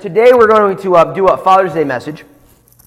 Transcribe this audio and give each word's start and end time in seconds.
Today 0.00 0.32
we're 0.32 0.48
going 0.48 0.78
to 0.78 0.96
uh, 0.96 1.12
do 1.12 1.26
a 1.26 1.36
Father's 1.36 1.74
Day 1.74 1.84
message, 1.84 2.24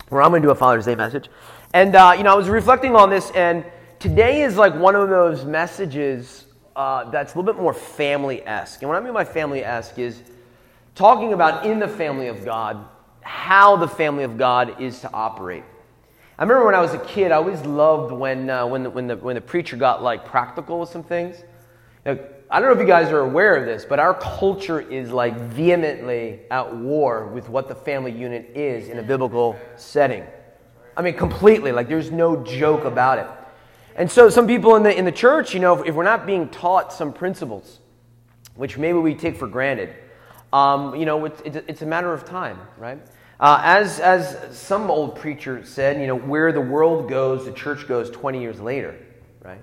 or 0.10 0.23
I'm 0.23 0.31
going 0.31 0.42
to 0.42 0.48
do 0.48 0.52
a 0.52 0.56
Father's 0.56 0.85
Day 0.85 0.96
message. 0.96 1.29
And, 1.71 1.96
uh, 1.96 2.16
you 2.17 2.24
know, 2.24 2.33
I 2.33 2.36
was 2.36 2.50
reflecting 2.50 2.96
on 2.96 3.12
this, 3.12 3.29
and 3.36 3.63
today 4.00 4.42
is 4.42 4.58
like 4.58 4.74
one 4.74 4.96
of 4.96 5.09
those 5.09 5.46
messages 5.46 6.46
uh, 6.76 7.12
that's 7.12 7.36
a 7.36 7.38
little 7.38 7.54
bit 7.54 7.62
more 7.62 7.71
family 7.71 8.41
esque. 8.47 8.81
And 8.81 8.89
what 8.89 8.97
I 8.97 8.99
mean 8.99 9.13
by 9.13 9.26
family 9.26 9.63
esque 9.63 9.99
is 9.99 10.23
talking 10.96 11.34
about 11.34 11.68
in 11.68 11.78
the 11.78 11.88
family 11.88 12.29
of 12.29 12.44
God, 12.44 12.84
how 13.21 13.75
the 13.75 13.88
family 13.88 14.23
of 14.23 14.36
God 14.36 14.82
is 14.82 15.00
to 15.02 15.14
operate. 15.14 15.64
I 16.39 16.41
remember 16.41 16.66
when 16.66 16.73
I 16.73 16.82
was 16.82 16.95
a 16.95 17.05
kid, 17.05 17.32
I 17.32 17.36
always 17.36 17.61
loved 17.61 18.11
when, 18.11 18.50
uh, 18.50 18.66
when, 18.66 18.82
the, 18.82 18.89
when, 18.89 19.05
the, 19.05 19.18
when 19.18 19.36
the 19.36 19.41
preacher 19.41 19.77
got 19.77 20.02
like 20.02 20.25
practical 20.25 20.80
with 20.80 20.89
some 20.89 21.04
things. 21.04 21.43
I 22.54 22.59
don't 22.59 22.70
know 22.70 22.79
if 22.79 22.81
you 22.81 22.85
guys 22.85 23.11
are 23.11 23.21
aware 23.21 23.55
of 23.55 23.65
this, 23.65 23.83
but 23.83 23.97
our 23.97 24.13
culture 24.13 24.79
is 24.79 25.09
like 25.09 25.35
vehemently 25.35 26.41
at 26.52 26.75
war 26.75 27.25
with 27.25 27.49
what 27.49 27.67
the 27.67 27.73
family 27.73 28.11
unit 28.11 28.52
is 28.53 28.89
in 28.89 28.99
a 28.99 29.02
biblical 29.02 29.57
setting. 29.75 30.23
I 30.95 31.02
mean, 31.02 31.16
completely. 31.16 31.71
Like, 31.71 31.88
there's 31.88 32.11
no 32.11 32.44
joke 32.44 32.85
about 32.85 33.17
it. 33.17 33.25
And 33.95 34.09
so, 34.09 34.30
some 34.30 34.45
people 34.45 34.75
in 34.75 34.84
the, 34.84 34.95
in 34.95 35.03
the 35.03 35.11
church, 35.11 35.55
you 35.55 35.59
know, 35.59 35.81
if, 35.81 35.88
if 35.88 35.95
we're 35.95 36.03
not 36.03 36.27
being 36.27 36.47
taught 36.47 36.94
some 36.94 37.11
principles, 37.11 37.80
which 38.53 38.77
maybe 38.77 38.99
we 38.99 39.16
take 39.16 39.35
for 39.35 39.47
granted, 39.47 39.91
um, 40.53 40.95
you 40.95 41.08
know, 41.08 41.25
it's, 41.25 41.41
it's, 41.44 41.81
a 41.81 41.88
matter 41.88 42.13
of 42.13 42.23
time, 42.23 42.59
right? 42.77 42.99
Uh, 43.39 43.61
as, 43.63 43.99
as 43.99 44.55
some 44.55 44.91
old 44.91 45.16
preacher 45.16 45.66
said, 45.66 45.99
you 45.99 46.05
know, 46.05 46.16
where 46.16 46.52
the 46.52 46.61
world 46.61 47.09
goes, 47.09 47.45
the 47.45 47.52
church 47.52 47.88
goes 47.88 48.11
20 48.11 48.39
years 48.39 48.59
later, 48.59 48.95
right? 49.41 49.61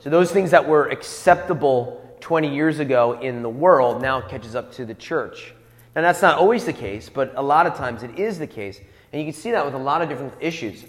So, 0.00 0.10
those 0.10 0.32
things 0.32 0.50
that 0.50 0.66
were 0.66 0.88
acceptable 0.88 2.01
20 2.22 2.54
years 2.54 2.78
ago 2.78 3.18
in 3.20 3.42
the 3.42 3.48
world 3.48 4.00
now 4.00 4.20
catches 4.20 4.54
up 4.54 4.72
to 4.72 4.86
the 4.86 4.94
church. 4.94 5.52
Now, 5.94 6.00
that's 6.00 6.22
not 6.22 6.38
always 6.38 6.64
the 6.64 6.72
case, 6.72 7.10
but 7.10 7.34
a 7.36 7.42
lot 7.42 7.66
of 7.66 7.74
times 7.74 8.02
it 8.02 8.18
is 8.18 8.38
the 8.38 8.46
case. 8.46 8.80
And 9.12 9.20
you 9.20 9.30
can 9.30 9.38
see 9.38 9.50
that 9.50 9.64
with 9.64 9.74
a 9.74 9.78
lot 9.78 10.00
of 10.00 10.08
different 10.08 10.32
issues. 10.40 10.84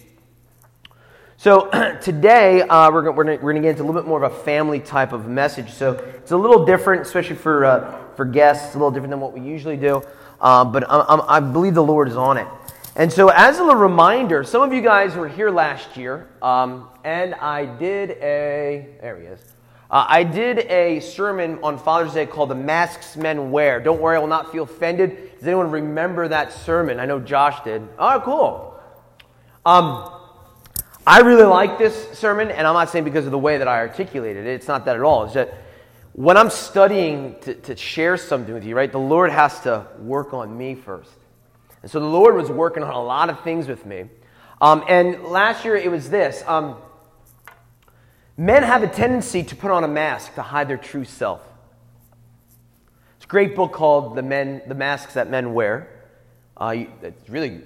So, 1.36 1.70
today 2.02 2.62
uh, 2.62 2.90
we're, 2.90 3.12
we're 3.12 3.24
going 3.26 3.56
to 3.56 3.62
get 3.62 3.72
into 3.72 3.84
a 3.84 3.86
little 3.86 4.02
bit 4.02 4.08
more 4.08 4.24
of 4.24 4.32
a 4.32 4.36
family 4.44 4.80
type 4.80 5.12
of 5.12 5.28
message. 5.28 5.72
So, 5.74 5.94
it's 5.94 6.32
a 6.32 6.38
little 6.38 6.66
different, 6.66 7.02
especially 7.02 7.36
for, 7.36 7.66
uh, 7.66 8.16
for 8.16 8.24
guests. 8.24 8.68
It's 8.68 8.76
a 8.76 8.78
little 8.78 8.92
different 8.92 9.12
than 9.12 9.20
what 9.20 9.34
we 9.34 9.42
usually 9.42 9.76
do. 9.76 10.04
Uh, 10.40 10.64
but 10.64 10.86
I, 10.90 11.38
I 11.38 11.40
believe 11.40 11.74
the 11.74 11.84
Lord 11.84 12.08
is 12.08 12.16
on 12.16 12.38
it. 12.38 12.48
And 12.96 13.12
so, 13.12 13.30
as 13.30 13.58
a 13.58 13.76
reminder, 13.76 14.44
some 14.44 14.62
of 14.62 14.72
you 14.72 14.82
guys 14.82 15.16
were 15.16 15.28
here 15.28 15.50
last 15.50 15.98
year, 15.98 16.30
um, 16.44 16.90
and 17.04 17.34
I 17.36 17.66
did 17.66 18.12
a. 18.12 18.88
There 19.02 19.20
he 19.20 19.26
is. 19.26 19.53
Uh, 19.94 20.08
I 20.10 20.24
did 20.24 20.58
a 20.72 21.02
sermon 21.02 21.60
on 21.62 21.78
Father's 21.78 22.16
Day 22.16 22.26
called 22.26 22.50
The 22.50 22.56
Masks 22.56 23.16
Men 23.16 23.52
Wear. 23.52 23.80
Don't 23.80 24.02
worry, 24.02 24.16
I 24.16 24.20
will 24.20 24.26
not 24.26 24.52
feel 24.52 24.64
offended. 24.64 25.38
Does 25.38 25.48
anyone 25.48 25.70
remember 25.70 26.28
that 26.30 26.52
sermon? 26.52 27.00
I 27.00 27.06
know 27.06 27.20
Josh 27.20 27.64
did. 27.64 27.88
Oh, 28.00 28.20
cool. 28.26 28.80
Um, 29.64 30.12
I 31.06 31.20
really 31.20 31.44
like 31.44 31.78
this 31.78 32.10
sermon, 32.18 32.50
and 32.50 32.66
I'm 32.66 32.74
not 32.74 32.90
saying 32.90 33.06
because 33.06 33.28
of 33.28 33.32
the 33.32 33.38
way 33.38 33.60
that 33.60 33.68
I 33.68 33.78
articulated 33.82 34.48
it. 34.48 34.56
It's 34.56 34.68
not 34.68 34.86
that 34.86 34.96
at 34.96 35.04
all. 35.04 35.26
It's 35.26 35.36
that 35.36 35.54
when 36.14 36.38
I'm 36.38 36.50
studying 36.50 37.36
to, 37.42 37.54
to 37.54 37.76
share 37.76 38.18
something 38.18 38.52
with 38.52 38.64
you, 38.64 38.76
right, 38.76 38.92
the 38.92 38.98
Lord 38.98 39.30
has 39.30 39.60
to 39.60 39.86
work 40.00 40.34
on 40.34 40.58
me 40.58 40.74
first. 40.74 41.12
And 41.84 41.92
so 41.92 42.00
the 42.00 42.08
Lord 42.08 42.34
was 42.34 42.50
working 42.50 42.82
on 42.82 42.92
a 42.92 43.04
lot 43.04 43.30
of 43.30 43.44
things 43.44 43.68
with 43.68 43.86
me. 43.86 44.06
Um, 44.60 44.84
and 44.90 45.26
last 45.26 45.64
year 45.64 45.76
it 45.76 45.92
was 45.92 46.10
this. 46.10 46.44
Um, 46.48 46.78
Men 48.38 48.64
have 48.64 48.82
a 48.82 48.88
tendency 48.88 49.44
to 49.44 49.56
put 49.56 49.70
on 49.70 49.84
a 49.84 49.88
mask 49.88 50.36
to 50.36 50.42
hide 50.42 50.68
their 50.68 50.78
true 50.78 51.06
self. 51.06 51.42
It's 53.18 53.26
a 53.26 53.28
great 53.28 53.56
book 53.56 53.72
called 53.72 54.16
The, 54.16 54.24
Men, 54.24 54.62
the 54.68 54.76
Masks 54.76 55.14
That 55.14 55.30
Men 55.30 55.54
Wear. 55.54 55.90
Uh, 56.58 56.86
it's 57.02 57.30
really 57.30 57.62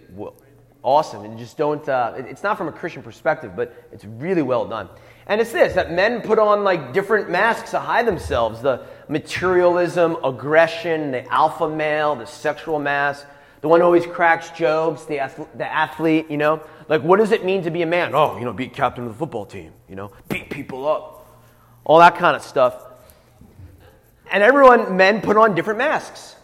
awesome. 0.83 1.23
And 1.23 1.37
just 1.37 1.57
don't, 1.57 1.87
uh, 1.87 2.13
it's 2.17 2.43
not 2.43 2.57
from 2.57 2.67
a 2.67 2.71
Christian 2.71 3.01
perspective, 3.01 3.55
but 3.55 3.73
it's 3.91 4.05
really 4.05 4.41
well 4.41 4.67
done. 4.67 4.89
And 5.27 5.41
it's 5.41 5.51
this 5.51 5.73
that 5.75 5.91
men 5.91 6.21
put 6.21 6.39
on 6.39 6.63
like 6.63 6.93
different 6.93 7.29
masks 7.29 7.71
to 7.71 7.79
hide 7.79 8.07
themselves 8.07 8.61
the 8.61 8.85
materialism, 9.09 10.17
aggression, 10.23 11.11
the 11.11 11.29
alpha 11.31 11.69
male, 11.69 12.15
the 12.15 12.25
sexual 12.25 12.79
mask, 12.79 13.25
the 13.61 13.67
one 13.67 13.81
who 13.81 13.85
always 13.85 14.05
cracks 14.05 14.49
jokes, 14.51 15.03
the, 15.03 15.29
the 15.55 15.65
athlete, 15.65 16.29
you 16.29 16.37
know. 16.37 16.61
Like, 16.89 17.01
what 17.01 17.19
does 17.19 17.31
it 17.31 17.43
mean 17.43 17.63
to 17.63 17.71
be 17.71 17.81
a 17.81 17.85
man? 17.85 18.15
Oh, 18.15 18.37
you 18.37 18.45
know, 18.45 18.53
be 18.53 18.67
captain 18.67 19.05
of 19.05 19.11
the 19.11 19.17
football 19.17 19.45
team, 19.45 19.73
you 19.89 19.95
know, 19.95 20.11
beat 20.29 20.49
people 20.49 20.87
up, 20.87 21.27
all 21.83 21.99
that 21.99 22.15
kind 22.15 22.35
of 22.35 22.41
stuff. 22.41 22.81
And 24.31 24.43
everyone, 24.43 24.95
men 24.95 25.21
put 25.21 25.37
on 25.37 25.55
different 25.55 25.79
masks 25.79 26.35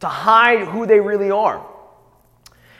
to 0.00 0.08
hide 0.08 0.66
who 0.68 0.86
they 0.86 1.00
really 1.00 1.30
are. 1.30 1.64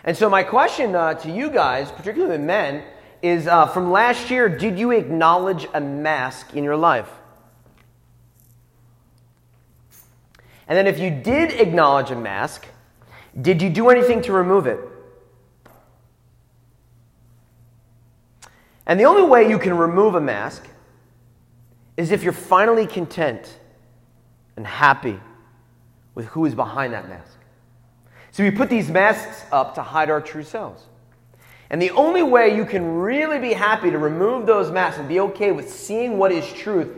And 0.05 0.17
so, 0.17 0.28
my 0.28 0.43
question 0.43 0.94
uh, 0.94 1.15
to 1.15 1.31
you 1.31 1.50
guys, 1.50 1.91
particularly 1.91 2.39
men, 2.39 2.84
is 3.23 3.47
uh, 3.47 3.67
from 3.67 3.91
last 3.91 4.31
year, 4.31 4.50
did 4.50 4.78
you 4.78 4.91
acknowledge 4.91 5.67
a 5.73 5.81
mask 5.81 6.55
in 6.55 6.62
your 6.65 6.77
life? 6.77 7.09
And 10.69 10.77
then, 10.77 10.87
if 10.87 10.99
you 10.99 11.11
did 11.11 11.53
acknowledge 11.59 12.11
a 12.11 12.17
mask, 12.17 12.67
did 13.41 13.62
you 13.62 13.71
do 13.71 13.89
anything 13.89 14.21
to 14.23 14.33
remove 14.33 14.67
it? 14.67 14.78
And 18.87 19.00
the 19.00 19.05
only 19.05 19.22
way 19.22 19.49
you 19.49 19.59
can 19.59 19.77
remove 19.77 20.15
a 20.15 20.21
mask 20.21 20.67
is 21.97 22.11
if 22.11 22.22
you're 22.22 22.33
finally 22.33 22.87
content 22.87 23.59
and 24.56 24.67
happy 24.67 25.19
with 26.15 26.27
who 26.27 26.45
is 26.45 26.55
behind 26.55 26.93
that 26.93 27.09
mask. 27.09 27.39
So 28.31 28.43
we 28.43 28.50
put 28.50 28.69
these 28.69 28.91
masks 28.91 29.44
up 29.53 29.77
to 29.77 29.83
hide 29.83 30.11
our 30.11 30.21
true 30.21 30.43
selves. 30.43 30.83
And 31.71 31.81
the 31.81 31.93
only 31.93 32.23
way 32.23 32.55
you 32.55 32.67
can 32.67 32.97
really 32.97 33.39
be 33.39 33.53
happy 33.53 33.91
to 33.91 33.99
remove 33.99 34.47
those 34.47 34.71
masks 34.71 34.99
and 34.99 35.09
be 35.09 35.21
okay 35.21 35.50
with 35.50 35.73
seeing 35.73 36.19
what 36.19 36.31
is 36.31 36.53
truth, 36.53 36.89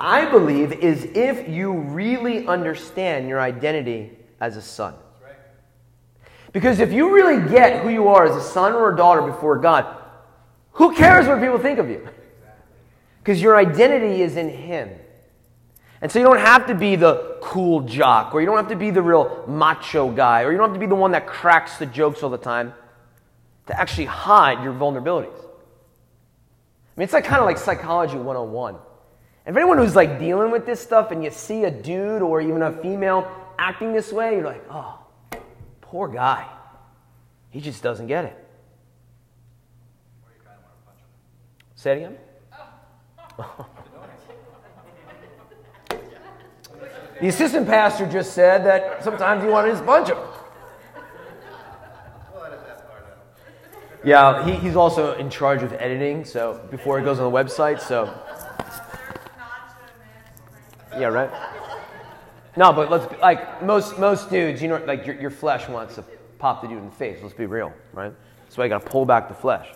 I 0.00 0.24
believe, 0.30 0.72
is 0.72 1.04
if 1.04 1.48
you 1.48 1.72
really 1.72 2.46
understand 2.46 3.28
your 3.28 3.40
identity 3.40 4.10
as 4.40 4.56
a 4.56 4.62
son. 4.62 4.94
Because 6.52 6.80
if 6.80 6.92
you 6.92 7.14
really 7.14 7.48
get 7.50 7.82
who 7.82 7.90
you 7.90 8.08
are 8.08 8.26
as 8.26 8.34
a 8.34 8.46
son 8.46 8.72
or 8.72 8.92
a 8.92 8.96
daughter 8.96 9.22
before 9.22 9.58
God, 9.58 9.95
who 10.76 10.94
cares 10.94 11.26
what 11.26 11.40
people 11.40 11.58
think 11.58 11.78
of 11.78 11.88
you? 11.88 12.06
Because 13.18 13.40
your 13.40 13.56
identity 13.56 14.22
is 14.22 14.36
in 14.36 14.48
Him. 14.50 14.90
And 16.02 16.12
so 16.12 16.18
you 16.18 16.24
don't 16.26 16.38
have 16.38 16.66
to 16.66 16.74
be 16.74 16.96
the 16.96 17.38
cool 17.40 17.80
jock, 17.80 18.34
or 18.34 18.40
you 18.40 18.46
don't 18.46 18.58
have 18.58 18.68
to 18.68 18.76
be 18.76 18.90
the 18.90 19.00
real 19.00 19.44
macho 19.48 20.10
guy, 20.10 20.42
or 20.42 20.52
you 20.52 20.58
don't 20.58 20.68
have 20.68 20.74
to 20.74 20.80
be 20.80 20.86
the 20.86 20.94
one 20.94 21.12
that 21.12 21.26
cracks 21.26 21.78
the 21.78 21.86
jokes 21.86 22.22
all 22.22 22.28
the 22.28 22.36
time 22.36 22.74
to 23.66 23.80
actually 23.80 24.04
hide 24.04 24.62
your 24.62 24.74
vulnerabilities. 24.74 25.38
I 25.38 26.98
mean, 27.00 27.04
it's 27.04 27.14
like 27.14 27.24
kind 27.24 27.40
of 27.40 27.46
like 27.46 27.58
psychology 27.58 28.16
101. 28.16 28.74
And 28.74 29.56
if 29.56 29.56
anyone 29.56 29.78
who's 29.78 29.96
like 29.96 30.18
dealing 30.18 30.50
with 30.50 30.66
this 30.66 30.80
stuff 30.80 31.10
and 31.10 31.24
you 31.24 31.30
see 31.30 31.64
a 31.64 31.70
dude 31.70 32.20
or 32.20 32.42
even 32.42 32.60
a 32.60 32.72
female 32.82 33.30
acting 33.58 33.94
this 33.94 34.12
way, 34.12 34.34
you're 34.34 34.44
like, 34.44 34.64
oh, 34.70 34.98
poor 35.80 36.08
guy. 36.08 36.46
He 37.50 37.62
just 37.62 37.82
doesn't 37.82 38.08
get 38.08 38.26
it. 38.26 38.45
Say 41.86 41.92
it 41.92 41.96
again. 41.98 42.16
the 47.20 47.28
assistant 47.28 47.68
pastor 47.68 48.06
just 48.06 48.32
said 48.32 48.66
that 48.66 49.04
sometimes 49.04 49.44
you 49.44 49.50
want 49.50 49.68
to 49.68 49.72
just 49.72 49.86
punch 49.86 50.08
him. 50.08 50.18
Yeah, 54.04 54.44
he, 54.44 54.56
he's 54.56 54.74
also 54.74 55.14
in 55.14 55.30
charge 55.30 55.62
of 55.62 55.74
editing, 55.74 56.24
so 56.24 56.60
before 56.72 56.98
it 56.98 57.04
goes 57.04 57.20
on 57.20 57.32
the 57.32 57.38
website, 57.38 57.80
so. 57.80 58.12
Yeah, 60.98 61.06
right? 61.06 61.30
No, 62.56 62.72
but 62.72 62.90
let's 62.90 63.06
be, 63.06 63.16
like 63.18 63.62
most 63.62 63.96
most 63.96 64.28
dudes, 64.28 64.60
you 64.60 64.66
know, 64.66 64.82
like 64.86 65.06
your, 65.06 65.14
your 65.20 65.30
flesh 65.30 65.68
wants 65.68 65.94
to 65.94 66.04
pop 66.40 66.62
the 66.62 66.66
dude 66.66 66.78
in 66.78 66.86
the 66.86 66.90
face. 66.90 67.20
Let's 67.22 67.32
be 67.32 67.46
real, 67.46 67.72
right? 67.92 68.12
That's 68.42 68.58
why 68.58 68.64
you 68.64 68.70
got 68.70 68.84
to 68.84 68.90
pull 68.90 69.06
back 69.06 69.28
the 69.28 69.34
flesh. 69.34 69.68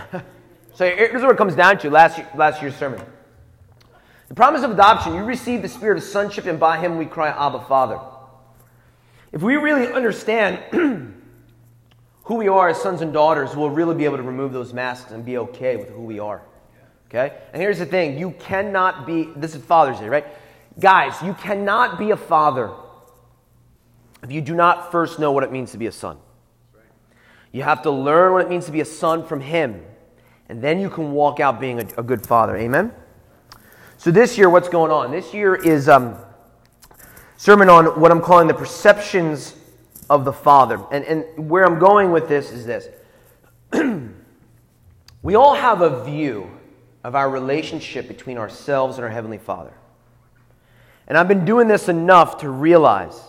so 0.74 0.84
here's 0.84 1.22
what 1.22 1.30
it 1.30 1.36
comes 1.36 1.54
down 1.54 1.78
to 1.78 1.90
last, 1.90 2.20
last 2.34 2.62
year's 2.62 2.76
sermon. 2.76 3.00
The 4.28 4.34
promise 4.34 4.62
of 4.62 4.70
adoption, 4.70 5.14
you 5.14 5.24
receive 5.24 5.62
the 5.62 5.68
spirit 5.68 5.98
of 5.98 6.04
sonship, 6.04 6.46
and 6.46 6.58
by 6.58 6.78
him 6.78 6.96
we 6.96 7.06
cry, 7.06 7.28
Abba, 7.28 7.60
Father. 7.66 8.00
If 9.30 9.42
we 9.42 9.56
really 9.56 9.92
understand 9.92 10.58
who 12.24 12.34
we 12.34 12.48
are 12.48 12.68
as 12.68 12.80
sons 12.80 13.02
and 13.02 13.12
daughters, 13.12 13.54
we'll 13.54 13.70
really 13.70 13.94
be 13.94 14.04
able 14.04 14.16
to 14.16 14.22
remove 14.22 14.52
those 14.52 14.72
masks 14.72 15.10
and 15.10 15.24
be 15.24 15.38
okay 15.38 15.76
with 15.76 15.90
who 15.90 16.02
we 16.02 16.18
are. 16.18 16.42
Okay? 17.08 17.36
And 17.52 17.60
here's 17.60 17.78
the 17.78 17.86
thing 17.86 18.18
you 18.18 18.30
cannot 18.32 19.06
be, 19.06 19.28
this 19.36 19.54
is 19.54 19.62
Father's 19.62 19.98
Day, 19.98 20.08
right? 20.08 20.26
Guys, 20.80 21.20
you 21.22 21.34
cannot 21.34 21.98
be 21.98 22.10
a 22.10 22.16
father 22.16 22.70
if 24.22 24.32
you 24.32 24.40
do 24.40 24.54
not 24.54 24.90
first 24.92 25.18
know 25.18 25.32
what 25.32 25.44
it 25.44 25.52
means 25.52 25.72
to 25.72 25.78
be 25.78 25.86
a 25.86 25.92
son. 25.92 26.16
You 27.52 27.62
have 27.62 27.82
to 27.82 27.90
learn 27.90 28.32
what 28.32 28.42
it 28.42 28.48
means 28.48 28.66
to 28.66 28.72
be 28.72 28.80
a 28.80 28.84
son 28.84 29.24
from 29.24 29.40
Him. 29.40 29.84
And 30.48 30.60
then 30.60 30.80
you 30.80 30.90
can 30.90 31.12
walk 31.12 31.38
out 31.38 31.60
being 31.60 31.80
a, 31.80 31.86
a 31.98 32.02
good 32.02 32.26
father. 32.26 32.56
Amen? 32.56 32.92
So 33.98 34.10
this 34.10 34.36
year, 34.36 34.50
what's 34.50 34.68
going 34.68 34.90
on? 34.90 35.12
This 35.12 35.32
year 35.32 35.54
is. 35.54 35.88
Um, 35.88 36.16
sermon 37.42 37.68
on 37.68 37.98
what 37.98 38.12
I'm 38.12 38.20
calling 38.20 38.46
the 38.46 38.54
perceptions 38.54 39.56
of 40.08 40.24
the 40.24 40.32
Father. 40.32 40.80
And, 40.92 41.04
and 41.04 41.50
where 41.50 41.64
I'm 41.64 41.80
going 41.80 42.12
with 42.12 42.28
this 42.28 42.52
is 42.52 42.64
this 42.64 42.86
we 45.22 45.34
all 45.34 45.54
have 45.54 45.80
a 45.80 46.04
view 46.04 46.48
of 47.02 47.16
our 47.16 47.28
relationship 47.28 48.06
between 48.06 48.38
ourselves 48.38 48.96
and 48.96 49.04
our 49.04 49.10
Heavenly 49.10 49.38
Father. 49.38 49.72
And 51.08 51.18
I've 51.18 51.26
been 51.26 51.44
doing 51.44 51.66
this 51.66 51.88
enough 51.88 52.38
to 52.42 52.48
realize 52.48 53.20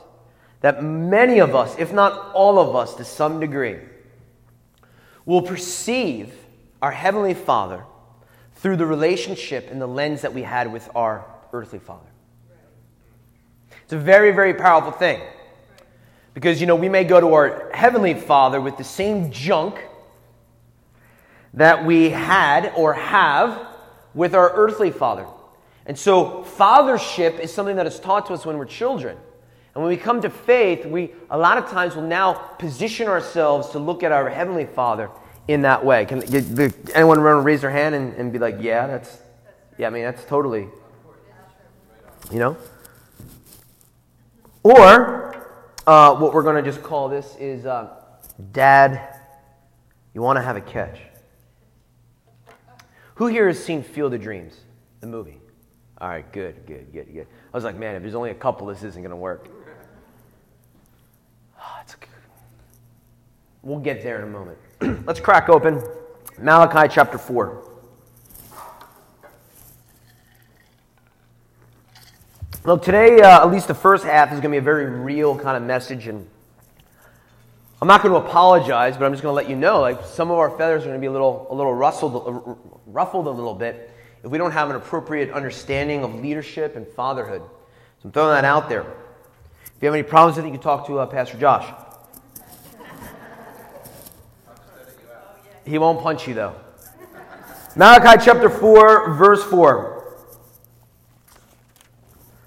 that 0.62 0.84
many 0.84 1.40
of 1.40 1.56
us, 1.56 1.76
if 1.80 1.92
not 1.92 2.34
all 2.36 2.60
of 2.60 2.76
us 2.76 2.94
to 2.98 3.04
some 3.04 3.40
degree, 3.40 3.80
will 5.26 5.42
perceive 5.42 6.34
our 6.82 6.92
Heavenly 6.92 7.34
Father 7.34 7.84
through 8.56 8.78
the 8.78 8.86
relationship 8.86 9.70
and 9.72 9.82
the 9.82 9.88
lens 9.88 10.22
that 10.22 10.34
we 10.34 10.44
had 10.44 10.72
with 10.72 10.90
our 10.96 11.26
earthly 11.52 11.80
Father. 11.80 12.08
It's 13.84 13.94
a 13.94 13.98
very, 13.98 14.32
very 14.32 14.54
powerful 14.54 14.92
thing. 14.92 15.22
Because, 16.34 16.60
you 16.60 16.68
know, 16.68 16.76
we 16.76 16.90
may 16.90 17.04
go 17.04 17.20
to 17.20 17.34
our 17.34 17.72
Heavenly 17.74 18.14
Father 18.14 18.60
with 18.60 18.78
the 18.78 18.84
same 18.84 19.32
junk 19.32 19.80
that 21.54 21.86
we 21.86 22.10
had 22.10 22.74
or 22.76 22.94
have 22.94 23.68
with 24.14 24.34
our 24.34 24.52
earthly 24.54 24.90
Father. 24.90 25.28
And 25.86 25.98
so, 26.00 26.44
fathership 26.58 27.40
is 27.40 27.54
something 27.54 27.76
that 27.76 27.86
is 27.86 28.00
taught 28.00 28.28
to 28.28 28.34
us 28.34 28.46
when 28.46 28.58
we're 28.58 28.66
children. 28.66 29.18
And 29.76 29.84
when 29.84 29.90
we 29.90 29.98
come 29.98 30.22
to 30.22 30.30
faith, 30.30 30.86
we 30.86 31.14
a 31.30 31.38
lot 31.38 31.58
of 31.58 31.70
times 31.70 31.96
will 31.96 32.04
now 32.04 32.34
position 32.34 33.08
ourselves 33.08 33.70
to 33.72 33.80
look 33.80 34.04
at 34.04 34.12
our 34.12 34.30
Heavenly 34.30 34.66
Father 34.66 35.10
in 35.48 35.62
that 35.64 35.84
way. 35.84 36.06
Can 36.06 36.24
anyone 36.94 37.20
raise 37.20 37.62
their 37.62 37.72
hand 37.72 37.96
and, 37.96 38.14
and 38.14 38.32
be 38.32 38.40
like, 38.40 38.58
yeah, 38.60 38.86
that's, 38.88 39.18
yeah, 39.78 39.88
I 39.88 39.90
mean, 39.90 40.04
that's 40.04 40.24
totally, 40.26 40.68
you 42.32 42.40
know? 42.40 42.58
Or, 44.62 45.52
uh, 45.86 46.16
what 46.16 46.34
we're 46.34 46.44
going 46.44 46.64
to 46.64 46.70
just 46.70 46.84
call 46.84 47.10
this 47.10 47.36
is, 47.40 47.66
uh, 47.66 47.90
Dad, 48.52 49.20
you 50.14 50.22
want 50.22 50.38
to 50.38 50.44
have 50.44 50.56
a 50.56 50.62
catch. 50.62 51.00
Who 53.16 53.28
here 53.28 53.48
has 53.48 53.64
seen 53.64 53.84
Field 53.84 54.14
of 54.14 54.22
Dreams, 54.22 54.56
the 55.02 55.08
movie? 55.08 55.40
All 56.00 56.10
right, 56.10 56.32
good, 56.32 56.66
good, 56.66 56.92
good, 56.94 57.14
good. 57.14 57.28
I 57.54 57.58
was 57.58 57.64
like, 57.64 57.76
man, 57.76 57.96
if 57.96 58.02
there's 58.02 58.16
only 58.16 58.32
a 58.32 58.36
couple, 58.36 58.68
this 58.68 58.84
isn't 58.84 59.02
going 59.02 59.12
to 59.12 59.16
work. 59.16 59.48
We'll 63.64 63.80
get 63.80 64.04
there 64.04 64.18
in 64.18 64.24
a 64.24 64.28
moment. 64.28 64.58
Let's 65.08 65.22
crack 65.22 65.48
open 65.48 65.82
Malachi 66.38 66.94
chapter 66.94 67.18
4. 67.18 67.64
Look, 72.66 72.84
today, 72.84 73.22
uh, 73.22 73.42
at 73.42 73.50
least 73.50 73.70
the 73.70 73.74
first 73.74 74.04
half, 74.04 74.34
is 74.34 74.42
going 74.42 74.44
to 74.44 74.50
be 74.50 74.58
a 74.58 74.62
very 74.62 74.86
real 74.88 75.40
kind 75.40 75.56
of 75.56 75.64
message, 75.64 76.08
and 76.08 76.28
I'm 77.82 77.88
not 77.88 78.04
going 78.04 78.14
to 78.14 78.28
apologize, 78.28 78.98
but 78.98 79.06
I'm 79.06 79.14
just 79.14 79.24
going 79.24 79.32
to 79.32 79.36
let 79.36 79.50
you 79.50 79.56
know, 79.56 79.80
like 79.80 80.04
some 80.04 80.30
of 80.30 80.38
our 80.38 80.50
feathers 80.50 80.84
are 80.84 80.88
going 80.88 81.00
to 81.00 81.02
be 81.02 81.08
a 81.08 81.12
little, 81.12 81.48
a 81.50 81.56
little 81.56 81.74
rustled, 81.74 82.16
uh, 82.16 82.56
ruffled 82.86 83.28
a 83.28 83.32
little 83.32 83.56
bit 83.56 83.92
if 84.26 84.30
we 84.30 84.38
don't 84.38 84.52
have 84.52 84.70
an 84.70 84.76
appropriate 84.76 85.32
understanding 85.32 86.04
of 86.04 86.16
leadership 86.16 86.76
and 86.76 86.86
fatherhood. 86.86 87.42
So 88.02 88.08
I'm 88.08 88.12
throwing 88.12 88.36
that 88.36 88.44
out 88.44 88.68
there. 88.68 88.82
If 88.82 89.82
you 89.82 89.86
have 89.86 89.96
any 89.96 90.04
problems 90.04 90.36
with 90.36 90.46
it, 90.46 90.50
you 90.50 90.54
can 90.54 90.62
talk 90.62 90.86
to 90.88 91.00
uh, 91.00 91.06
Pastor 91.06 91.38
Josh. 91.38 91.66
He 95.66 95.78
won't 95.78 96.02
punch 96.02 96.28
you, 96.28 96.34
though. 96.34 96.56
Malachi 97.76 98.24
chapter 98.24 98.50
4, 98.50 99.14
verse 99.14 99.44
4. 99.44 99.94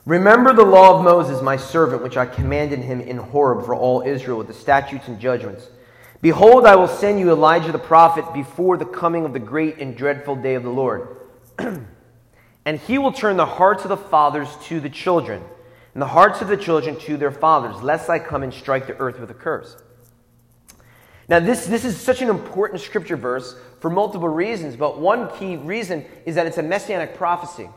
Remember 0.04 0.52
the 0.52 0.64
law 0.64 0.96
of 0.96 1.04
Moses, 1.04 1.42
my 1.42 1.56
servant, 1.56 2.02
which 2.02 2.16
I 2.16 2.26
commanded 2.26 2.78
him 2.78 3.00
in 3.00 3.16
Horeb 3.16 3.66
for 3.66 3.74
all 3.74 4.02
Israel 4.02 4.38
with 4.38 4.46
the 4.46 4.54
statutes 4.54 5.08
and 5.08 5.18
judgments. 5.18 5.68
Behold, 6.22 6.64
I 6.64 6.76
will 6.76 6.88
send 6.88 7.18
you 7.18 7.30
Elijah 7.30 7.72
the 7.72 7.78
prophet 7.78 8.32
before 8.32 8.76
the 8.76 8.84
coming 8.84 9.24
of 9.24 9.32
the 9.32 9.40
great 9.40 9.78
and 9.78 9.96
dreadful 9.96 10.36
day 10.36 10.54
of 10.54 10.62
the 10.62 10.70
Lord. 10.70 11.16
and 11.58 12.78
he 12.80 12.98
will 12.98 13.12
turn 13.12 13.36
the 13.36 13.46
hearts 13.46 13.82
of 13.84 13.88
the 13.88 13.96
fathers 13.96 14.48
to 14.64 14.78
the 14.78 14.88
children, 14.88 15.42
and 15.92 16.00
the 16.00 16.06
hearts 16.06 16.40
of 16.40 16.48
the 16.48 16.56
children 16.56 16.96
to 17.00 17.16
their 17.16 17.32
fathers, 17.32 17.82
lest 17.82 18.08
I 18.08 18.18
come 18.18 18.42
and 18.44 18.54
strike 18.54 18.86
the 18.86 18.96
earth 18.98 19.18
with 19.18 19.30
a 19.30 19.34
curse. 19.34 19.76
Now, 21.28 21.40
this, 21.40 21.66
this 21.66 21.84
is 21.84 21.96
such 21.96 22.22
an 22.22 22.28
important 22.28 22.80
scripture 22.80 23.16
verse 23.16 23.56
for 23.80 23.90
multiple 23.90 24.28
reasons, 24.28 24.76
but 24.76 25.00
one 25.00 25.28
key 25.38 25.56
reason 25.56 26.04
is 26.24 26.36
that 26.36 26.46
it's 26.46 26.58
a 26.58 26.62
messianic 26.62 27.16
prophecy. 27.16 27.68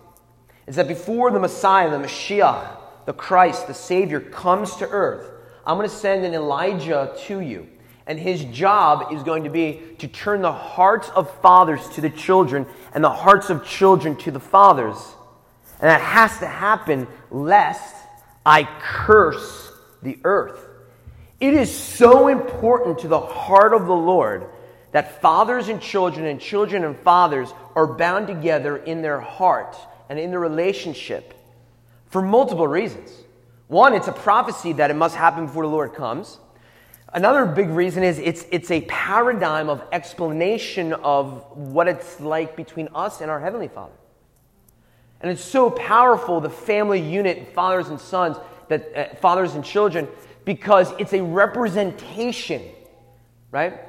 It's 0.68 0.78
that 0.78 0.88
before 0.88 1.32
the 1.32 1.40
Messiah, 1.40 1.90
the 1.90 1.98
Mashiach, 1.98 2.78
the 3.06 3.14
Christ, 3.14 3.66
the 3.66 3.74
Savior 3.74 4.20
comes 4.20 4.76
to 4.76 4.88
earth, 4.88 5.32
I'm 5.66 5.78
going 5.78 5.90
to 5.90 5.96
send 5.96 6.26
an 6.26 6.36
Elijah 6.36 7.16
to 7.26 7.40
you. 7.40 7.68
And 8.06 8.20
his 8.20 8.44
job 8.46 9.14
is 9.14 9.22
going 9.24 9.44
to 9.44 9.50
be 9.50 9.82
to 10.00 10.08
turn 10.08 10.42
the 10.42 10.52
hearts 10.52 11.10
of 11.10 11.32
fathers 11.42 11.88
to 11.90 12.02
the 12.02 12.10
children 12.10 12.66
and 12.94 13.04
the 13.04 13.10
hearts 13.10 13.50
of 13.50 13.66
children 13.66 14.16
to 14.18 14.32
the 14.32 14.40
fathers. 14.40 14.98
And 15.80 15.90
that 15.90 16.02
has 16.02 16.38
to 16.40 16.48
happen 16.48 17.08
lest 17.30 17.96
I 18.46 18.64
curse 18.80 19.72
the 20.02 20.18
earth. 20.24 20.69
It 21.40 21.54
is 21.54 21.74
so 21.74 22.28
important 22.28 23.00
to 23.00 23.08
the 23.08 23.20
heart 23.20 23.74
of 23.74 23.86
the 23.86 23.96
Lord 23.96 24.50
that 24.92 25.22
fathers 25.22 25.70
and 25.70 25.82
children 25.82 26.26
and 26.26 26.40
children 26.40 26.84
and 26.84 26.98
fathers 26.98 27.54
are 27.76 27.88
bound 27.88 28.28
together 28.28 28.78
in 28.78 29.02
their 29.02 29.20
heart 29.20 29.76
and 30.10 30.20
in 30.20 30.32
their 30.32 30.40
relationship 30.40 31.34
for 32.08 32.22
multiple 32.22 32.68
reasons. 32.68 33.12
One, 33.68 33.94
it's 33.94 34.08
a 34.08 34.12
prophecy 34.12 34.74
that 34.74 34.90
it 34.90 34.96
must 34.96 35.16
happen 35.16 35.46
before 35.46 35.64
the 35.64 35.70
Lord 35.70 35.94
comes. 35.94 36.40
Another 37.14 37.46
big 37.46 37.70
reason 37.70 38.04
is 38.04 38.20
it's, 38.20 38.46
it's 38.52 38.72
a 38.72 38.82
paradigm 38.82 39.70
of 39.70 39.84
explanation 39.92 40.94
of 40.94 41.46
what 41.56 41.88
it's 41.88 42.20
like 42.20 42.56
between 42.56 42.90
us 42.94 43.22
and 43.22 43.32
our 43.32 43.40
Heavenly 43.40 43.68
Father. 43.68 43.94
And 45.22 45.32
it's 45.32 45.44
so 45.44 45.70
powerful, 45.70 46.40
the 46.40 46.50
family 46.50 47.00
unit, 47.00 47.54
fathers 47.54 47.90
and 47.90 48.00
sons, 48.00 48.38
that 48.70 48.96
uh, 48.96 49.16
fathers 49.16 49.56
and 49.56 49.64
children, 49.66 50.08
because 50.50 50.92
it's 50.98 51.14
a 51.14 51.22
representation, 51.22 52.64
right? 53.52 53.80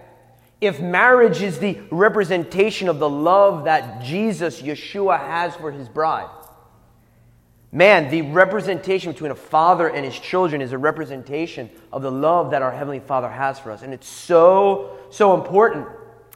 If 0.61 0.79
marriage 0.79 1.41
is 1.41 1.59
the 1.59 1.81
representation 1.91 2.91
of 2.91 2.99
the 2.99 3.09
love 3.09 3.65
that 3.65 4.03
Jesus, 4.03 4.61
Yeshua, 4.61 5.19
has 5.19 5.57
for 5.57 5.73
his 5.73 5.89
bride, 5.89 6.29
man, 7.73 8.11
the 8.11 8.21
representation 8.21 9.11
between 9.11 9.31
a 9.31 9.35
father 9.35 9.89
and 9.89 10.05
his 10.05 10.19
children 10.19 10.61
is 10.61 10.73
a 10.73 10.77
representation 10.77 11.71
of 11.95 12.03
the 12.03 12.13
love 12.13 12.51
that 12.51 12.61
our 12.61 12.73
Heavenly 12.73 13.01
Father 13.01 13.31
has 13.31 13.59
for 13.59 13.71
us. 13.71 13.81
And 13.81 13.95
it's 13.95 14.07
so, 14.07 14.99
so 15.09 15.33
important. 15.33 15.89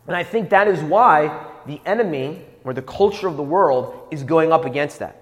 And 0.06 0.16
I 0.16 0.24
think 0.24 0.48
that 0.48 0.68
is 0.68 0.80
why 0.80 1.50
the 1.66 1.82
enemy 1.84 2.46
or 2.64 2.72
the 2.72 2.80
culture 2.80 3.28
of 3.28 3.36
the 3.36 3.42
world 3.42 4.08
is 4.10 4.22
going 4.22 4.52
up 4.52 4.64
against 4.64 5.00
that 5.00 5.20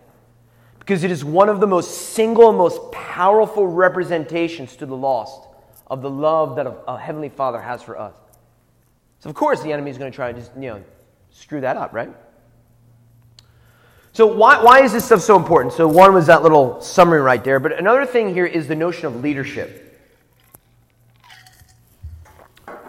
because 0.83 1.05
it 1.05 1.13
is 1.13 1.25
one 1.25 1.49
of 1.49 1.61
the 1.61 1.67
most 1.69 2.13
single, 2.13 2.53
most 2.53 2.91
powerful 2.91 3.69
representations 3.69 4.75
to 4.75 4.85
the 4.85 4.97
lost 4.97 5.47
of 5.87 6.03
the 6.03 6.11
love 6.11 6.57
that 6.57 6.67
a, 6.67 6.99
Heavenly 6.99 7.29
Father 7.29 7.61
has 7.61 7.81
for 7.85 7.97
us. 7.97 8.13
So, 9.21 9.31
of 9.31 9.37
course, 9.37 9.63
the 9.63 9.73
enemy 9.73 9.93
is 9.93 9.99
going 9.99 10.11
to 10.11 10.17
try 10.17 10.33
to 10.33 10.39
just, 10.41 10.51
you 10.57 10.63
know, 10.63 10.83
screw 11.31 11.61
that 11.61 11.77
up, 11.77 11.93
right? 11.93 12.13
So, 14.13 14.27
why, 14.27 14.61
why 14.61 14.83
is 14.83 14.93
this 14.93 15.05
stuff 15.05 15.21
so 15.21 15.37
important? 15.37 15.73
So, 15.73 15.87
one 15.87 16.15
was 16.15 16.27
that 16.27 16.43
little 16.43 16.81
summary 16.81 17.21
right 17.21 17.45
there, 17.45 17.61
but 17.61 17.79
another 17.79 18.05
thing 18.05 18.35
here 18.35 18.45
is 18.45 18.67
the 18.67 18.75
notion 18.75 19.07
of 19.07 19.21
leadership. 19.21 19.79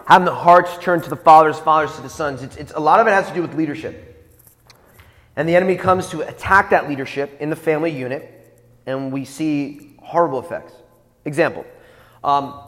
Having 0.06 0.24
the 0.24 0.34
hearts 0.34 0.76
turned 0.78 1.04
to 1.04 1.10
the 1.10 1.16
fathers, 1.16 1.60
fathers 1.60 1.94
to 1.94 2.02
the 2.02 2.10
sons. 2.10 2.42
It's, 2.42 2.56
it's, 2.56 2.72
a 2.72 2.80
lot 2.80 2.98
of 2.98 3.06
it 3.06 3.10
has 3.10 3.28
to 3.28 3.34
do 3.34 3.40
with 3.40 3.54
leadership. 3.54 4.13
And 5.36 5.48
the 5.48 5.56
enemy 5.56 5.76
comes 5.76 6.08
to 6.10 6.20
attack 6.20 6.70
that 6.70 6.88
leadership 6.88 7.36
in 7.40 7.50
the 7.50 7.56
family 7.56 7.90
unit, 7.90 8.30
and 8.86 9.12
we 9.12 9.24
see 9.24 9.96
horrible 10.00 10.38
effects. 10.38 10.74
Example 11.24 11.64
um, 12.22 12.58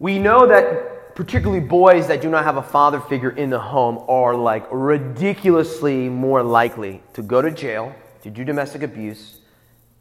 we 0.00 0.18
know 0.18 0.46
that 0.46 1.14
particularly 1.14 1.60
boys 1.60 2.08
that 2.08 2.20
do 2.20 2.28
not 2.28 2.44
have 2.44 2.56
a 2.56 2.62
father 2.62 3.00
figure 3.00 3.30
in 3.30 3.50
the 3.50 3.60
home 3.60 4.04
are 4.08 4.34
like 4.34 4.66
ridiculously 4.72 6.08
more 6.08 6.42
likely 6.42 7.02
to 7.12 7.22
go 7.22 7.40
to 7.40 7.50
jail, 7.50 7.94
to 8.22 8.30
do 8.30 8.44
domestic 8.44 8.82
abuse, 8.82 9.40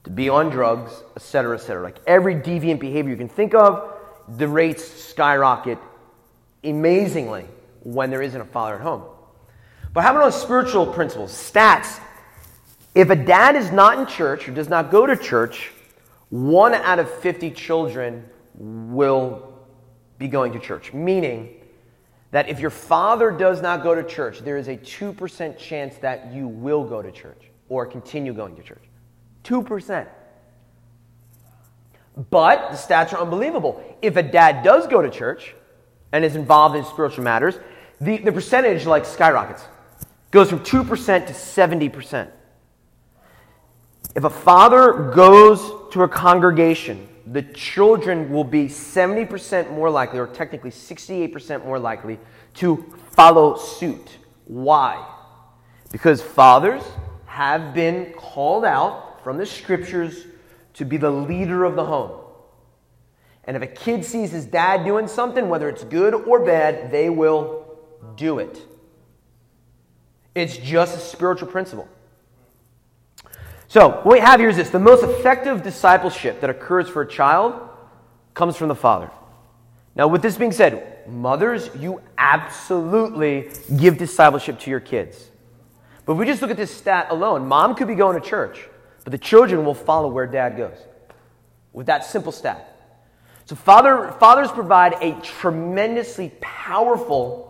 to 0.04 0.10
be 0.10 0.30
on 0.30 0.50
drugs, 0.50 1.04
etc., 1.16 1.56
etc. 1.58 1.84
Like 1.84 1.98
every 2.08 2.36
deviant 2.36 2.80
behavior 2.80 3.12
you 3.12 3.18
can 3.18 3.30
think 3.30 3.54
of, 3.54 3.94
the 4.38 4.48
rates 4.48 4.90
skyrocket 4.90 5.78
amazingly 6.64 7.46
when 7.84 8.10
there 8.10 8.22
isn't 8.22 8.40
a 8.40 8.46
father 8.46 8.76
at 8.76 8.82
home. 8.82 9.04
But 9.94 10.02
how 10.02 10.12
about 10.12 10.24
on 10.24 10.32
spiritual 10.32 10.86
principles? 10.88 11.32
Stats. 11.32 12.00
If 12.96 13.10
a 13.10 13.16
dad 13.16 13.56
is 13.56 13.72
not 13.72 14.00
in 14.00 14.06
church 14.08 14.48
or 14.48 14.52
does 14.52 14.70
not 14.70 14.92
go 14.92 15.06
to 15.06 15.16
church, 15.16 15.72
one 16.30 16.74
out 16.74 17.00
of 17.00 17.10
50 17.10 17.52
children 17.52 18.26
will 18.56 19.54
be 20.18 20.28
going 20.28 20.54
to 20.54 20.60
church. 20.60 20.94
Meaning 20.94 21.56
that 22.32 22.50
if 22.50 22.60
your 22.60 22.70
father 22.70 23.32
does 23.32 23.62
not 23.62 23.82
go 23.82 23.96
to 23.96 24.04
church, 24.04 24.40
there 24.40 24.58
is 24.58 24.68
a 24.68 24.78
2% 24.78 25.58
chance 25.58 25.96
that 25.98 26.32
you 26.34 26.48
will 26.48 26.84
go 26.84 27.02
to 27.02 27.12
church 27.12 27.50
or 27.70 27.86
continue 27.86 28.34
going 28.34 28.56
to 28.56 28.64
church. 28.64 28.84
2%. 29.44 30.08
But 32.30 32.72
the 32.72 32.78
stats 32.78 33.14
are 33.14 33.22
unbelievable. 33.22 33.84
If 34.02 34.18
a 34.18 34.24
dad 34.24 34.64
does 34.64 34.88
go 34.88 35.02
to 35.02 35.10
church 35.10 35.56
and 36.12 36.26
is 36.26 36.36
involved 36.36 36.76
in 36.76 36.84
spiritual 36.84 37.24
matters, 37.24 37.58
the, 38.02 38.18
the 38.18 38.32
percentage 38.32 38.86
like 38.86 39.06
skyrockets. 39.06 39.64
Goes 40.32 40.50
from 40.50 40.60
2% 40.60 41.28
to 41.28 41.34
70%. 41.34 42.32
If 44.16 44.24
a 44.24 44.30
father 44.30 45.12
goes 45.14 45.92
to 45.94 46.04
a 46.04 46.08
congregation, 46.08 47.08
the 47.26 47.44
children 47.44 48.32
will 48.32 48.44
be 48.44 48.66
70% 48.66 49.72
more 49.72 49.90
likely, 49.90 50.20
or 50.20 50.28
technically 50.28 50.72
68% 50.72 51.64
more 51.64 51.80
likely, 51.80 52.20
to 52.56 52.94
follow 53.12 53.56
suit. 53.58 54.18
Why? 54.46 55.08
Because 55.92 56.22
fathers 56.22 56.84
have 57.26 57.74
been 57.74 58.14
called 58.14 58.66
out 58.66 59.24
from 59.24 59.38
the 59.38 59.46
scriptures 59.46 60.26
to 60.74 60.86
be 60.86 60.98
the 60.98 61.12
leader 61.12 61.66
of 61.66 61.76
the 61.76 61.86
home. 61.86 62.20
And 63.44 63.56
if 63.56 63.64
a 63.64 63.68
kid 63.68 64.06
sees 64.06 64.32
his 64.32 64.46
dad 64.46 64.86
doing 64.86 65.08
something, 65.08 65.50
whether 65.50 65.70
it's 65.70 65.84
good 65.84 66.14
or 66.14 66.44
bad, 66.44 66.92
they 66.92 67.10
will 67.10 67.80
do 68.16 68.40
it. 68.40 68.60
It's 70.42 70.58
just 70.58 70.96
a 70.96 71.00
spiritual 71.00 71.48
principle. 71.50 71.88
So, 73.68 73.90
what 73.90 74.08
we 74.08 74.20
have 74.20 74.40
here 74.40 74.50
is 74.50 74.58
this 74.58 74.70
the 74.70 74.80
most 74.80 75.04
effective 75.04 75.62
discipleship 75.62 76.42
that 76.42 76.50
occurs 76.50 76.90
for 76.90 77.04
a 77.04 77.08
child 77.08 77.70
comes 78.34 78.56
from 78.56 78.68
the 78.68 78.76
father. 78.76 79.12
Now, 79.96 80.08
with 80.08 80.22
this 80.22 80.38
being 80.38 80.52
said, 80.52 81.08
mothers, 81.08 81.70
you 81.78 82.02
absolutely 82.18 83.50
give 83.78 83.98
discipleship 83.98 84.60
to 84.62 84.70
your 84.70 84.80
kids. 84.80 85.30
But 86.06 86.14
if 86.14 86.20
we 86.20 86.26
just 86.26 86.42
look 86.42 86.52
at 86.52 86.58
this 86.58 86.76
stat 86.76 87.08
alone, 87.10 87.48
mom 87.48 87.76
could 87.76 87.88
be 87.88 87.96
going 87.96 88.20
to 88.20 88.28
church, 88.28 88.68
but 89.04 89.12
the 89.12 89.18
children 89.18 89.66
will 89.66 89.76
follow 89.76 90.08
where 90.08 90.26
dad 90.26 90.58
goes. 90.58 90.78
With 91.74 91.86
that 91.88 92.06
simple 92.06 92.32
stat. 92.32 92.76
So, 93.46 93.56
father, 93.56 94.16
fathers 94.20 94.52
provide 94.52 94.94
a 95.02 95.20
tremendously 95.22 96.32
powerful 96.40 97.49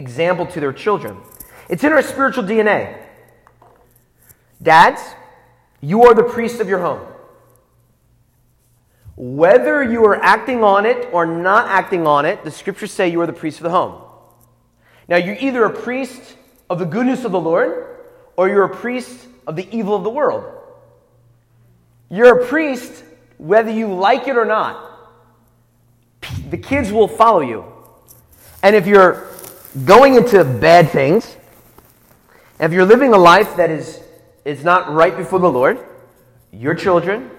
example 0.00 0.46
to 0.46 0.60
their 0.60 0.72
children. 0.72 1.18
It's 1.68 1.84
in 1.84 1.92
our 1.92 2.02
spiritual 2.02 2.44
DNA. 2.44 3.00
Dads, 4.60 5.00
you 5.80 6.02
are 6.04 6.14
the 6.14 6.24
priest 6.24 6.60
of 6.60 6.68
your 6.68 6.80
home. 6.80 7.06
Whether 9.16 9.82
you 9.82 10.04
are 10.06 10.16
acting 10.16 10.64
on 10.64 10.86
it 10.86 11.08
or 11.12 11.26
not 11.26 11.68
acting 11.68 12.06
on 12.06 12.24
it, 12.24 12.42
the 12.42 12.50
scriptures 12.50 12.90
say 12.90 13.08
you 13.08 13.20
are 13.20 13.26
the 13.26 13.32
priest 13.32 13.58
of 13.58 13.64
the 13.64 13.70
home. 13.70 14.02
Now, 15.08 15.16
you're 15.16 15.36
either 15.38 15.64
a 15.64 15.70
priest 15.70 16.36
of 16.68 16.78
the 16.78 16.86
goodness 16.86 17.24
of 17.24 17.32
the 17.32 17.40
Lord 17.40 17.98
or 18.36 18.48
you're 18.48 18.64
a 18.64 18.74
priest 18.74 19.26
of 19.46 19.56
the 19.56 19.68
evil 19.76 19.94
of 19.94 20.04
the 20.04 20.10
world. 20.10 20.44
You're 22.08 22.42
a 22.42 22.46
priest 22.46 23.04
whether 23.38 23.70
you 23.70 23.92
like 23.92 24.28
it 24.28 24.36
or 24.36 24.44
not. 24.44 24.86
The 26.50 26.58
kids 26.58 26.92
will 26.92 27.08
follow 27.08 27.40
you. 27.40 27.64
And 28.62 28.76
if 28.76 28.86
you're 28.86 29.29
going 29.84 30.16
into 30.16 30.44
bad 30.44 30.90
things, 30.90 31.36
if 32.58 32.72
you're 32.72 32.84
living 32.84 33.12
a 33.12 33.18
life 33.18 33.56
that 33.56 33.70
is, 33.70 34.02
is 34.44 34.64
not 34.64 34.92
right 34.92 35.16
before 35.16 35.38
the 35.38 35.50
Lord, 35.50 35.78
your 36.52 36.74
children 36.74 37.30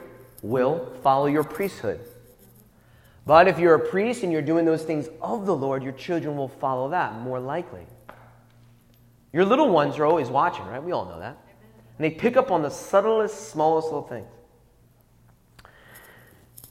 will 0.41 0.93
follow 1.03 1.27
your 1.27 1.43
priesthood. 1.43 1.99
But 3.25 3.47
if 3.47 3.59
you're 3.59 3.75
a 3.75 3.89
priest 3.89 4.23
and 4.23 4.31
you're 4.31 4.41
doing 4.41 4.65
those 4.65 4.83
things 4.83 5.07
of 5.21 5.45
the 5.45 5.55
Lord, 5.55 5.83
your 5.83 5.93
children 5.93 6.37
will 6.37 6.47
follow 6.47 6.89
that 6.89 7.19
more 7.19 7.39
likely. 7.39 7.85
Your 9.31 9.45
little 9.45 9.69
ones 9.69 9.97
are 9.99 10.05
always 10.05 10.27
watching, 10.27 10.65
right? 10.65 10.83
We 10.83 10.91
all 10.91 11.05
know 11.05 11.19
that. 11.19 11.37
And 11.97 12.05
they 12.05 12.09
pick 12.09 12.35
up 12.35 12.51
on 12.51 12.61
the 12.61 12.69
subtlest, 12.69 13.51
smallest 13.51 13.87
little 13.87 14.01
things. 14.01 14.27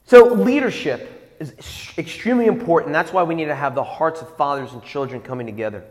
So, 0.07 0.25
leadership 0.35 1.19
is 1.40 1.54
extremely 1.97 2.47
important. 2.47 2.92
That's 2.92 3.12
why 3.12 3.23
we 3.23 3.35
need 3.35 3.47
to 3.47 3.54
have 3.54 3.75
the 3.75 3.82
hearts 3.82 4.20
of 4.20 4.37
fathers 4.37 4.73
and 4.73 4.82
children 4.82 5.23
coming 5.23 5.47
together. 5.47 5.85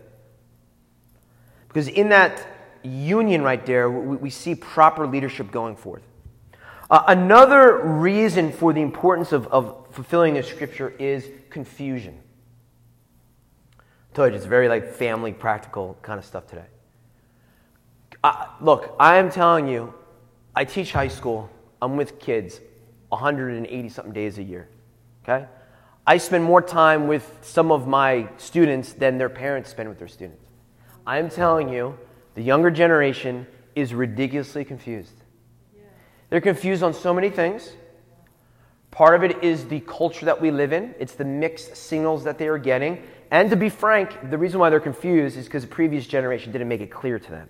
Because 1.67 1.87
in 1.87 2.09
that 2.09 2.45
union 2.83 3.41
right 3.41 3.65
there, 3.65 3.89
we, 3.89 4.15
we 4.15 4.29
see 4.29 4.55
proper 4.55 5.07
leadership 5.07 5.51
going 5.51 5.75
forth. 5.75 6.03
Uh, 6.89 7.03
another 7.07 7.77
reason 7.83 8.51
for 8.51 8.73
the 8.73 8.81
importance 8.81 9.31
of, 9.31 9.47
of 9.47 9.87
fulfilling 9.91 10.35
this 10.35 10.47
scripture 10.47 10.89
is 10.99 11.27
confusion. 11.49 12.19
I 13.79 14.15
told 14.15 14.31
you, 14.31 14.37
it's 14.37 14.45
very 14.45 14.69
like 14.69 14.93
family, 14.93 15.33
practical 15.33 15.97
kind 16.01 16.17
of 16.19 16.25
stuff 16.25 16.47
today. 16.47 16.65
Uh, 18.23 18.47
look, 18.61 18.95
I 18.99 19.17
am 19.17 19.31
telling 19.31 19.67
you, 19.67 19.93
I 20.55 20.65
teach 20.65 20.91
high 20.91 21.07
school. 21.07 21.49
I'm 21.81 21.95
with 21.95 22.19
kids. 22.19 22.59
180 23.09 23.89
something 23.89 24.13
days 24.13 24.37
a 24.37 24.43
year. 24.43 24.69
Okay? 25.29 25.45
I 26.07 26.17
spend 26.17 26.43
more 26.43 26.61
time 26.61 27.07
with 27.07 27.37
some 27.41 27.71
of 27.71 27.87
my 27.87 28.29
students 28.37 28.93
than 28.93 29.19
their 29.19 29.29
parents 29.29 29.69
spend 29.69 29.89
with 29.89 29.99
their 29.99 30.07
students. 30.07 30.43
I'm 31.05 31.29
telling 31.29 31.69
you, 31.69 31.97
the 32.33 32.41
younger 32.41 32.71
generation 32.71 33.45
is 33.75 33.93
ridiculously 33.93 34.65
confused. 34.65 35.13
They're 36.29 36.41
confused 36.41 36.81
on 36.81 36.93
so 36.93 37.13
many 37.13 37.29
things. 37.29 37.71
Part 38.91 39.15
of 39.15 39.23
it 39.23 39.43
is 39.43 39.65
the 39.65 39.81
culture 39.81 40.25
that 40.25 40.41
we 40.41 40.49
live 40.49 40.73
in, 40.73 40.95
it's 40.99 41.13
the 41.13 41.25
mixed 41.25 41.75
signals 41.75 42.23
that 42.23 42.39
they 42.39 42.47
are 42.47 42.57
getting. 42.57 43.03
And 43.29 43.51
to 43.51 43.55
be 43.55 43.69
frank, 43.69 44.31
the 44.31 44.37
reason 44.37 44.59
why 44.59 44.71
they're 44.71 44.79
confused 44.79 45.37
is 45.37 45.45
because 45.45 45.63
the 45.63 45.69
previous 45.69 46.07
generation 46.07 46.51
didn't 46.51 46.67
make 46.67 46.81
it 46.81 46.89
clear 46.89 47.19
to 47.19 47.29
them. 47.29 47.49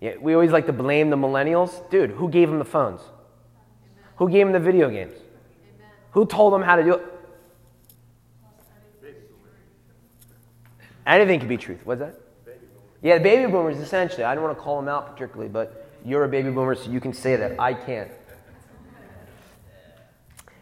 Yeah, 0.00 0.16
we 0.20 0.34
always 0.34 0.52
like 0.52 0.66
to 0.66 0.72
blame 0.72 1.08
the 1.08 1.16
millennials. 1.16 1.88
Dude, 1.90 2.10
who 2.10 2.28
gave 2.28 2.48
them 2.48 2.58
the 2.58 2.64
phones? 2.66 3.00
Who 4.16 4.28
gave 4.28 4.46
them 4.46 4.52
the 4.52 4.60
video 4.60 4.90
games? 4.90 5.14
Who 6.12 6.26
told 6.26 6.52
them 6.52 6.62
how 6.62 6.76
to 6.76 6.82
do 6.82 6.94
it? 6.94 7.06
Anything 11.06 11.40
can 11.40 11.48
be 11.48 11.56
truth. 11.56 11.80
What's 11.84 12.00
that? 12.00 12.14
Yeah, 13.02 13.18
the 13.18 13.24
baby 13.24 13.50
boomers, 13.50 13.78
essentially. 13.78 14.24
I 14.24 14.34
don't 14.34 14.44
want 14.44 14.56
to 14.56 14.62
call 14.62 14.76
them 14.76 14.88
out 14.88 15.12
particularly, 15.12 15.48
but 15.48 15.88
you're 16.04 16.24
a 16.24 16.28
baby 16.28 16.50
boomer, 16.50 16.74
so 16.74 16.90
you 16.90 17.00
can 17.00 17.12
say 17.12 17.36
that. 17.36 17.58
I 17.58 17.74
can't. 17.74 18.10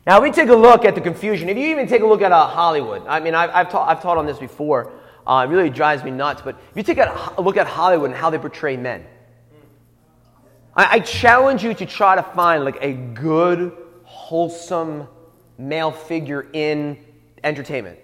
Now, 0.07 0.23
we 0.23 0.31
take 0.31 0.49
a 0.49 0.55
look 0.55 0.85
at 0.85 0.95
the 0.95 1.01
confusion. 1.01 1.49
If 1.49 1.59
you 1.59 1.67
even 1.67 1.87
take 1.87 2.03
a 2.03 2.07
look 2.07 2.23
at 2.23 2.33
uh, 2.33 2.47
Hollywood, 2.47 3.07
I 3.07 3.21
mean, 3.21 3.35
I've, 3.35 3.51
I've, 3.51 3.71
ta- 3.71 3.85
I've 3.85 4.01
taught 4.01 4.17
on 4.17 4.25
this 4.25 4.39
before. 4.39 4.93
Uh, 5.27 5.45
it 5.47 5.51
really 5.51 5.69
drives 5.69 6.03
me 6.03 6.11
nuts. 6.11 6.41
But 6.41 6.57
if 6.71 6.77
you 6.77 6.83
take 6.83 6.99
a 6.99 7.35
look 7.41 7.59
at 7.59 7.67
Hollywood 7.67 8.11
and 8.11 8.19
how 8.19 8.31
they 8.31 8.39
portray 8.39 8.77
men, 8.77 9.05
I, 10.75 10.95
I 10.95 11.01
challenge 11.01 11.63
you 11.63 11.75
to 11.75 11.85
try 11.85 12.15
to 12.15 12.23
find 12.23 12.65
like 12.65 12.79
a 12.81 12.95
good, 12.95 13.77
wholesome 14.05 15.09
male 15.59 15.91
figure 15.91 16.47
in 16.53 16.97
entertainment. 17.45 17.99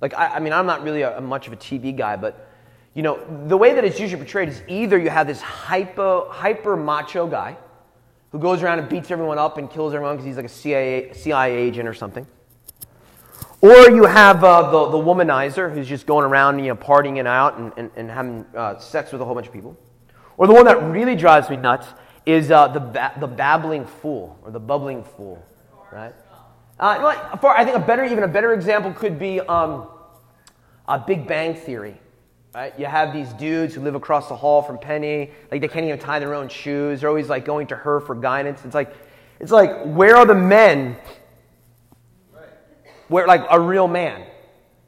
Like, 0.00 0.14
I, 0.14 0.36
I 0.36 0.40
mean, 0.40 0.52
I'm 0.52 0.66
not 0.66 0.82
really 0.82 1.02
a, 1.02 1.18
a 1.18 1.20
much 1.20 1.46
of 1.46 1.52
a 1.52 1.56
TV 1.56 1.96
guy, 1.96 2.16
but 2.16 2.48
you 2.94 3.02
know, 3.02 3.18
the 3.46 3.56
way 3.56 3.74
that 3.74 3.84
it's 3.84 3.98
usually 3.98 4.22
portrayed 4.22 4.48
is 4.48 4.62
either 4.68 4.98
you 4.98 5.10
have 5.10 5.26
this 5.26 5.40
hyper, 5.40 6.24
hyper 6.28 6.76
macho 6.76 7.26
guy 7.26 7.56
who 8.30 8.38
goes 8.38 8.62
around 8.62 8.78
and 8.78 8.88
beats 8.88 9.10
everyone 9.10 9.38
up 9.38 9.58
and 9.58 9.70
kills 9.70 9.94
everyone 9.94 10.16
because 10.16 10.26
he's 10.26 10.36
like 10.36 10.46
a 10.46 10.48
CIA, 10.48 11.12
CIA 11.12 11.54
agent 11.54 11.88
or 11.88 11.94
something. 11.94 12.26
Or 13.60 13.90
you 13.90 14.04
have 14.04 14.44
uh, 14.44 14.70
the, 14.70 14.90
the 14.90 14.98
womanizer 14.98 15.72
who's 15.72 15.88
just 15.88 16.06
going 16.06 16.24
around, 16.24 16.58
you 16.58 16.66
know, 16.66 16.76
partying 16.76 17.18
it 17.18 17.26
out 17.26 17.58
and, 17.58 17.72
and, 17.76 17.90
and 17.96 18.10
having 18.10 18.44
uh, 18.54 18.78
sex 18.78 19.10
with 19.10 19.20
a 19.20 19.24
whole 19.24 19.34
bunch 19.34 19.46
of 19.46 19.52
people. 19.52 19.76
Or 20.36 20.46
the 20.46 20.52
one 20.52 20.66
that 20.66 20.82
really 20.82 21.16
drives 21.16 21.48
me 21.48 21.56
nuts 21.56 21.86
is 22.26 22.50
uh, 22.50 22.68
the, 22.68 22.80
ba- 22.80 23.14
the 23.18 23.26
babbling 23.26 23.86
fool 23.86 24.38
or 24.42 24.50
the 24.50 24.60
bubbling 24.60 25.02
fool, 25.02 25.42
right? 25.92 26.14
Uh, 26.78 27.36
for, 27.36 27.50
I 27.50 27.64
think 27.64 27.76
a 27.76 27.80
better, 27.80 28.04
even 28.04 28.24
a 28.24 28.28
better 28.28 28.52
example 28.52 28.92
could 28.92 29.18
be 29.18 29.40
um, 29.40 29.86
a 30.88 30.98
Big 30.98 31.26
Bang 31.26 31.54
Theory. 31.54 32.00
Right? 32.54 32.78
You 32.78 32.86
have 32.86 33.12
these 33.12 33.32
dudes 33.32 33.74
who 33.74 33.80
live 33.80 33.96
across 33.96 34.28
the 34.28 34.36
hall 34.36 34.62
from 34.62 34.78
Penny, 34.78 35.32
like 35.50 35.60
they 35.60 35.68
can't 35.68 35.84
even 35.84 35.98
tie 35.98 36.20
their 36.20 36.34
own 36.34 36.48
shoes. 36.48 37.00
They're 37.00 37.08
always 37.08 37.28
like 37.28 37.44
going 37.44 37.66
to 37.68 37.76
her 37.76 38.00
for 38.00 38.14
guidance. 38.14 38.64
It's 38.64 38.74
like, 38.74 38.94
it's 39.40 39.50
like, 39.50 39.84
where 39.84 40.16
are 40.16 40.24
the 40.24 40.36
men? 40.36 40.96
Where 43.08 43.26
like 43.26 43.44
a 43.50 43.58
real 43.58 43.88
man, 43.88 44.24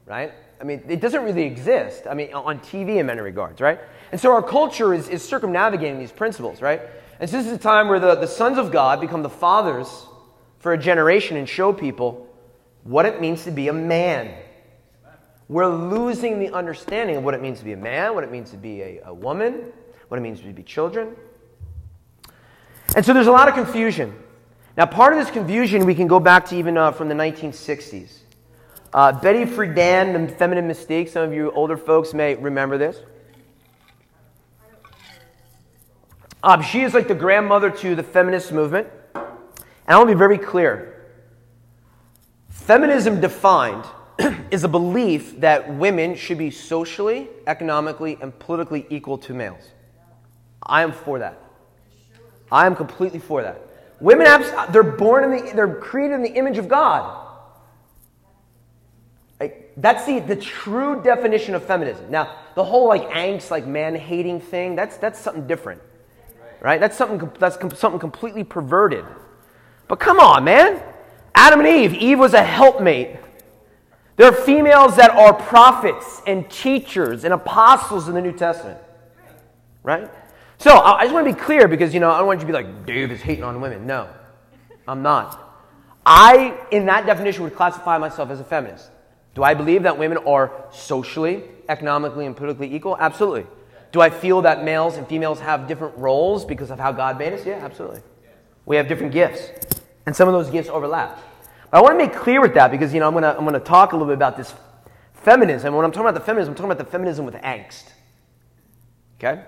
right? 0.05 0.31
I 0.59 0.63
mean, 0.63 0.81
it 0.87 1.01
doesn't 1.01 1.23
really 1.23 1.43
exist. 1.43 2.05
I 2.09 2.13
mean, 2.13 2.33
on 2.33 2.59
TV 2.59 2.97
in 2.97 3.05
many 3.05 3.19
regards, 3.21 3.59
right? 3.59 3.79
And 4.11 4.19
so 4.19 4.31
our 4.31 4.41
culture 4.41 4.93
is, 4.93 5.09
is 5.09 5.21
circumnavigating 5.21 5.99
these 5.99 6.11
principles, 6.11 6.61
right? 6.61 6.81
And 7.19 7.29
so 7.29 7.37
this 7.37 7.47
is 7.47 7.51
a 7.51 7.57
time 7.57 7.89
where 7.89 7.99
the, 7.99 8.15
the 8.15 8.27
sons 8.27 8.57
of 8.57 8.71
God 8.71 9.01
become 9.01 9.23
the 9.23 9.29
fathers 9.29 10.05
for 10.59 10.73
a 10.73 10.77
generation 10.77 11.37
and 11.37 11.47
show 11.47 11.71
people 11.73 12.27
what 12.83 13.05
it 13.05 13.21
means 13.21 13.43
to 13.43 13.51
be 13.51 13.67
a 13.67 13.73
man. 13.73 14.33
We're 15.49 15.67
losing 15.67 16.39
the 16.39 16.51
understanding 16.51 17.15
of 17.15 17.23
what 17.23 17.33
it 17.33 17.41
means 17.41 17.59
to 17.59 17.65
be 17.65 17.73
a 17.73 17.77
man, 17.77 18.15
what 18.15 18.23
it 18.23 18.31
means 18.31 18.51
to 18.51 18.57
be 18.57 18.81
a, 18.81 19.01
a 19.05 19.13
woman, 19.13 19.71
what 20.07 20.17
it 20.17 20.21
means 20.21 20.41
to 20.41 20.51
be 20.51 20.63
children. 20.63 21.15
And 22.95 23.05
so 23.05 23.13
there's 23.13 23.27
a 23.27 23.31
lot 23.31 23.47
of 23.47 23.53
confusion. 23.53 24.17
Now, 24.75 24.85
part 24.85 25.13
of 25.13 25.19
this 25.19 25.31
confusion 25.31 25.85
we 25.85 25.95
can 25.95 26.07
go 26.07 26.19
back 26.19 26.45
to 26.47 26.55
even 26.55 26.77
uh, 26.77 26.91
from 26.91 27.09
the 27.09 27.15
1960s. 27.15 28.19
Uh, 28.93 29.11
Betty 29.11 29.45
Friedan, 29.45 30.27
The 30.27 30.35
Feminine 30.35 30.67
Mystique, 30.67 31.09
some 31.09 31.23
of 31.23 31.33
you 31.33 31.51
older 31.51 31.77
folks 31.77 32.13
may 32.13 32.35
remember 32.35 32.77
this. 32.77 32.99
Um, 36.43 36.61
she 36.61 36.81
is 36.81 36.93
like 36.93 37.07
the 37.07 37.15
grandmother 37.15 37.69
to 37.69 37.95
the 37.95 38.03
feminist 38.03 38.51
movement. 38.51 38.87
And 39.87 39.95
I 39.95 39.97
want 39.97 40.09
to 40.09 40.15
be 40.15 40.19
very 40.19 40.37
clear. 40.37 41.05
Feminism 42.49 43.21
defined 43.21 43.85
is 44.51 44.63
a 44.63 44.67
belief 44.67 45.39
that 45.39 45.73
women 45.75 46.15
should 46.15 46.37
be 46.37 46.51
socially, 46.51 47.29
economically, 47.45 48.17
and 48.21 48.37
politically 48.37 48.85
equal 48.89 49.17
to 49.19 49.33
males. 49.33 49.63
I 50.61 50.83
am 50.83 50.91
for 50.91 51.19
that. 51.19 51.41
I 52.51 52.65
am 52.65 52.75
completely 52.75 53.19
for 53.19 53.41
that. 53.41 53.61
Women, 53.99 54.27
they're 54.71 54.83
born 54.83 55.23
in 55.23 55.31
the, 55.31 55.53
they're 55.53 55.75
created 55.75 56.15
in 56.15 56.21
the 56.23 56.33
image 56.33 56.57
of 56.57 56.67
God. 56.67 57.25
That's 59.77 60.05
the, 60.07 60.19
the 60.19 60.35
true 60.35 61.03
definition 61.03 61.53
of 61.53 61.63
feminism. 61.63 62.09
Now, 62.09 62.35
the 62.55 62.63
whole 62.63 62.87
like 62.87 63.07
angst, 63.09 63.51
like 63.51 63.67
man 63.67 63.95
hating 63.95 64.41
thing, 64.41 64.75
that's, 64.75 64.97
that's 64.97 65.19
something 65.19 65.45
different. 65.45 65.81
Right? 66.59 66.79
That's 66.79 66.97
something, 66.97 67.31
that's 67.37 67.57
something 67.79 67.99
completely 67.99 68.43
perverted. 68.43 69.05
But 69.87 69.99
come 69.99 70.19
on, 70.19 70.43
man. 70.43 70.81
Adam 71.33 71.59
and 71.59 71.69
Eve. 71.69 71.93
Eve 71.93 72.19
was 72.19 72.33
a 72.33 72.43
helpmate. 72.43 73.17
There 74.15 74.27
are 74.27 74.33
females 74.33 74.95
that 74.95 75.11
are 75.11 75.33
prophets 75.33 76.21
and 76.25 76.49
teachers 76.49 77.23
and 77.23 77.33
apostles 77.33 78.07
in 78.07 78.15
the 78.15 78.21
New 78.21 78.31
Testament. 78.31 78.79
Right? 79.83 80.09
So 80.57 80.71
I 80.75 81.03
just 81.03 81.13
want 81.13 81.27
to 81.27 81.33
be 81.33 81.39
clear 81.39 81.67
because, 81.67 81.93
you 81.93 81.99
know, 81.99 82.09
I 82.09 82.17
don't 82.17 82.27
want 82.27 82.39
you 82.39 82.47
to 82.47 82.51
be 82.51 82.53
like, 82.53 82.85
Dave 82.85 83.11
is 83.11 83.21
hating 83.21 83.43
on 83.43 83.61
women. 83.61 83.85
No, 83.85 84.09
I'm 84.87 85.03
not. 85.03 85.43
I, 86.03 86.57
in 86.71 86.85
that 86.87 87.05
definition, 87.05 87.43
would 87.43 87.55
classify 87.55 87.97
myself 87.97 88.31
as 88.31 88.39
a 88.39 88.43
feminist. 88.43 88.89
Do 89.35 89.43
I 89.43 89.53
believe 89.53 89.83
that 89.83 89.99
women 89.99 90.17
are 90.19 90.51
socially, 90.71 91.43
economically, 91.69 92.25
and 92.25 92.35
politically 92.35 92.73
equal? 92.73 92.97
Absolutely. 92.97 93.45
Do 93.91 94.01
I 94.01 94.09
feel 94.09 94.41
that 94.41 94.63
males 94.63 94.97
and 94.97 95.07
females 95.07 95.39
have 95.39 95.67
different 95.67 95.95
roles 95.97 96.43
because 96.43 96.71
of 96.71 96.79
how 96.79 96.91
God 96.91 97.19
made 97.19 97.33
us? 97.33 97.45
Yeah, 97.45 97.59
absolutely. 97.63 98.01
We 98.65 98.77
have 98.77 98.87
different 98.87 99.13
gifts, 99.13 99.51
and 100.07 100.15
some 100.15 100.27
of 100.27 100.33
those 100.33 100.49
gifts 100.49 100.69
overlap. 100.69 101.21
But 101.69 101.77
I 101.77 101.81
want 101.81 101.99
to 101.99 102.05
make 102.05 102.15
clear 102.15 102.41
with 102.41 102.53
that 102.55 102.71
because 102.71 102.93
you 102.93 102.99
know 103.01 103.07
I'm 103.07 103.13
going 103.13 103.23
to 103.23 103.37
I'm 103.37 103.45
going 103.45 103.53
to 103.53 103.59
talk 103.59 103.91
a 103.91 103.95
little 103.95 104.07
bit 104.07 104.15
about 104.15 104.37
this 104.37 104.53
feminism. 105.13 105.75
When 105.75 105.85
I'm 105.85 105.91
talking 105.91 106.07
about 106.07 106.19
the 106.19 106.25
feminism, 106.25 106.53
I'm 106.53 106.55
talking 106.55 106.71
about 106.71 106.83
the 106.83 106.89
feminism 106.89 107.25
with 107.25 107.35
angst. 107.35 107.91
Okay. 109.19 109.43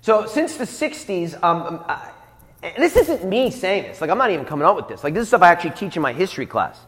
So 0.00 0.26
since 0.26 0.56
the 0.56 0.64
'60s, 0.64 1.42
um, 1.42 1.84
um, 1.88 1.98
and 2.62 2.74
this 2.76 2.96
isn't 2.96 3.24
me 3.24 3.50
saying 3.52 3.84
this. 3.84 4.00
Like 4.00 4.10
I'm 4.10 4.18
not 4.18 4.30
even 4.30 4.44
coming 4.44 4.66
up 4.66 4.74
with 4.74 4.88
this. 4.88 5.04
Like 5.04 5.14
this 5.14 5.22
is 5.22 5.28
stuff 5.28 5.42
I 5.42 5.52
actually 5.52 5.70
teach 5.70 5.94
in 5.94 6.02
my 6.02 6.12
history 6.12 6.46
class. 6.46 6.78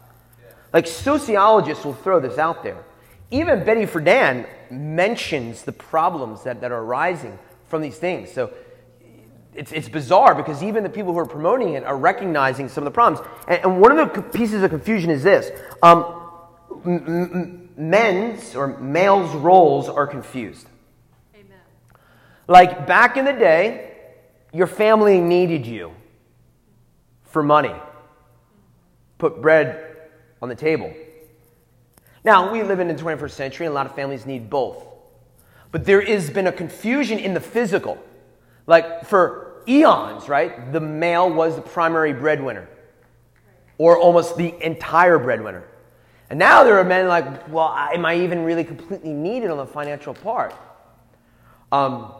Like 0.73 0.85
sociologists 0.85 1.85
will 1.85 1.93
throw 1.93 2.19
this 2.19 2.37
out 2.37 2.61
there. 2.61 2.83
Even 3.31 3.63
Betty 3.63 3.85
Friedan 3.85 4.47
mentions 4.69 5.63
the 5.63 5.71
problems 5.71 6.43
that, 6.43 6.59
that 6.59 6.71
are 6.73 6.81
arising 6.81 7.39
from 7.67 7.81
these 7.81 7.97
things. 7.97 8.31
So 8.31 8.51
it's, 9.57 9.71
it's 9.71 9.89
bizarre 9.89 10.35
because 10.35 10.61
even 10.61 10.83
the 10.83 10.89
people 10.89 11.13
who 11.13 11.19
are 11.19 11.25
promoting 11.25 11.73
it 11.73 11.83
are 11.83 11.97
recognizing 11.97 12.69
some 12.69 12.83
of 12.83 12.85
the 12.85 12.91
problems. 12.91 13.27
And, 13.47 13.63
and 13.63 13.81
one 13.81 13.97
of 13.97 14.13
the 14.13 14.21
pieces 14.21 14.61
of 14.61 14.69
confusion 14.69 15.09
is 15.09 15.23
this 15.23 15.49
um, 15.81 16.05
m- 16.85 17.03
m- 17.07 17.69
men's 17.75 18.55
or 18.55 18.67
males' 18.77 19.33
roles 19.33 19.89
are 19.89 20.05
confused. 20.05 20.67
Amen. 21.33 21.57
Like 22.47 22.85
back 22.85 23.17
in 23.17 23.25
the 23.25 23.33
day, 23.33 23.95
your 24.53 24.67
family 24.67 25.19
needed 25.19 25.65
you 25.65 25.91
for 27.23 27.41
money, 27.41 27.73
put 29.17 29.41
bread 29.41 29.97
on 30.39 30.49
the 30.49 30.55
table. 30.55 30.93
Now, 32.23 32.51
we 32.51 32.61
live 32.61 32.79
in 32.79 32.87
the 32.87 32.93
21st 32.93 33.31
century, 33.31 33.65
and 33.65 33.71
a 33.71 33.75
lot 33.75 33.87
of 33.87 33.95
families 33.95 34.25
need 34.25 34.49
both. 34.49 34.85
But 35.71 35.85
there 35.85 36.01
has 36.01 36.29
been 36.29 36.45
a 36.45 36.51
confusion 36.51 37.17
in 37.17 37.33
the 37.33 37.39
physical. 37.39 37.97
Like 38.67 39.05
for 39.05 39.46
eons, 39.67 40.29
right, 40.29 40.71
the 40.71 40.79
male 40.79 41.29
was 41.29 41.55
the 41.55 41.61
primary 41.61 42.13
breadwinner, 42.13 42.67
or 43.77 43.97
almost 43.97 44.37
the 44.37 44.53
entire 44.63 45.19
breadwinner. 45.19 45.63
And 46.29 46.37
now 46.39 46.63
there 46.63 46.77
are 46.77 46.83
men 46.83 47.07
like, 47.07 47.47
well, 47.49 47.69
am 47.69 48.05
I 48.05 48.15
even 48.15 48.43
really 48.43 48.63
completely 48.63 49.13
needed 49.13 49.49
on 49.49 49.57
the 49.57 49.65
financial 49.65 50.13
part? 50.13 50.53
Um, 51.71 52.13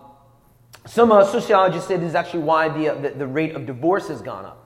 some 0.85 1.11
uh, 1.11 1.25
sociologists 1.25 1.87
say 1.87 1.97
this 1.97 2.09
is 2.09 2.15
actually 2.15 2.43
why 2.43 2.69
the, 2.69 2.89
uh, 2.89 2.95
the, 3.01 3.09
the 3.09 3.27
rate 3.27 3.55
of 3.55 3.65
divorce 3.65 4.07
has 4.07 4.21
gone 4.21 4.45
up. 4.45 4.63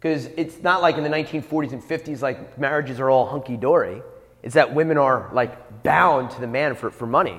Because 0.00 0.26
it's 0.36 0.62
not 0.62 0.82
like 0.82 0.96
in 0.96 1.02
the 1.02 1.10
1940s 1.10 1.72
and 1.72 1.82
50s, 1.82 2.22
like 2.22 2.58
marriages 2.58 3.00
are 3.00 3.10
all 3.10 3.26
hunky 3.26 3.56
dory. 3.56 4.02
It's 4.42 4.54
that 4.54 4.74
women 4.74 4.98
are 4.98 5.30
like 5.32 5.82
bound 5.82 6.30
to 6.32 6.40
the 6.40 6.46
man 6.46 6.74
for, 6.74 6.90
for 6.90 7.06
money. 7.06 7.38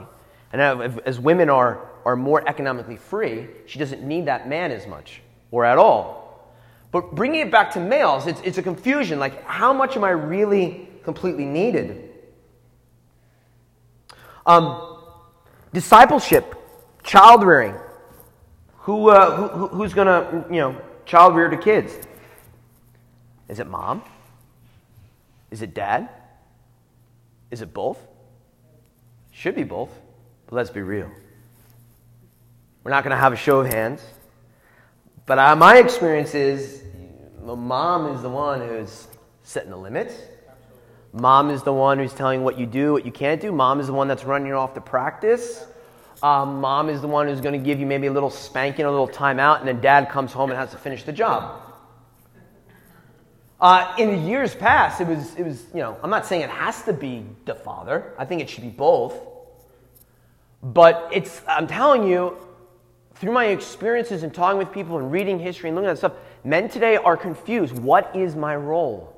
And 0.52 0.62
as 1.06 1.20
women 1.20 1.50
are, 1.50 1.88
are 2.06 2.16
more 2.16 2.48
economically 2.48 2.98
free, 2.98 3.48
she 3.66 3.80
doesn't 3.80 4.04
need 4.04 4.28
that 4.28 4.48
man 4.48 4.72
as 4.72 4.86
much 4.86 5.22
or 5.52 5.66
at 5.66 5.78
all. 5.78 6.26
But 6.92 7.16
bringing 7.16 7.42
it 7.42 7.52
back 7.52 7.72
to 7.72 7.80
males, 7.80 8.28
it's, 8.28 8.40
it's 8.42 8.58
a 8.58 8.64
confusion. 8.64 9.20
Like, 9.20 9.44
how 9.44 9.74
much 9.74 9.98
am 9.98 10.04
I 10.04 10.12
really 10.12 10.88
completely 11.04 11.44
needed? 11.44 12.12
Um, 14.46 15.00
discipleship, 15.74 16.56
child 17.04 17.44
rearing. 17.44 17.76
Who, 18.80 19.10
uh, 19.10 19.48
who, 19.48 19.68
who's 19.68 19.94
going 19.94 20.08
to, 20.08 20.46
you 20.50 20.62
know, 20.62 20.82
child 21.06 21.36
rear 21.36 21.50
the 21.50 21.58
kids? 21.58 21.98
Is 23.50 23.60
it 23.60 23.68
mom? 23.68 24.04
Is 25.50 25.64
it 25.64 25.74
dad? 25.74 26.08
Is 27.50 27.62
it 27.62 27.74
both? 27.74 28.00
Should 29.32 29.56
be 29.56 29.64
both, 29.64 29.90
but 30.48 30.56
let's 30.56 30.70
be 30.70 30.82
real. 30.82 31.10
We're 32.86 32.92
not 32.92 33.04
going 33.04 33.16
to 33.16 33.18
have 33.18 33.34
a 33.34 33.36
show 33.36 33.62
of 33.62 33.74
hands. 33.74 34.04
But 35.26 35.40
uh, 35.40 35.56
my 35.56 35.80
experience 35.80 36.36
is 36.36 36.84
mom 37.42 38.14
is 38.14 38.22
the 38.22 38.30
one 38.30 38.62
who's 38.62 39.08
setting 39.42 39.72
the 39.72 39.78
limits. 39.78 40.14
Mom 41.12 41.50
is 41.50 41.64
the 41.64 41.74
one 41.74 41.98
who's 41.98 42.14
telling 42.14 42.44
what 42.44 42.60
you 42.60 42.68
do, 42.68 42.94
what 42.94 43.04
you 43.04 43.12
can't 43.12 43.42
do. 43.42 43.52
Mom 43.52 43.80
is 43.80 43.88
the 43.88 43.94
one 43.94 44.08
that's 44.08 44.24
running 44.24 44.48
you 44.50 44.54
off 44.54 44.76
to 44.76 44.82
practice. 44.82 45.66
Um, 46.22 46.62
mom 46.62 46.90
is 46.90 47.02
the 47.02 47.08
one 47.08 47.28
who's 47.28 47.42
going 47.42 47.60
to 47.60 47.66
give 47.66 47.80
you 47.80 47.88
maybe 47.88 48.06
a 48.06 48.12
little 48.12 48.30
spanking, 48.30 48.86
a 48.86 48.92
little 48.92 49.08
timeout, 49.08 49.62
and 49.62 49.68
then 49.68 49.82
dad 49.82 50.10
comes 50.10 50.32
home 50.32 50.52
and 50.52 50.60
has 50.60 50.70
to 50.70 50.78
finish 50.78 51.02
the 51.02 51.12
job. 51.12 51.60
Uh, 53.60 53.96
in 53.98 54.28
years 54.28 54.54
past, 54.54 55.02
it 55.02 55.08
was, 55.08 55.34
it 55.38 55.44
was, 55.44 55.66
you 55.74 55.80
know, 55.80 55.98
I'm 56.04 56.12
not 56.12 56.28
saying 56.28 56.44
it 56.44 56.52
has 56.52 56.84
to 56.84 56.94
be 56.94 57.26
the 57.46 57.56
father. 57.56 58.14
I 58.20 58.26
think 58.26 58.42
it 58.42 58.50
should 58.50 58.64
be 58.64 58.70
both. 58.70 59.16
But 60.62 61.10
it's, 61.12 61.42
I'm 61.48 61.66
telling 61.66 62.08
you, 62.08 62.38
through 63.16 63.32
my 63.32 63.46
experiences 63.46 64.24
and 64.24 64.34
talking 64.34 64.58
with 64.58 64.72
people 64.72 64.98
and 64.98 65.12
reading 65.12 65.40
history 65.40 65.70
and 65.70 65.76
looking 65.76 65.90
at 65.90 65.98
stuff, 65.98 66.14
men 66.44 66.70
today 66.70 66.98
are 66.98 67.16
confused. 67.16 67.78
What 67.78 68.16
is 68.16 68.36
my 68.36 68.56
role? 68.56 69.12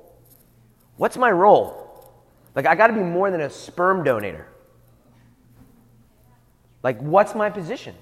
What's 0.97 1.17
my 1.17 1.31
role? 1.31 1.83
Like, 2.55 2.65
I 2.65 2.75
got 2.75 2.87
to 2.87 2.93
be 2.93 3.01
more 3.01 3.29
than 3.31 3.41
a 3.41 3.49
sperm 3.49 4.03
donator. 4.03 4.45
Like, 6.83 6.99
what's 7.01 7.35
my 7.35 7.49
position? 7.49 7.95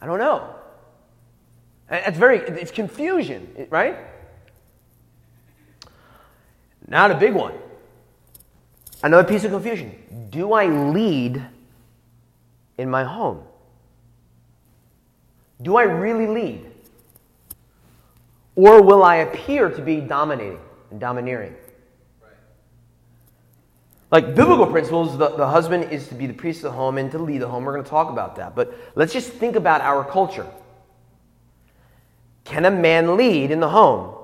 I 0.00 0.06
don't 0.06 0.18
know. 0.18 0.54
It's 1.90 2.18
very, 2.18 2.38
it's 2.38 2.72
confusion, 2.72 3.66
right? 3.70 3.96
Not 6.88 7.10
a 7.10 7.14
big 7.14 7.34
one. 7.34 7.54
Another 9.02 9.26
piece 9.26 9.44
of 9.44 9.52
confusion. 9.52 10.28
Do 10.30 10.52
I 10.52 10.66
lead 10.66 11.44
in 12.78 12.90
my 12.90 13.04
home? 13.04 13.42
Do 15.62 15.76
I 15.76 15.82
really 15.84 16.26
lead? 16.26 16.66
Or 18.54 18.82
will 18.82 19.02
I 19.02 19.16
appear 19.16 19.68
to 19.70 19.82
be 19.82 20.00
dominating 20.00 20.58
and 20.90 21.00
domineering? 21.00 21.54
Like 24.10 24.34
biblical 24.34 24.66
principles, 24.66 25.18
the, 25.18 25.30
the 25.30 25.48
husband 25.48 25.90
is 25.90 26.08
to 26.08 26.14
be 26.14 26.26
the 26.26 26.32
priest 26.32 26.58
of 26.58 26.72
the 26.72 26.76
home 26.76 26.96
and 26.96 27.10
to 27.10 27.18
lead 27.18 27.42
the 27.42 27.48
home. 27.48 27.64
We're 27.64 27.72
going 27.72 27.84
to 27.84 27.90
talk 27.90 28.08
about 28.08 28.36
that. 28.36 28.54
But 28.54 28.74
let's 28.94 29.12
just 29.12 29.30
think 29.30 29.56
about 29.56 29.80
our 29.80 30.04
culture. 30.04 30.46
Can 32.44 32.64
a 32.64 32.70
man 32.70 33.16
lead 33.16 33.50
in 33.50 33.60
the 33.60 33.68
home? 33.68 34.14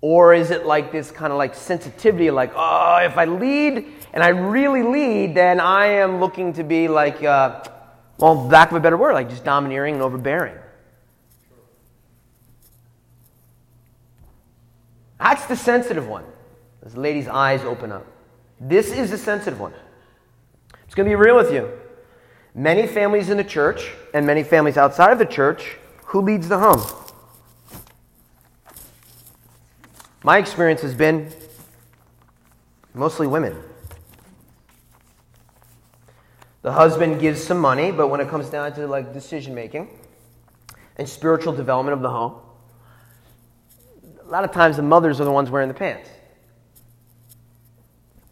Or 0.00 0.34
is 0.34 0.50
it 0.50 0.66
like 0.66 0.90
this 0.90 1.10
kind 1.10 1.32
of 1.32 1.38
like 1.38 1.54
sensitivity, 1.54 2.30
like, 2.30 2.52
oh, 2.56 2.96
if 3.04 3.16
I 3.16 3.26
lead 3.26 3.86
and 4.12 4.22
I 4.22 4.28
really 4.28 4.82
lead, 4.82 5.34
then 5.34 5.60
I 5.60 5.86
am 5.86 6.18
looking 6.18 6.54
to 6.54 6.64
be 6.64 6.88
like, 6.88 7.22
uh, 7.22 7.62
well, 8.22 8.46
lack 8.46 8.70
of 8.70 8.76
a 8.76 8.80
better 8.80 8.96
word, 8.96 9.14
like 9.14 9.28
just 9.28 9.42
domineering 9.42 9.94
and 9.94 10.02
overbearing. 10.02 10.54
That's 15.18 15.44
the 15.46 15.56
sensitive 15.56 16.06
one. 16.06 16.24
The 16.84 17.00
lady's 17.00 17.26
eyes 17.26 17.62
open 17.62 17.90
up. 17.90 18.06
This 18.60 18.92
is 18.92 19.10
the 19.10 19.18
sensitive 19.18 19.58
one. 19.58 19.72
I'm 20.72 20.78
going 20.94 21.10
to 21.10 21.10
be 21.10 21.16
real 21.16 21.34
with 21.34 21.52
you. 21.52 21.68
Many 22.54 22.86
families 22.86 23.28
in 23.28 23.38
the 23.38 23.44
church 23.44 23.90
and 24.14 24.24
many 24.24 24.44
families 24.44 24.76
outside 24.76 25.10
of 25.10 25.18
the 25.18 25.26
church, 25.26 25.78
who 26.04 26.20
leads 26.20 26.48
the 26.48 26.58
home? 26.58 26.80
My 30.22 30.38
experience 30.38 30.82
has 30.82 30.94
been 30.94 31.32
mostly 32.94 33.26
women. 33.26 33.56
The 36.62 36.72
husband 36.72 37.20
gives 37.20 37.42
some 37.42 37.58
money, 37.58 37.90
but 37.90 38.06
when 38.06 38.20
it 38.20 38.28
comes 38.28 38.48
down 38.48 38.72
to 38.74 38.86
like 38.86 39.12
decision 39.12 39.54
making, 39.54 39.88
and 40.96 41.08
spiritual 41.08 41.52
development 41.52 41.94
of 41.94 42.02
the 42.02 42.10
home, 42.10 42.40
a 44.20 44.28
lot 44.28 44.44
of 44.44 44.52
times 44.52 44.76
the 44.76 44.82
mothers 44.82 45.20
are 45.20 45.24
the 45.24 45.32
ones 45.32 45.50
wearing 45.50 45.68
the 45.68 45.74
pants. 45.74 46.08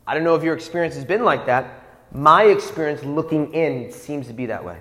I 0.07 0.15
don't 0.15 0.23
know 0.23 0.37
if 0.37 0.45
your 0.45 0.55
experience 0.55 0.95
has 0.95 1.05
been 1.05 1.25
like 1.25 1.47
that. 1.47 1.85
My 2.13 2.45
experience 2.45 3.03
looking 3.05 3.53
in 3.53 3.93
seems 3.93 4.29
to 4.29 4.33
be 4.33 4.47
that 4.47 4.65
way. 4.65 4.79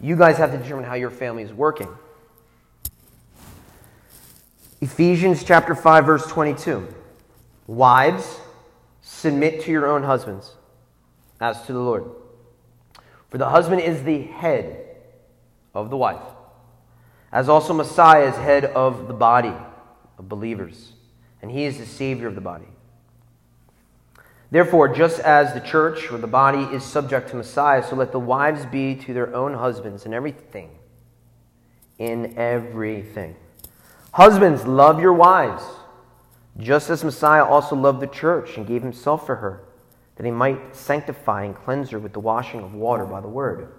You 0.00 0.16
guys 0.16 0.36
have 0.38 0.52
to 0.52 0.58
determine 0.58 0.84
how 0.84 0.94
your 0.94 1.10
family 1.10 1.42
is 1.42 1.52
working. 1.52 1.88
Ephesians 4.80 5.44
chapter 5.44 5.74
5 5.74 6.06
verse 6.06 6.26
22. 6.26 6.88
Wives, 7.66 8.40
submit 9.00 9.62
to 9.62 9.70
your 9.70 9.86
own 9.86 10.02
husbands 10.02 10.56
as 11.42 11.60
to 11.66 11.72
the 11.72 11.80
Lord. 11.80 12.04
For 13.28 13.36
the 13.36 13.48
husband 13.48 13.82
is 13.82 14.04
the 14.04 14.22
head 14.22 14.86
of 15.74 15.90
the 15.90 15.96
wife, 15.96 16.22
as 17.32 17.48
also 17.48 17.74
Messiah 17.74 18.28
is 18.28 18.36
head 18.36 18.64
of 18.64 19.08
the 19.08 19.14
body 19.14 19.54
of 20.18 20.28
believers, 20.28 20.92
and 21.42 21.50
he 21.50 21.64
is 21.64 21.78
the 21.78 21.86
savior 21.86 22.28
of 22.28 22.36
the 22.36 22.40
body. 22.40 22.68
Therefore, 24.52 24.86
just 24.86 25.18
as 25.20 25.52
the 25.52 25.60
church 25.60 26.12
or 26.12 26.18
the 26.18 26.26
body 26.26 26.62
is 26.74 26.84
subject 26.84 27.30
to 27.30 27.36
Messiah, 27.36 27.82
so 27.82 27.96
let 27.96 28.12
the 28.12 28.20
wives 28.20 28.64
be 28.66 28.94
to 28.96 29.12
their 29.12 29.34
own 29.34 29.54
husbands 29.54 30.06
in 30.06 30.14
everything. 30.14 30.70
In 31.98 32.38
everything. 32.38 33.34
Husbands, 34.12 34.66
love 34.66 35.00
your 35.00 35.14
wives, 35.14 35.64
just 36.58 36.90
as 36.90 37.02
Messiah 37.02 37.44
also 37.44 37.74
loved 37.74 38.00
the 38.00 38.06
church 38.06 38.58
and 38.58 38.66
gave 38.66 38.82
himself 38.82 39.24
for 39.24 39.36
her, 39.36 39.64
that 40.22 40.28
he 40.28 40.30
might 40.30 40.76
sanctify 40.76 41.42
and 41.42 41.56
cleanse 41.56 41.90
her 41.90 41.98
with 41.98 42.12
the 42.12 42.20
washing 42.20 42.60
of 42.60 42.74
water 42.74 43.04
by 43.04 43.20
the 43.20 43.26
word. 43.26 43.74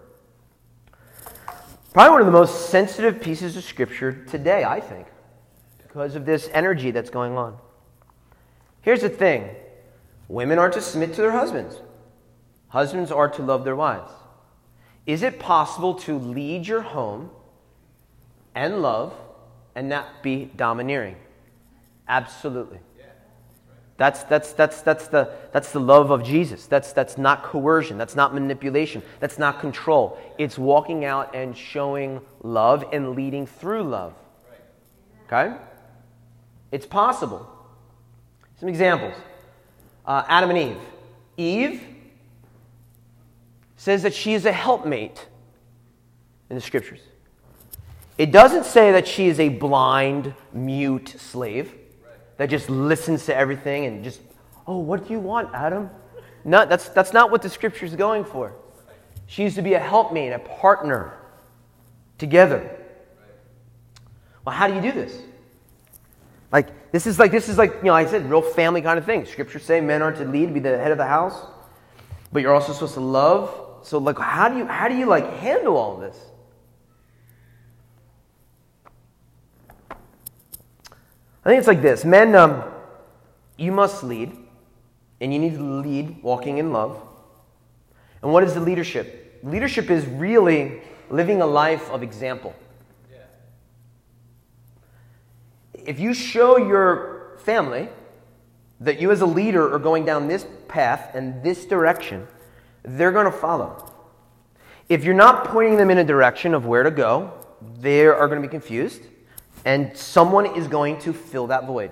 Probably 1.94 2.12
one 2.12 2.20
of 2.20 2.26
the 2.26 2.34
most 2.34 2.70
sensitive 2.70 3.22
pieces 3.22 3.56
of 3.56 3.64
scripture 3.64 4.26
today, 4.26 4.66
I 4.66 4.82
think, 4.82 5.08
because 5.78 6.16
of 6.16 6.26
this 6.26 6.50
energy 6.52 6.92
that's 6.92 7.10
going 7.10 7.38
on. 7.38 7.58
Here's 8.82 9.00
the 9.00 9.08
thing 9.08 9.52
women 10.28 10.60
are 10.60 10.70
to 10.70 10.82
submit 10.82 11.14
to 11.14 11.22
their 11.22 11.32
husbands, 11.32 11.80
husbands 12.68 13.10
are 13.10 13.30
to 13.30 13.42
love 13.42 13.64
their 13.64 13.78
wives. 13.78 14.12
Is 15.06 15.24
it 15.24 15.40
possible 15.40 15.94
to 15.94 16.20
lead 16.20 16.68
your 16.68 16.82
home 16.82 17.30
and 18.54 18.82
love 18.82 19.14
and 19.76 19.88
not 19.88 20.22
be 20.22 20.52
domineering. 20.58 21.16
Absolutely. 22.06 22.80
That's, 23.98 24.24
that's, 24.24 24.54
that's, 24.54 24.82
that's, 24.82 25.08
the, 25.08 25.32
that's 25.52 25.72
the 25.72 25.80
love 25.80 26.10
of 26.10 26.24
Jesus. 26.24 26.66
That's, 26.66 26.94
that's 26.94 27.18
not 27.18 27.44
coercion. 27.44 27.98
That's 27.98 28.16
not 28.16 28.34
manipulation. 28.34 29.04
That's 29.20 29.38
not 29.38 29.60
control. 29.60 30.20
It's 30.38 30.58
walking 30.58 31.06
out 31.06 31.36
and 31.36 31.56
showing 31.56 32.20
love 32.42 32.86
and 32.92 33.16
leading 33.16 33.46
through 33.46 33.84
love. 33.84 34.14
Okay? 35.28 35.56
It's 36.72 36.88
possible. 36.88 37.48
Some 38.60 38.70
examples 38.70 39.14
uh, 40.06 40.24
Adam 40.28 40.50
and 40.50 40.60
Eve. 40.60 40.78
Eve 41.38 41.84
says 43.78 44.04
that 44.04 44.14
she 44.14 44.34
is 44.34 44.46
a 44.46 44.52
helpmate 44.52 45.28
in 46.50 46.56
the 46.56 46.62
scriptures. 46.62 47.00
It 48.18 48.32
doesn't 48.32 48.66
say 48.66 48.92
that 48.92 49.08
she 49.08 49.28
is 49.28 49.40
a 49.40 49.50
blind, 49.50 50.34
mute 50.52 51.16
slave 51.18 51.74
that 52.44 52.50
just 52.50 52.70
listens 52.70 53.26
to 53.26 53.34
everything 53.34 53.86
and 53.86 54.04
just, 54.04 54.20
oh, 54.68 54.78
what 54.78 55.08
do 55.08 55.14
you 55.14 55.20
want, 55.22 55.56
Adam? 55.56 55.90
No, 56.44 56.66
that's, 56.66 56.90
that's 56.90 57.14
not 57.14 57.32
what 57.32 57.42
the 57.42 57.48
scripture 57.50 57.86
is 57.86 57.96
going 57.96 58.26
for. 58.26 58.54
She 59.28 59.44
used 59.44 59.56
to 59.56 59.62
be 59.62 59.76
a 59.76 59.80
helpmate, 59.80 60.34
a 60.34 60.40
partner 60.40 61.18
together. 62.18 62.70
Well, 64.44 64.54
how 64.54 64.68
do 64.68 64.74
you 64.74 64.82
do 64.82 64.92
this? 64.92 65.22
Like 66.52 66.92
this 66.92 67.08
is 67.08 67.18
like 67.18 67.32
this 67.32 67.48
is 67.48 67.58
like 67.58 67.76
you 67.76 67.86
know 67.86 67.94
I 67.94 68.06
said 68.06 68.30
real 68.30 68.42
family 68.42 68.82
kind 68.82 69.00
of 69.00 69.06
thing. 69.06 69.26
Scriptures 69.26 69.64
say 69.64 69.80
men 69.80 70.02
are 70.02 70.12
to 70.12 70.26
lead, 70.26 70.54
be 70.54 70.60
the 70.60 70.78
head 70.78 70.92
of 70.92 70.98
the 70.98 71.08
house, 71.08 71.48
but 72.34 72.42
you're 72.42 72.54
also 72.54 72.74
supposed 72.74 72.96
to 72.96 73.00
love. 73.00 73.80
So 73.84 74.00
like 74.00 74.18
how 74.18 74.50
do 74.50 74.58
you 74.58 74.66
how 74.66 74.90
do 74.90 74.98
you 74.98 75.06
like 75.06 75.32
handle 75.38 75.78
all 75.78 75.96
this? 75.96 76.18
I 81.46 81.50
think 81.50 81.60
it's 81.60 81.68
like 81.68 81.82
this 81.82 82.06
Men, 82.06 82.36
um, 82.36 82.64
you 83.58 83.72
must 83.72 84.04
lead, 84.04 84.32
and 85.20 85.34
you 85.34 85.40
need 85.40 85.56
to 85.56 85.64
lead 85.64 86.22
walking 86.24 86.58
in 86.58 86.72
love. 86.72 87.02
And 88.22 88.32
what 88.32 88.44
is 88.44 88.54
the 88.54 88.62
leadership? 88.62 89.40
Leadership 89.44 89.90
is 89.90 90.06
really 90.06 90.82
living 91.10 91.42
a 91.42 91.46
life 91.46 91.90
of 91.90 92.02
example. 92.02 92.56
If 95.74 96.00
you 96.00 96.14
show 96.14 96.58
your 96.58 97.38
family 97.44 97.90
that 98.80 99.02
you 99.02 99.12
as 99.12 99.22
a 99.22 99.26
leader 99.26 99.74
are 99.74 99.80
going 99.80 100.06
down 100.06 100.30
this 100.30 100.46
path 100.70 101.12
and 101.14 101.44
this 101.44 101.66
direction, 101.66 102.26
they're 102.84 103.12
going 103.12 103.26
to 103.26 103.32
follow. 103.32 103.94
If 104.88 105.04
you're 105.04 105.14
not 105.14 105.46
pointing 105.46 105.76
them 105.76 105.90
in 105.90 105.98
a 105.98 106.04
direction 106.04 106.54
of 106.54 106.66
where 106.66 106.84
to 106.84 106.92
go, 106.92 107.34
they 107.80 108.06
are 108.06 108.28
going 108.28 108.42
to 108.42 108.48
be 108.48 108.52
confused 108.52 109.02
and 109.66 109.96
someone 109.96 110.46
is 110.56 110.68
going 110.68 111.00
to 111.00 111.14
fill 111.14 111.48
that 111.48 111.66
void. 111.66 111.92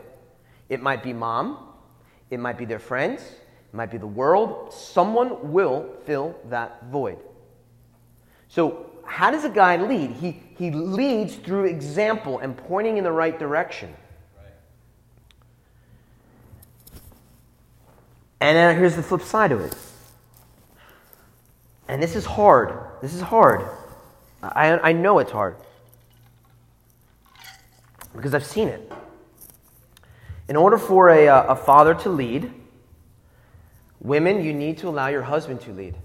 It 0.69 0.81
might 0.81 1.03
be 1.03 1.13
mom, 1.13 1.57
it 2.29 2.39
might 2.39 2.57
be 2.57 2.65
their 2.65 2.79
friends, 2.79 3.21
it 3.21 3.73
might 3.73 3.91
be 3.91 3.97
the 3.97 4.07
world. 4.07 4.73
Someone 4.73 5.51
will 5.51 5.89
fill 6.05 6.35
that 6.49 6.85
void. 6.85 7.17
So, 8.47 8.87
how 9.05 9.31
does 9.31 9.43
a 9.43 9.49
guy 9.49 9.77
lead? 9.77 10.11
He, 10.11 10.41
he 10.57 10.71
leads 10.71 11.35
through 11.35 11.65
example 11.65 12.39
and 12.39 12.55
pointing 12.55 12.97
in 12.97 13.03
the 13.03 13.11
right 13.11 13.37
direction. 13.37 13.93
And 18.39 18.57
then 18.57 18.75
here's 18.77 18.95
the 18.95 19.03
flip 19.03 19.21
side 19.21 19.51
of 19.51 19.61
it. 19.61 19.75
And 21.87 22.01
this 22.01 22.15
is 22.15 22.25
hard. 22.25 22.73
This 23.01 23.13
is 23.13 23.21
hard. 23.21 23.67
I, 24.41 24.79
I 24.79 24.93
know 24.93 25.19
it's 25.19 25.31
hard 25.31 25.57
because 28.15 28.33
I've 28.33 28.45
seen 28.45 28.67
it. 28.67 28.91
In 30.47 30.55
order 30.55 30.77
for 30.77 31.09
a, 31.09 31.27
uh, 31.27 31.53
a 31.53 31.55
father 31.55 31.93
to 31.95 32.09
lead, 32.09 32.51
women, 33.99 34.43
you 34.43 34.53
need 34.53 34.77
to 34.79 34.89
allow 34.89 35.07
your 35.07 35.21
husband 35.21 35.61
to 35.61 35.71
lead. 35.71 35.95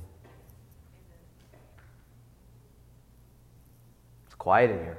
It's 4.26 4.34
quiet 4.36 4.70
in 4.70 4.78
here. 4.78 4.98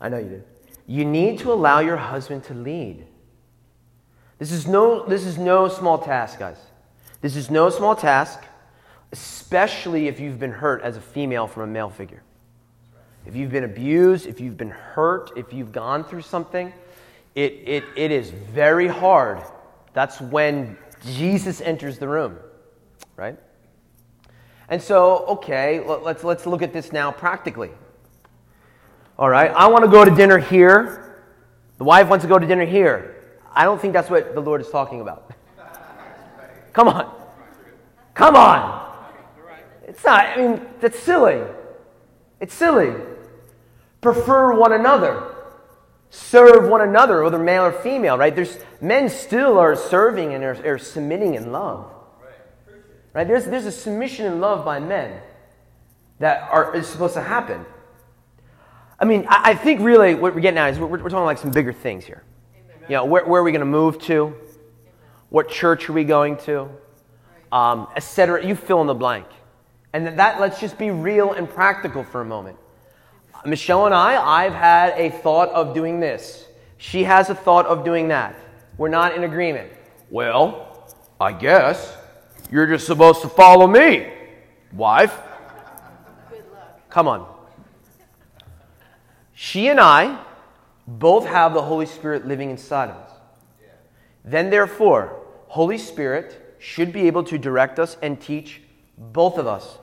I 0.00 0.08
know 0.08 0.18
you 0.18 0.28
did. 0.28 0.44
You 0.86 1.04
need 1.04 1.38
to 1.40 1.52
allow 1.52 1.80
your 1.80 1.96
husband 1.96 2.44
to 2.44 2.54
lead. 2.54 3.06
This 4.38 4.52
is 4.52 4.66
no, 4.66 5.06
this 5.06 5.24
is 5.24 5.38
no 5.38 5.68
small 5.68 5.98
task, 5.98 6.38
guys. 6.38 6.58
This 7.20 7.36
is 7.36 7.50
no 7.50 7.70
small 7.70 7.96
task, 7.96 8.40
especially 9.12 10.08
if 10.08 10.20
you've 10.20 10.38
been 10.38 10.52
hurt 10.52 10.82
as 10.82 10.96
a 10.96 11.00
female 11.00 11.46
from 11.46 11.62
a 11.62 11.66
male 11.66 11.88
figure. 11.88 12.22
If 13.26 13.34
you've 13.34 13.50
been 13.50 13.64
abused, 13.64 14.26
if 14.26 14.40
you've 14.40 14.56
been 14.56 14.70
hurt, 14.70 15.30
if 15.36 15.52
you've 15.52 15.72
gone 15.72 16.04
through 16.04 16.22
something, 16.22 16.72
it, 17.34 17.52
it, 17.64 17.84
it 17.96 18.10
is 18.10 18.30
very 18.30 18.86
hard. 18.86 19.40
That's 19.94 20.20
when 20.20 20.76
Jesus 21.06 21.60
enters 21.60 21.98
the 21.98 22.06
room, 22.06 22.38
right? 23.16 23.38
And 24.68 24.80
so, 24.80 25.24
okay, 25.26 25.80
let's, 25.80 26.22
let's 26.22 26.46
look 26.46 26.60
at 26.62 26.72
this 26.72 26.92
now 26.92 27.10
practically. 27.10 27.70
All 29.18 29.30
right, 29.30 29.50
I 29.50 29.68
want 29.68 29.84
to 29.84 29.90
go 29.90 30.04
to 30.04 30.10
dinner 30.10 30.38
here. 30.38 31.22
The 31.78 31.84
wife 31.84 32.08
wants 32.08 32.24
to 32.24 32.28
go 32.28 32.38
to 32.38 32.46
dinner 32.46 32.64
here. 32.66 33.38
I 33.52 33.64
don't 33.64 33.80
think 33.80 33.94
that's 33.94 34.10
what 34.10 34.34
the 34.34 34.40
Lord 34.40 34.60
is 34.60 34.68
talking 34.68 35.00
about. 35.00 35.30
Come 36.72 36.88
on. 36.88 37.14
Come 38.12 38.36
on. 38.36 38.82
It's 39.86 40.04
not, 40.04 40.26
I 40.26 40.36
mean, 40.36 40.66
that's 40.80 40.98
silly. 40.98 41.42
It's 42.40 42.54
silly 42.54 42.94
prefer 44.04 44.54
one 44.54 44.72
another, 44.72 45.34
serve 46.10 46.68
one 46.68 46.82
another, 46.82 47.24
whether 47.24 47.38
male 47.38 47.64
or 47.64 47.72
female, 47.72 48.16
right? 48.16 48.36
There's 48.36 48.56
men 48.80 49.08
still 49.08 49.58
are 49.58 49.74
serving 49.74 50.34
and 50.34 50.44
are, 50.44 50.74
are 50.74 50.78
submitting 50.78 51.34
in 51.34 51.50
love. 51.50 51.90
Right? 53.14 53.26
There's, 53.26 53.46
there's 53.46 53.64
a 53.64 53.72
submission 53.72 54.26
in 54.26 54.40
love 54.40 54.64
by 54.64 54.78
men 54.78 55.20
that 56.18 56.48
are, 56.50 56.76
is 56.76 56.86
supposed 56.86 57.14
to 57.14 57.22
happen. 57.22 57.64
I 59.00 59.06
mean, 59.06 59.24
I, 59.28 59.50
I 59.50 59.54
think 59.54 59.80
really 59.80 60.14
what 60.14 60.34
we're 60.34 60.40
getting 60.40 60.58
at 60.58 60.74
is 60.74 60.78
we're, 60.78 60.86
we're 60.86 60.98
talking 61.08 61.24
like 61.24 61.38
some 61.38 61.50
bigger 61.50 61.72
things 61.72 62.04
here. 62.04 62.24
Amen. 62.54 62.86
You 62.88 62.96
know, 62.96 63.04
where, 63.06 63.24
where 63.24 63.40
are 63.40 63.44
we 63.44 63.52
going 63.52 63.60
to 63.60 63.66
move 63.66 63.98
to? 64.02 64.26
Amen. 64.26 64.36
What 65.30 65.48
church 65.48 65.88
are 65.88 65.94
we 65.94 66.04
going 66.04 66.36
to? 66.38 66.68
Um, 67.50 67.88
Etc. 67.96 68.44
You 68.44 68.54
fill 68.54 68.82
in 68.82 68.86
the 68.86 68.94
blank. 68.94 69.26
And 69.92 70.18
that, 70.18 70.40
let's 70.40 70.60
just 70.60 70.76
be 70.76 70.90
real 70.90 71.32
and 71.32 71.48
practical 71.48 72.04
for 72.04 72.20
a 72.20 72.24
moment. 72.24 72.58
Michelle 73.46 73.86
and 73.86 73.94
I, 73.94 74.44
I've 74.44 74.54
had 74.54 74.94
a 74.98 75.10
thought 75.10 75.50
of 75.50 75.74
doing 75.74 76.00
this. 76.00 76.46
She 76.78 77.04
has 77.04 77.30
a 77.30 77.34
thought 77.34 77.66
of 77.66 77.84
doing 77.84 78.08
that. 78.08 78.34
We're 78.76 78.88
not 78.88 79.14
in 79.14 79.24
agreement. 79.24 79.70
Well, 80.10 80.92
I 81.20 81.32
guess 81.32 81.96
you're 82.50 82.66
just 82.66 82.86
supposed 82.86 83.22
to 83.22 83.28
follow 83.28 83.66
me, 83.66 84.12
wife. 84.72 85.16
Good 86.30 86.44
luck. 86.52 86.90
Come 86.90 87.08
on. 87.08 87.34
She 89.34 89.68
and 89.68 89.80
I 89.80 90.18
both 90.86 91.26
have 91.26 91.54
the 91.54 91.62
Holy 91.62 91.86
Spirit 91.86 92.26
living 92.26 92.50
inside 92.50 92.90
of 92.90 92.96
us. 92.96 93.10
Then, 94.24 94.50
therefore, 94.50 95.20
Holy 95.48 95.78
Spirit 95.78 96.56
should 96.58 96.92
be 96.92 97.06
able 97.06 97.24
to 97.24 97.38
direct 97.38 97.78
us 97.78 97.96
and 98.00 98.20
teach 98.20 98.62
both 98.96 99.38
of 99.38 99.46
us. 99.46 99.78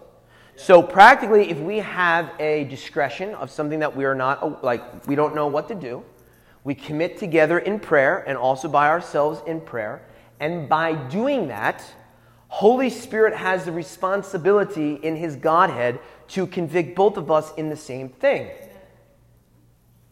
So, 0.55 0.83
practically, 0.83 1.49
if 1.49 1.57
we 1.57 1.77
have 1.77 2.31
a 2.39 2.65
discretion 2.65 3.33
of 3.35 3.49
something 3.49 3.79
that 3.79 3.95
we 3.95 4.05
are 4.05 4.13
not, 4.13 4.43
uh, 4.43 4.55
like, 4.61 5.07
we 5.07 5.15
don't 5.15 5.33
know 5.33 5.47
what 5.47 5.67
to 5.69 5.75
do, 5.75 6.03
we 6.63 6.75
commit 6.75 7.17
together 7.17 7.57
in 7.57 7.79
prayer 7.79 8.23
and 8.27 8.37
also 8.37 8.67
by 8.67 8.89
ourselves 8.89 9.41
in 9.47 9.61
prayer. 9.61 10.03
And 10.39 10.69
by 10.69 10.93
doing 10.93 11.47
that, 11.47 11.83
Holy 12.47 12.89
Spirit 12.89 13.35
has 13.35 13.65
the 13.65 13.71
responsibility 13.71 14.95
in 14.95 15.15
His 15.15 15.35
Godhead 15.35 15.99
to 16.29 16.45
convict 16.45 16.95
both 16.95 17.17
of 17.17 17.31
us 17.31 17.53
in 17.55 17.69
the 17.69 17.75
same 17.75 18.09
thing. 18.09 18.49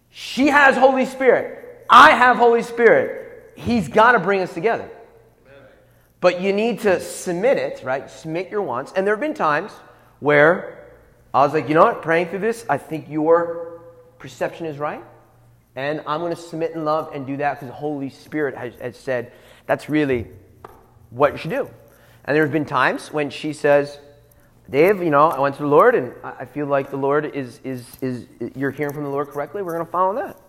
She 0.09 0.47
has 0.47 0.75
Holy 0.75 1.05
Spirit. 1.05 1.85
I 1.89 2.11
have 2.11 2.37
Holy 2.37 2.63
Spirit. 2.63 3.53
He's 3.55 3.87
got 3.87 4.13
to 4.13 4.19
bring 4.19 4.41
us 4.41 4.53
together. 4.53 4.89
But 6.21 6.41
you 6.41 6.51
need 6.53 6.79
to 6.81 6.99
submit 6.99 7.57
it, 7.57 7.83
right? 7.83 8.09
Submit 8.09 8.49
your 8.49 8.61
wants. 8.61 8.91
And 8.95 9.05
there 9.05 9.15
have 9.15 9.21
been 9.21 9.33
times 9.33 9.71
where 10.19 10.87
I 11.33 11.43
was 11.43 11.53
like, 11.53 11.69
you 11.69 11.75
know 11.75 11.83
what? 11.83 12.01
Praying 12.01 12.29
through 12.29 12.39
this, 12.39 12.65
I 12.69 12.77
think 12.77 13.09
your 13.09 13.81
perception 14.17 14.65
is 14.65 14.77
right. 14.77 15.03
And 15.75 16.01
I'm 16.07 16.19
going 16.19 16.35
to 16.35 16.41
submit 16.41 16.71
in 16.71 16.83
love 16.83 17.11
and 17.13 17.25
do 17.25 17.37
that 17.37 17.55
because 17.55 17.67
the 17.67 17.73
Holy 17.73 18.09
Spirit 18.09 18.55
has, 18.55 18.73
has 18.75 18.97
said 18.97 19.31
that's 19.65 19.87
really 19.87 20.27
what 21.09 21.33
you 21.33 21.37
should 21.37 21.51
do. 21.51 21.69
And 22.25 22.35
there 22.35 22.43
have 22.43 22.51
been 22.51 22.65
times 22.65 23.13
when 23.13 23.29
she 23.29 23.53
says, 23.53 23.97
Dave, 24.69 25.01
you 25.01 25.09
know, 25.09 25.29
I 25.29 25.39
went 25.39 25.55
to 25.55 25.63
the 25.63 25.67
Lord 25.67 25.95
and 25.95 26.13
I 26.23 26.45
feel 26.45 26.67
like 26.67 26.91
the 26.91 26.97
Lord 26.97 27.25
is, 27.25 27.59
is, 27.63 27.85
is, 28.01 28.25
you're 28.55 28.71
hearing 28.71 28.93
from 28.93 29.03
the 29.03 29.09
Lord 29.09 29.29
correctly. 29.29 29.61
We're 29.61 29.73
going 29.73 29.85
to 29.85 29.91
follow 29.91 30.15
that. 30.15 30.39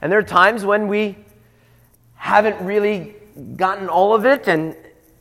And 0.00 0.10
there 0.10 0.18
are 0.18 0.24
times 0.24 0.64
when 0.64 0.88
we 0.88 1.16
haven't 2.14 2.64
really 2.64 3.14
gotten 3.56 3.88
all 3.88 4.14
of 4.14 4.26
it 4.26 4.48
and, 4.48 4.76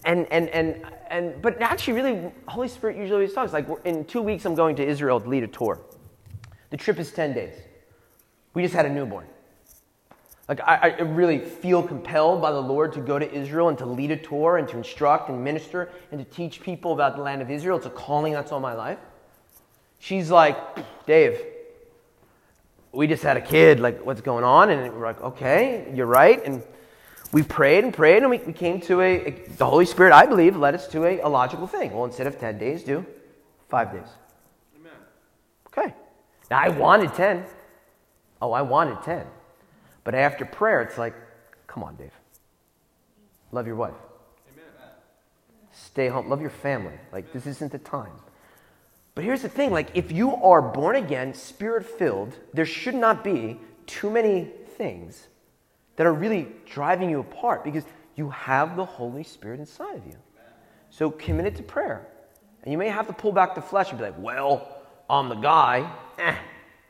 and, 0.05 0.25
and, 0.31 0.49
and, 0.49 0.85
and 1.09 1.41
but 1.41 1.61
actually 1.61 1.93
really, 1.93 2.31
Holy 2.47 2.67
Spirit 2.67 2.97
usually 2.97 3.15
always 3.15 3.33
talks. 3.33 3.53
Like 3.53 3.67
in 3.85 4.05
two 4.05 4.21
weeks, 4.21 4.45
I'm 4.45 4.55
going 4.55 4.75
to 4.77 4.85
Israel 4.85 5.19
to 5.19 5.27
lead 5.27 5.43
a 5.43 5.47
tour. 5.47 5.79
The 6.69 6.77
trip 6.77 6.99
is 6.99 7.11
10 7.11 7.33
days. 7.33 7.53
We 8.53 8.63
just 8.63 8.73
had 8.73 8.85
a 8.85 8.89
newborn. 8.89 9.25
Like, 10.47 10.61
I, 10.61 10.95
I, 10.97 11.01
really 11.01 11.39
feel 11.39 11.83
compelled 11.83 12.41
by 12.41 12.53
the 12.53 12.61
Lord 12.61 12.93
to 12.93 13.01
go 13.01 13.19
to 13.19 13.29
Israel 13.29 13.67
and 13.67 13.77
to 13.79 13.85
lead 13.85 14.11
a 14.11 14.17
tour 14.17 14.57
and 14.57 14.67
to 14.69 14.77
instruct 14.77 15.27
and 15.27 15.43
minister 15.43 15.89
and 16.09 16.19
to 16.19 16.35
teach 16.35 16.61
people 16.61 16.93
about 16.93 17.17
the 17.17 17.21
land 17.21 17.41
of 17.41 17.51
Israel. 17.51 17.75
It's 17.75 17.85
a 17.85 17.89
calling 17.89 18.31
that's 18.31 18.53
on 18.53 18.61
my 18.61 18.73
life. 18.73 18.97
She's 19.99 20.31
like, 20.31 20.57
Dave, 21.05 21.41
we 22.93 23.07
just 23.07 23.23
had 23.23 23.35
a 23.35 23.41
kid. 23.41 23.81
Like, 23.81 24.05
what's 24.05 24.21
going 24.21 24.45
on? 24.45 24.69
And 24.69 24.93
we're 24.93 25.05
like, 25.05 25.19
okay, 25.21 25.91
you're 25.93 26.05
right. 26.05 26.41
And 26.45 26.63
we 27.31 27.43
prayed 27.43 27.83
and 27.83 27.93
prayed, 27.93 28.23
and 28.23 28.29
we, 28.29 28.37
we 28.39 28.53
came 28.53 28.79
to 28.81 29.01
a, 29.01 29.25
a, 29.25 29.31
the 29.57 29.65
Holy 29.65 29.85
Spirit, 29.85 30.13
I 30.13 30.25
believe, 30.25 30.55
led 30.55 30.75
us 30.75 30.87
to 30.89 31.05
a, 31.05 31.19
a 31.19 31.27
logical 31.27 31.67
thing. 31.67 31.91
Well, 31.93 32.05
instead 32.05 32.27
of 32.27 32.39
10 32.39 32.57
days, 32.57 32.83
do 32.83 33.05
five 33.69 33.91
days. 33.91 34.07
Amen. 34.79 34.93
Okay. 35.67 35.93
Now, 36.49 36.59
I 36.59 36.69
wanted 36.69 37.13
10. 37.13 37.45
Oh, 38.41 38.51
I 38.51 38.61
wanted 38.61 39.01
10. 39.03 39.25
But 40.03 40.15
after 40.15 40.45
prayer, 40.45 40.81
it's 40.81 40.97
like, 40.97 41.13
come 41.67 41.83
on, 41.83 41.95
Dave. 41.95 42.13
Love 43.51 43.67
your 43.67 43.75
wife. 43.75 43.93
Amen. 44.53 44.65
Stay 45.73 46.07
home. 46.07 46.29
Love 46.29 46.39
your 46.39 46.49
family. 46.49 46.93
Like, 47.11 47.33
this 47.33 47.45
isn't 47.45 47.71
the 47.71 47.79
time. 47.79 48.13
But 49.15 49.23
here's 49.23 49.41
the 49.41 49.49
thing 49.49 49.71
like, 49.71 49.89
if 49.95 50.11
you 50.11 50.35
are 50.35 50.61
born 50.61 50.95
again, 50.95 51.33
spirit 51.33 51.85
filled, 51.85 52.37
there 52.53 52.65
should 52.65 52.95
not 52.95 53.23
be 53.23 53.59
too 53.85 54.09
many 54.09 54.51
things 54.77 55.27
that 55.97 56.07
are 56.07 56.13
really 56.13 56.47
driving 56.65 57.09
you 57.09 57.19
apart 57.19 57.63
because 57.63 57.83
you 58.15 58.29
have 58.29 58.77
the 58.77 58.85
Holy 58.85 59.23
Spirit 59.23 59.59
inside 59.59 59.97
of 59.97 60.05
you. 60.05 60.15
So 60.89 61.11
commit 61.11 61.45
it 61.45 61.55
to 61.57 61.63
prayer. 61.63 62.07
And 62.63 62.71
you 62.71 62.77
may 62.77 62.87
have 62.87 63.07
to 63.07 63.13
pull 63.13 63.31
back 63.31 63.55
the 63.55 63.61
flesh 63.61 63.89
and 63.89 63.99
be 63.99 64.05
like, 64.05 64.17
well, 64.17 64.77
I'm 65.09 65.29
the 65.29 65.35
guy. 65.35 65.91
Eh. 66.17 66.35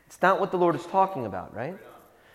It's 0.06 0.22
not 0.22 0.40
what 0.40 0.50
the 0.50 0.56
Lord 0.56 0.74
is 0.74 0.86
talking 0.86 1.26
about, 1.26 1.54
right? 1.54 1.76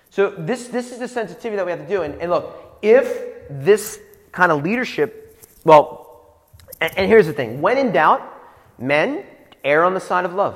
So 0.09 0.29
this, 0.29 0.67
this 0.67 0.91
is 0.91 0.99
the 0.99 1.07
sensitivity 1.07 1.55
that 1.55 1.65
we 1.65 1.71
have 1.71 1.81
to 1.81 1.87
do. 1.87 2.03
And, 2.03 2.21
and 2.21 2.29
look, 2.29 2.77
if 2.81 3.49
this 3.49 3.99
kind 4.31 4.51
of 4.51 4.63
leadership, 4.63 5.43
well, 5.63 6.37
and, 6.79 6.97
and, 6.97 7.07
here's 7.07 7.25
the 7.25 7.33
thing 7.33 7.61
when 7.61 7.77
in 7.77 7.91
doubt, 7.91 8.21
men 8.77 9.25
err 9.63 9.83
on 9.83 9.93
the 9.93 9.99
side 9.99 10.25
of 10.25 10.33
love. 10.33 10.55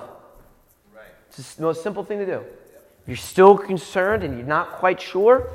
Right. 0.95 1.06
It's 1.30 1.56
the 1.56 1.63
most 1.63 1.82
simple 1.82 2.03
thing 2.03 2.19
to 2.19 2.25
do. 2.25 2.43
If 3.01 3.08
you're 3.08 3.17
still 3.17 3.58
concerned 3.58 4.23
and 4.23 4.38
you're 4.38 4.45
not 4.47 4.73
quite 4.73 5.01
sure, 5.01 5.49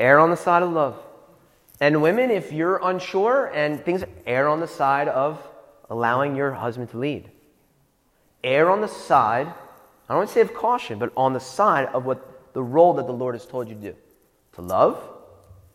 err 0.00 0.18
on 0.18 0.30
the 0.30 0.36
side 0.36 0.62
of 0.62 0.70
love. 0.70 0.98
And 1.78 2.02
women, 2.02 2.30
if 2.30 2.52
you're 2.52 2.80
unsure 2.82 3.46
and 3.54 3.80
things, 3.84 4.02
err 4.26 4.48
on 4.48 4.60
the 4.60 4.66
side 4.66 5.08
of 5.08 5.46
allowing 5.88 6.34
your 6.34 6.52
husband 6.52 6.90
to 6.90 6.98
lead. 6.98 7.30
Err 8.42 8.70
on 8.70 8.80
the 8.80 8.88
side, 8.88 9.46
I 9.46 10.12
don't 10.12 10.18
want 10.18 10.28
to 10.30 10.34
say 10.34 10.40
of 10.40 10.54
caution, 10.54 10.98
but 10.98 11.12
on 11.16 11.34
the 11.34 11.40
side 11.40 11.86
of 11.88 12.06
what 12.06 12.52
the 12.54 12.62
role 12.62 12.94
that 12.94 13.06
the 13.06 13.12
Lord 13.12 13.34
has 13.34 13.46
told 13.46 13.68
you 13.68 13.74
to 13.74 13.80
do 13.80 13.96
to 14.54 14.62
love 14.62 15.08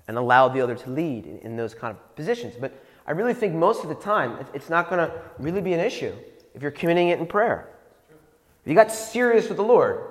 and 0.07 0.17
allow 0.17 0.49
the 0.49 0.59
other 0.59 0.75
to 0.75 0.89
lead 0.89 1.25
in, 1.25 1.37
in 1.39 1.55
those 1.55 1.73
kind 1.73 1.95
of 1.95 2.15
positions. 2.15 2.55
But 2.59 2.73
I 3.07 3.11
really 3.11 3.33
think 3.33 3.53
most 3.53 3.83
of 3.83 3.89
the 3.89 3.95
time 3.95 4.45
it's 4.53 4.69
not 4.69 4.89
going 4.89 5.07
to 5.07 5.13
really 5.39 5.61
be 5.61 5.73
an 5.73 5.79
issue 5.79 6.13
if 6.53 6.61
you're 6.61 6.71
committing 6.71 7.09
it 7.09 7.19
in 7.19 7.27
prayer. 7.27 7.69
If 8.63 8.69
you 8.69 8.75
got 8.75 8.91
serious 8.91 9.47
with 9.47 9.57
the 9.57 9.63
Lord, 9.63 10.01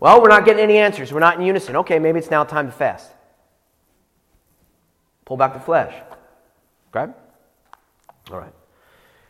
well, 0.00 0.20
we're 0.22 0.28
not 0.28 0.44
getting 0.44 0.62
any 0.62 0.78
answers. 0.78 1.12
We're 1.12 1.20
not 1.20 1.38
in 1.38 1.44
unison. 1.44 1.76
Okay, 1.76 1.98
maybe 1.98 2.18
it's 2.18 2.30
now 2.30 2.44
time 2.44 2.66
to 2.66 2.72
fast. 2.72 3.10
Pull 5.30 5.36
back 5.36 5.54
the 5.54 5.60
flesh. 5.60 5.94
Okay? 6.92 7.12
All 8.32 8.40
right. 8.40 8.52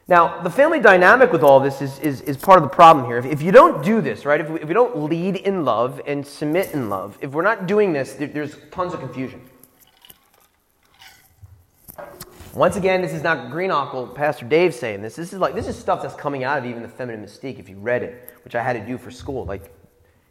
Now, 0.08 0.40
the 0.40 0.48
family 0.48 0.80
dynamic 0.80 1.30
with 1.30 1.42
all 1.42 1.60
this 1.60 1.82
is, 1.82 1.98
is, 1.98 2.22
is 2.22 2.38
part 2.38 2.56
of 2.56 2.62
the 2.62 2.74
problem 2.74 3.04
here. 3.04 3.18
If, 3.18 3.26
if 3.26 3.42
you 3.42 3.52
don't 3.52 3.84
do 3.84 4.00
this, 4.00 4.24
right, 4.24 4.40
if 4.40 4.48
we, 4.48 4.60
if 4.62 4.66
we 4.66 4.72
don't 4.72 4.96
lead 4.96 5.36
in 5.36 5.66
love 5.66 6.00
and 6.06 6.26
submit 6.26 6.72
in 6.72 6.88
love, 6.88 7.18
if 7.20 7.32
we're 7.32 7.42
not 7.42 7.66
doing 7.66 7.92
this, 7.92 8.14
there, 8.14 8.28
there's 8.28 8.56
tons 8.70 8.94
of 8.94 9.00
confusion. 9.00 9.42
Once 12.54 12.76
again, 12.76 13.02
this 13.02 13.12
is 13.12 13.22
not 13.22 13.50
Greenockle, 13.50 14.14
Pastor 14.14 14.46
Dave 14.46 14.74
saying 14.74 15.02
this. 15.02 15.16
This 15.16 15.34
is 15.34 15.38
like 15.38 15.54
this 15.54 15.68
is 15.68 15.78
stuff 15.78 16.00
that's 16.00 16.14
coming 16.14 16.44
out 16.44 16.56
of 16.56 16.64
even 16.64 16.80
the 16.80 16.88
feminine 16.88 17.22
mystique 17.22 17.58
if 17.58 17.68
you 17.68 17.76
read 17.76 18.02
it, 18.02 18.30
which 18.44 18.54
I 18.54 18.62
had 18.62 18.72
to 18.72 18.86
do 18.86 18.96
for 18.96 19.10
school. 19.10 19.44
Like 19.44 19.70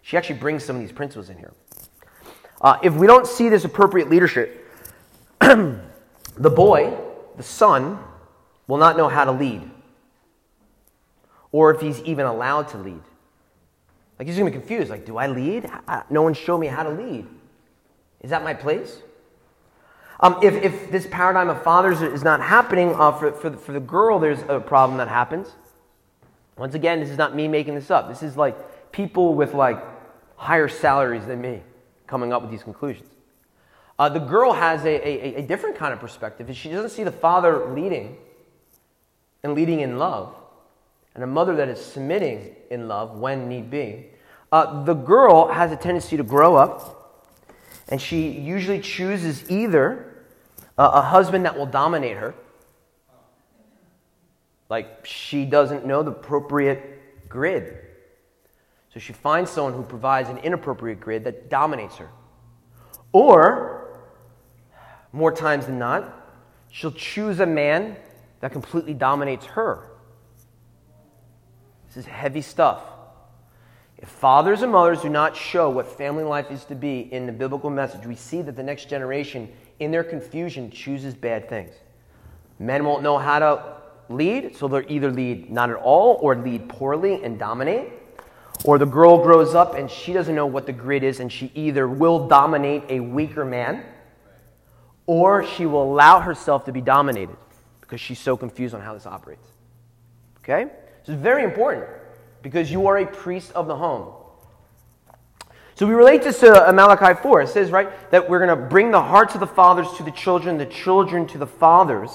she 0.01 0.17
actually 0.17 0.39
brings 0.39 0.65
some 0.65 0.77
of 0.77 0.81
these 0.81 0.91
principles 0.91 1.29
in 1.29 1.37
here. 1.37 1.53
Uh, 2.59 2.79
if 2.81 2.95
we 2.95 3.05
don't 3.05 3.27
see 3.27 3.49
this 3.49 3.65
appropriate 3.65 4.09
leadership, 4.09 4.58
the 6.37 6.49
boy, 6.49 6.95
the 7.37 7.43
son, 7.43 7.99
will 8.67 8.77
not 8.77 8.97
know 8.97 9.07
how 9.07 9.25
to 9.25 9.31
lead, 9.31 9.69
or 11.51 11.73
if 11.73 11.81
he's 11.81 12.01
even 12.03 12.25
allowed 12.25 12.67
to 12.69 12.77
lead. 12.77 13.01
Like 14.19 14.27
he's 14.27 14.37
to 14.37 14.43
be 14.43 14.51
confused. 14.51 14.89
Like, 14.89 15.05
do 15.05 15.17
I 15.17 15.27
lead? 15.27 15.69
No 16.09 16.21
one 16.21 16.33
showed 16.33 16.57
me 16.57 16.67
how 16.67 16.83
to 16.83 16.89
lead. 16.89 17.25
Is 18.21 18.29
that 18.31 18.43
my 18.43 18.53
place? 18.53 19.01
Um, 20.19 20.37
if, 20.43 20.53
if 20.55 20.91
this 20.91 21.07
paradigm 21.09 21.49
of 21.49 21.63
fathers 21.63 22.01
is 22.01 22.23
not 22.23 22.41
happening 22.41 22.93
uh, 22.93 23.13
for, 23.13 23.31
for, 23.31 23.49
the, 23.49 23.57
for 23.57 23.71
the 23.71 23.79
girl, 23.79 24.19
there's 24.19 24.41
a 24.49 24.59
problem 24.59 24.97
that 24.97 25.07
happens. 25.07 25.47
Once 26.57 26.75
again, 26.75 26.99
this 26.99 27.09
is 27.09 27.17
not 27.17 27.33
me 27.33 27.47
making 27.47 27.75
this 27.75 27.89
up. 27.89 28.09
This 28.09 28.21
is 28.21 28.35
like 28.35 28.91
people 28.91 29.33
with 29.33 29.53
like 29.53 29.81
higher 30.35 30.67
salaries 30.67 31.25
than 31.25 31.39
me 31.39 31.61
coming 32.05 32.33
up 32.33 32.41
with 32.41 32.51
these 32.51 32.63
conclusions. 32.63 33.07
Uh, 33.99 34.07
the 34.07 34.19
girl 34.19 34.53
has 34.53 34.85
a, 34.85 35.07
a, 35.07 35.35
a 35.35 35.41
different 35.41 35.75
kind 35.75 35.93
of 35.93 35.99
perspective. 35.99 36.49
She 36.55 36.69
doesn't 36.69 36.91
see 36.91 37.03
the 37.03 37.11
father 37.11 37.67
leading 37.73 38.17
and 39.43 39.53
leading 39.53 39.81
in 39.81 39.97
love, 39.97 40.33
and 41.13 41.23
a 41.23 41.27
mother 41.27 41.55
that 41.57 41.67
is 41.67 41.83
submitting 41.83 42.55
in 42.71 42.87
love 42.87 43.17
when 43.17 43.49
need 43.49 43.69
be, 43.69 44.07
uh, 44.51 44.83
the 44.85 44.93
girl 44.93 45.49
has 45.49 45.71
a 45.71 45.75
tendency 45.75 46.15
to 46.17 46.23
grow 46.23 46.55
up, 46.55 47.27
and 47.89 48.01
she 48.01 48.29
usually 48.29 48.79
chooses 48.79 49.49
either 49.51 50.25
a, 50.77 50.83
a 50.83 51.01
husband 51.01 51.45
that 51.45 51.57
will 51.57 51.65
dominate 51.65 52.15
her, 52.17 52.33
like 54.69 55.05
she 55.05 55.43
doesn't 55.45 55.85
know 55.85 56.03
the 56.03 56.11
appropriate 56.11 57.27
grid. 57.27 57.79
So 58.93 58.99
she 58.99 59.13
finds 59.13 59.51
someone 59.51 59.73
who 59.73 59.83
provides 59.83 60.29
an 60.29 60.37
inappropriate 60.37 60.99
grid 60.99 61.25
that 61.25 61.49
dominates 61.49 61.97
her. 61.97 62.09
Or, 63.11 63.78
more 65.11 65.31
times 65.31 65.65
than 65.65 65.79
not, 65.79 66.13
she'll 66.69 66.91
choose 66.91 67.39
a 67.39 67.45
man 67.45 67.95
that 68.41 68.51
completely 68.51 68.93
dominates 68.93 69.45
her. 69.47 69.89
This 71.87 71.97
is 71.97 72.05
heavy 72.05 72.41
stuff. 72.41 72.83
If 73.97 74.07
fathers 74.07 74.61
and 74.61 74.71
mothers 74.71 75.01
do 75.01 75.09
not 75.09 75.35
show 75.35 75.69
what 75.69 75.87
family 75.87 76.23
life 76.23 76.51
is 76.51 76.63
to 76.65 76.75
be 76.75 77.01
in 77.11 77.25
the 77.25 77.33
biblical 77.33 77.69
message, 77.69 78.05
we 78.05 78.15
see 78.15 78.41
that 78.43 78.55
the 78.55 78.63
next 78.63 78.89
generation, 78.89 79.51
in 79.79 79.91
their 79.91 80.03
confusion, 80.03 80.71
chooses 80.71 81.13
bad 81.13 81.49
things. 81.49 81.73
Men 82.59 82.85
won't 82.85 83.03
know 83.03 83.17
how 83.17 83.39
to 83.39 83.77
lead, 84.07 84.55
so 84.55 84.67
they'll 84.67 84.89
either 84.89 85.11
lead 85.11 85.51
not 85.51 85.69
at 85.69 85.75
all 85.75 86.17
or 86.21 86.35
lead 86.35 86.69
poorly 86.69 87.23
and 87.23 87.37
dominate. 87.37 87.91
Or 88.63 88.77
the 88.77 88.85
girl 88.85 89.21
grows 89.21 89.55
up 89.55 89.75
and 89.75 89.89
she 89.89 90.13
doesn't 90.13 90.35
know 90.35 90.45
what 90.45 90.65
the 90.65 90.73
grid 90.73 91.03
is, 91.03 91.19
and 91.19 91.31
she 91.31 91.51
either 91.55 91.87
will 91.87 92.27
dominate 92.27 92.83
a 92.89 92.99
weaker 92.99 93.43
man 93.43 93.83
or 95.09 95.43
she 95.43 95.65
will 95.65 95.81
allow 95.81 96.19
herself 96.19 96.65
to 96.65 96.71
be 96.71 96.81
dominated 96.81 97.35
because 97.81 97.99
she's 97.99 98.19
so 98.19 98.37
confused 98.37 98.75
on 98.75 98.81
how 98.81 98.93
this 98.93 99.07
operates. 99.07 99.47
Okay? 100.43 100.65
This 100.99 101.15
is 101.15 101.19
very 101.19 101.43
important 101.43 101.87
because 102.43 102.71
you 102.71 102.85
are 102.85 102.99
a 102.99 103.07
priest 103.07 103.51
of 103.53 103.65
the 103.65 103.75
home. 103.75 104.13
So 105.73 105.87
we 105.87 105.95
relate 105.95 106.21
this 106.21 106.41
to 106.41 106.71
Malachi 106.71 107.19
4. 107.23 107.41
It 107.41 107.49
says, 107.49 107.71
right, 107.71 107.89
that 108.11 108.29
we're 108.29 108.45
going 108.45 108.55
to 108.55 108.67
bring 108.67 108.91
the 108.91 109.01
hearts 109.01 109.33
of 109.33 109.39
the 109.39 109.47
fathers 109.47 109.87
to 109.97 110.03
the 110.03 110.11
children, 110.11 110.59
the 110.59 110.67
children 110.67 111.25
to 111.29 111.39
the 111.39 111.47
fathers. 111.47 112.11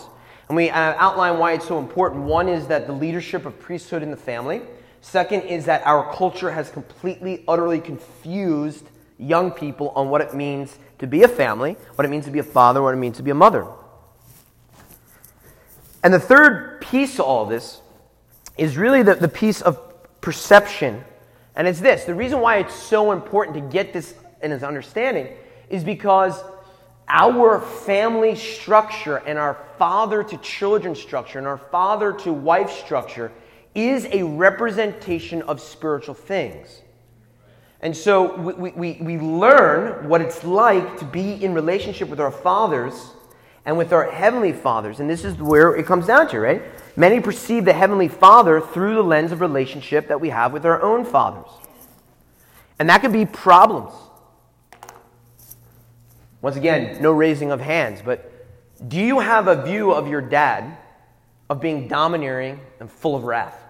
And 0.49 0.55
we 0.55 0.71
uh, 0.71 0.95
outline 0.97 1.41
why 1.41 1.55
it's 1.55 1.67
so 1.67 1.81
important. 1.81 2.23
One 2.23 2.49
is 2.49 2.69
that 2.69 2.87
the 2.87 2.93
leadership 2.93 3.45
of 3.45 3.59
priesthood 3.59 4.05
in 4.05 4.13
the 4.13 4.17
family. 4.17 4.63
Second 5.01 5.43
is 5.43 5.65
that 5.65 5.85
our 5.85 6.15
culture 6.15 6.53
has 6.53 6.71
completely, 6.71 7.43
utterly 7.49 7.81
confused 7.81 8.89
young 9.25 9.51
people 9.51 9.91
on 9.91 10.11
what 10.11 10.21
it 10.21 10.35
means 10.35 10.79
to 10.99 11.07
be 11.07 11.23
a 11.23 11.29
family, 11.29 11.77
what 11.95 12.05
it 12.05 12.09
means 12.09 12.25
to 12.27 12.31
be 12.31 12.39
a 12.39 12.45
father, 12.45 12.83
what 12.83 12.95
it 12.95 12.99
means 12.99 13.17
to 13.17 13.23
be 13.23 13.31
a 13.31 13.35
mother. 13.35 13.67
And 16.03 16.13
the 16.13 16.21
third 16.21 16.81
piece 16.83 17.17
to 17.17 17.25
all 17.25 17.47
this 17.47 17.81
is 18.59 18.77
really 18.77 19.03
the, 19.03 19.15
the 19.15 19.29
piece 19.29 19.63
of 19.63 19.81
perception. 20.21 21.03
And 21.57 21.67
it's 21.67 21.81
this 21.81 22.05
the 22.05 22.15
reason 22.15 22.41
why 22.41 22.59
it's 22.59 22.75
so 22.75 23.13
important 23.13 23.55
to 23.57 23.63
get 23.63 23.93
this 23.93 24.15
in 24.43 24.53
its 24.53 24.63
understanding 24.63 25.29
is 25.71 25.83
because 25.83 26.43
our 27.09 27.61
family 27.61 28.35
structure 28.35 29.17
and 29.17 29.39
our 29.39 29.59
father 29.79 30.23
to 30.23 30.37
children 30.39 30.95
structure 30.95 31.39
and 31.39 31.47
our 31.47 31.59
father 31.59 32.13
to 32.13 32.33
wife 32.33 32.71
structure 32.71 33.33
is 33.75 34.07
a 34.13 34.23
representation 34.23 35.43
of 35.43 35.61
spiritual 35.61 36.15
things. 36.15 36.83
And 37.85 37.95
so 37.95 38.35
we, 38.35 38.71
we, 38.71 38.99
we 39.03 39.19
learn 39.19 40.09
what 40.09 40.23
it's 40.23 40.43
like 40.43 40.99
to 41.01 41.05
be 41.05 41.45
in 41.45 41.53
relationship 41.53 42.09
with 42.09 42.19
our 42.19 42.31
fathers 42.31 43.11
and 43.67 43.77
with 43.77 43.93
our 43.93 44.11
heavenly 44.11 44.55
fathers. 44.55 45.01
And 45.01 45.09
this 45.09 45.23
is 45.23 45.37
where 45.37 45.77
it 45.77 45.85
comes 45.85 46.07
down 46.07 46.29
to, 46.29 46.41
right? 46.41 46.63
Many 46.97 47.21
perceive 47.21 47.67
the 47.67 47.75
heavenly 47.75 48.09
father 48.09 48.59
through 48.59 48.95
the 48.95 49.03
lens 49.03 49.33
of 49.33 49.43
relationship 49.43 50.09
that 50.09 50.19
we 50.19 50.31
have 50.31 50.51
with 50.51 50.65
our 50.65 50.81
own 50.81 51.05
fathers. 51.05 51.51
And 52.79 52.89
that 52.89 53.03
can 53.03 53.13
be 53.13 53.27
problems. 53.27 53.93
Once 56.41 56.57
again, 56.57 57.03
no 57.03 57.13
raising 57.13 57.53
of 57.53 57.61
hands, 57.61 58.01
but 58.03 58.31
do 58.89 58.99
you 58.99 59.21
have 59.21 59.47
a 59.47 59.63
view 59.63 59.93
of 59.93 60.09
your 60.09 60.23
dad 60.23 60.79
of 61.51 61.61
being 61.61 61.87
domineering 61.87 62.61
and 62.81 62.91
full 62.91 63.15
of 63.15 63.25
wrath? 63.25 63.64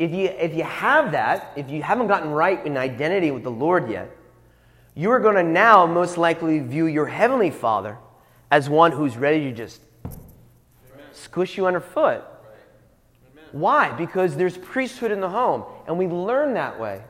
If 0.00 0.12
you, 0.12 0.28
if 0.28 0.54
you 0.54 0.64
have 0.64 1.12
that, 1.12 1.52
if 1.56 1.68
you 1.68 1.82
haven't 1.82 2.06
gotten 2.06 2.30
right 2.30 2.64
in 2.64 2.78
identity 2.78 3.30
with 3.32 3.42
the 3.42 3.50
Lord 3.50 3.90
yet, 3.90 4.10
you 4.94 5.10
are 5.10 5.20
going 5.20 5.34
to 5.34 5.42
now 5.42 5.84
most 5.84 6.16
likely 6.16 6.58
view 6.60 6.86
your 6.86 7.04
heavenly 7.04 7.50
Father 7.50 7.98
as 8.50 8.70
one 8.70 8.92
who's 8.92 9.18
ready 9.18 9.40
to 9.40 9.52
just 9.52 9.82
Amen. 10.06 11.04
squish 11.12 11.58
you 11.58 11.66
underfoot. 11.66 12.24
Right. 12.24 13.52
Why? 13.52 13.92
Because 13.92 14.38
there's 14.38 14.56
priesthood 14.56 15.10
in 15.10 15.20
the 15.20 15.28
home, 15.28 15.64
and 15.86 15.98
we 15.98 16.06
learn 16.06 16.54
that 16.54 16.80
way. 16.80 17.02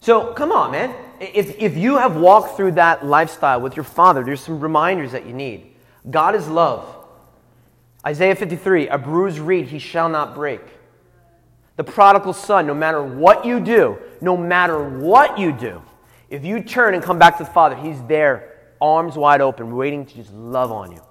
So 0.00 0.32
come 0.32 0.50
on, 0.50 0.70
man. 0.70 0.94
If, 1.20 1.58
if 1.58 1.76
you 1.76 1.98
have 1.98 2.16
walked 2.16 2.56
through 2.56 2.72
that 2.72 3.04
lifestyle 3.04 3.60
with 3.60 3.76
your 3.76 3.84
father, 3.84 4.24
there's 4.24 4.40
some 4.40 4.60
reminders 4.60 5.12
that 5.12 5.26
you 5.26 5.34
need. 5.34 5.74
God 6.08 6.34
is 6.34 6.48
love. 6.48 6.95
Isaiah 8.06 8.36
53 8.36 8.88
A 8.88 8.98
bruised 8.98 9.38
reed 9.38 9.66
he 9.66 9.80
shall 9.80 10.08
not 10.08 10.34
break. 10.34 10.60
The 11.74 11.84
prodigal 11.84 12.32
son, 12.32 12.66
no 12.66 12.74
matter 12.74 13.02
what 13.02 13.44
you 13.44 13.60
do, 13.60 13.98
no 14.20 14.36
matter 14.36 14.82
what 14.82 15.38
you 15.38 15.52
do, 15.52 15.82
if 16.30 16.44
you 16.44 16.62
turn 16.62 16.94
and 16.94 17.02
come 17.02 17.18
back 17.18 17.36
to 17.38 17.44
the 17.44 17.50
Father, 17.50 17.74
he's 17.76 18.00
there, 18.04 18.72
arms 18.80 19.16
wide 19.16 19.40
open, 19.40 19.74
waiting 19.74 20.06
to 20.06 20.14
just 20.14 20.32
love 20.32 20.72
on 20.72 20.92
you. 20.92 21.02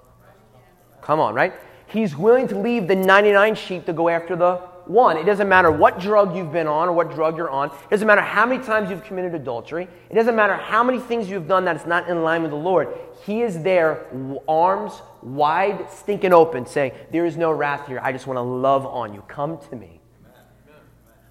Come 1.02 1.20
on, 1.20 1.34
right? 1.34 1.52
He's 1.86 2.16
willing 2.16 2.48
to 2.48 2.58
leave 2.58 2.88
the 2.88 2.96
99 2.96 3.54
sheep 3.54 3.86
to 3.86 3.92
go 3.92 4.08
after 4.08 4.34
the 4.34 4.56
one. 4.86 5.16
It 5.16 5.24
doesn't 5.24 5.48
matter 5.48 5.70
what 5.70 6.00
drug 6.00 6.36
you've 6.36 6.52
been 6.52 6.66
on 6.66 6.88
or 6.88 6.92
what 6.92 7.12
drug 7.12 7.36
you're 7.36 7.50
on. 7.50 7.68
It 7.68 7.90
doesn't 7.90 8.06
matter 8.06 8.22
how 8.22 8.46
many 8.46 8.62
times 8.62 8.90
you've 8.90 9.04
committed 9.04 9.34
adultery. 9.34 9.88
It 10.10 10.14
doesn't 10.14 10.34
matter 10.34 10.54
how 10.54 10.82
many 10.82 10.98
things 10.98 11.28
you've 11.28 11.48
done 11.48 11.64
that 11.66 11.76
is 11.76 11.86
not 11.86 12.08
in 12.08 12.22
line 12.22 12.42
with 12.42 12.50
the 12.50 12.56
Lord. 12.56 12.88
He 13.24 13.42
is 13.42 13.62
there, 13.62 14.06
arms 14.48 14.92
wide, 15.26 15.90
stinking 15.90 16.32
open, 16.32 16.66
saying, 16.66 16.92
There 17.10 17.26
is 17.26 17.36
no 17.36 17.50
wrath 17.50 17.86
here. 17.88 18.00
I 18.02 18.12
just 18.12 18.26
want 18.26 18.36
to 18.36 18.42
love 18.42 18.86
on 18.86 19.12
you. 19.12 19.22
Come 19.22 19.58
to 19.70 19.76
me. 19.76 20.00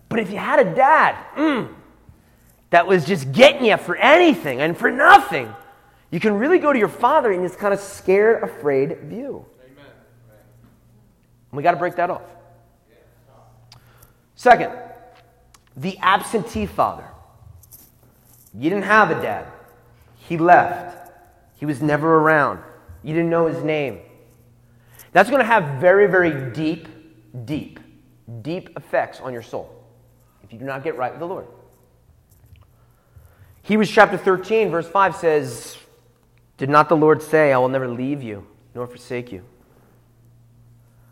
But 0.10 0.20
if 0.20 0.30
you 0.32 0.38
had 0.38 0.60
a 0.60 0.76
dad 0.76 1.16
mm, 1.36 1.74
that 2.70 2.86
was 2.86 3.06
just 3.06 3.32
getting 3.32 3.66
you 3.66 3.78
for 3.78 3.96
anything 3.96 4.62
and 4.62 4.78
for 4.78 4.92
nothing, 4.92 5.54
you 6.12 6.20
can 6.20 6.34
really 6.34 6.60
go 6.60 6.72
to 6.72 6.78
your 6.78 6.88
father 6.88 7.32
in 7.32 7.42
this 7.42 7.56
kind 7.56 7.74
of 7.74 7.80
scared, 7.80 8.44
afraid 8.44 9.00
view. 9.02 9.46
Amen. 9.64 9.86
We 11.52 11.64
got 11.64 11.72
to 11.72 11.78
break 11.78 11.96
that 11.96 12.10
off. 12.10 12.22
Second, 14.36 14.74
the 15.76 15.98
absentee 16.00 16.66
father. 16.66 17.08
You 18.54 18.70
didn't 18.70 18.86
have 18.86 19.12
a 19.12 19.22
dad, 19.22 19.48
he 20.16 20.38
left, 20.38 21.12
he 21.58 21.66
was 21.66 21.82
never 21.82 22.20
around, 22.20 22.60
you 23.06 23.14
didn't 23.14 23.30
know 23.30 23.46
his 23.46 23.64
name. 23.64 24.00
That's 25.12 25.30
going 25.30 25.40
to 25.40 25.46
have 25.46 25.80
very, 25.80 26.08
very 26.08 26.52
deep, 26.52 26.88
deep, 27.46 27.80
deep 28.42 28.76
effects 28.76 29.20
on 29.22 29.32
your 29.32 29.44
soul 29.44 29.72
if 30.44 30.52
you 30.52 30.58
do 30.58 30.66
not 30.66 30.84
get 30.84 30.98
right 30.98 31.12
with 31.12 31.20
the 31.20 31.28
Lord. 31.28 31.46
Hebrews 33.62 33.92
chapter 33.92 34.18
13, 34.18 34.72
verse 34.72 34.88
5 34.88 35.16
says, 35.16 35.78
Did 36.58 36.70
not 36.70 36.90
the 36.90 36.98
Lord 36.98 37.22
say, 37.22 37.54
I 37.54 37.60
will 37.60 37.70
never 37.70 37.88
leave 37.88 38.24
you 38.24 38.46
nor 38.74 38.88
forsake 38.88 39.32
you? 39.32 39.44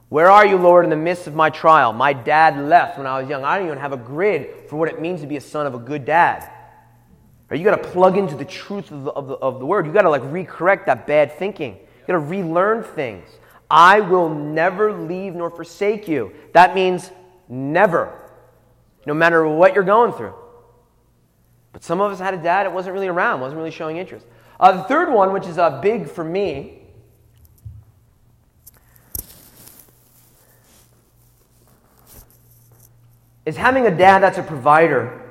Where 0.10 0.32
are 0.32 0.46
you, 0.46 0.58
Lord, 0.58 0.86
in 0.86 0.90
the 0.90 0.96
midst 0.96 1.28
of 1.28 1.36
my 1.36 1.52
trial? 1.52 1.94
My 1.94 2.14
dad 2.14 2.58
left 2.58 2.98
when 2.98 3.06
I 3.06 3.22
was 3.22 3.30
young. 3.30 3.44
I 3.44 3.58
don't 3.58 3.68
even 3.68 3.80
have 3.80 3.94
a 3.94 3.98
grid 3.98 4.68
for 4.68 4.78
what 4.78 4.90
it 4.90 5.00
means 5.00 5.22
to 5.22 5.28
be 5.28 5.38
a 5.38 5.42
son 5.42 5.68
of 5.68 5.76
a 5.76 5.80
good 5.80 6.06
dad. 6.06 6.50
Or 7.54 7.56
you 7.56 7.64
got 7.64 7.84
to 7.84 7.90
plug 7.90 8.18
into 8.18 8.36
the 8.36 8.46
truth 8.46 8.90
of 8.90 9.04
the, 9.04 9.12
of 9.12 9.28
the, 9.28 9.36
of 9.36 9.60
the 9.60 9.66
word. 9.68 9.86
You 9.86 9.94
got 9.94 10.02
to 10.02 10.10
like 10.10 10.24
recorrect 10.24 10.88
that 10.88 11.06
bad 11.06 11.38
thinking. 11.38 11.74
You 11.74 12.08
got 12.08 12.14
to 12.14 12.18
relearn 12.18 12.82
things. 12.82 13.30
I 13.70 14.00
will 14.00 14.28
never 14.28 14.92
leave 14.92 15.36
nor 15.36 15.52
forsake 15.52 16.08
you. 16.08 16.34
That 16.54 16.74
means 16.74 17.12
never, 17.48 18.28
no 19.06 19.14
matter 19.14 19.48
what 19.48 19.76
you're 19.76 19.84
going 19.84 20.14
through. 20.14 20.34
But 21.74 21.84
some 21.84 22.02
of 22.02 22.12
us 22.12 22.18
had 22.18 22.34
a 22.34 22.38
dad 22.38 22.64
that 22.64 22.74
wasn't 22.74 22.96
really 22.96 23.08
around, 23.08 23.40
wasn't 23.40 23.60
really 23.60 23.70
showing 23.70 23.98
interest. 23.98 24.26
Uh, 24.60 24.72
the 24.72 24.84
third 24.86 25.14
one, 25.14 25.32
which 25.32 25.46
is 25.46 25.60
uh, 25.60 25.80
big 25.80 26.10
for 26.10 26.24
me, 26.24 26.80
is 33.46 33.56
having 33.56 33.86
a 33.86 33.96
dad 33.96 34.24
that's 34.24 34.40
a 34.40 34.44
provider, 34.44 35.23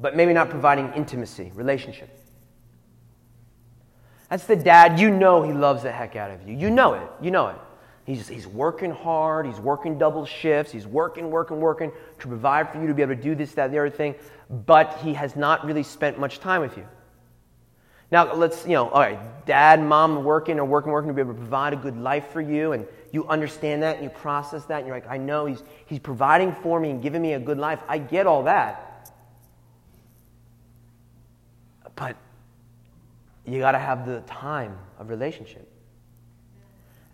but 0.00 0.16
maybe 0.16 0.32
not 0.32 0.50
providing 0.50 0.92
intimacy, 0.94 1.50
relationship. 1.54 2.08
That's 4.30 4.44
the 4.44 4.56
dad, 4.56 5.00
you 5.00 5.10
know 5.10 5.42
he 5.42 5.52
loves 5.52 5.82
the 5.82 5.92
heck 5.92 6.16
out 6.16 6.30
of 6.30 6.46
you. 6.46 6.54
You 6.54 6.70
know 6.70 6.94
it. 6.94 7.08
You 7.20 7.30
know 7.30 7.48
it. 7.48 7.56
He's, 8.04 8.26
he's 8.26 8.46
working 8.46 8.90
hard, 8.90 9.44
he's 9.44 9.60
working 9.60 9.98
double 9.98 10.24
shifts, 10.24 10.72
he's 10.72 10.86
working, 10.86 11.30
working, 11.30 11.60
working 11.60 11.92
to 12.20 12.26
provide 12.26 12.72
for 12.72 12.80
you 12.80 12.86
to 12.86 12.94
be 12.94 13.02
able 13.02 13.14
to 13.14 13.20
do 13.20 13.34
this, 13.34 13.52
that, 13.52 13.70
the 13.70 13.78
other 13.78 13.90
thing, 13.90 14.14
but 14.64 14.98
he 15.02 15.12
has 15.12 15.36
not 15.36 15.66
really 15.66 15.82
spent 15.82 16.18
much 16.18 16.40
time 16.40 16.62
with 16.62 16.74
you. 16.78 16.86
Now, 18.10 18.32
let's, 18.32 18.64
you 18.64 18.72
know, 18.72 18.88
all 18.88 19.02
right, 19.02 19.44
dad, 19.44 19.82
mom 19.82 20.24
working 20.24 20.58
or 20.58 20.64
working, 20.64 20.90
working 20.90 21.08
to 21.08 21.14
be 21.14 21.20
able 21.20 21.34
to 21.34 21.38
provide 21.38 21.74
a 21.74 21.76
good 21.76 21.98
life 21.98 22.28
for 22.28 22.40
you 22.40 22.72
and 22.72 22.86
you 23.12 23.28
understand 23.28 23.82
that 23.82 23.96
and 23.96 24.04
you 24.04 24.10
process 24.10 24.64
that 24.64 24.78
and 24.78 24.86
you're 24.86 24.96
like, 24.96 25.10
I 25.10 25.18
know 25.18 25.44
he's, 25.44 25.62
he's 25.84 25.98
providing 25.98 26.54
for 26.54 26.80
me 26.80 26.88
and 26.88 27.02
giving 27.02 27.20
me 27.20 27.34
a 27.34 27.38
good 27.38 27.58
life. 27.58 27.80
I 27.88 27.98
get 27.98 28.26
all 28.26 28.44
that. 28.44 29.12
But 31.94 32.16
you 33.48 33.58
got 33.58 33.72
to 33.72 33.78
have 33.78 34.06
the 34.06 34.20
time 34.20 34.76
of 34.98 35.08
relationship. 35.08 35.66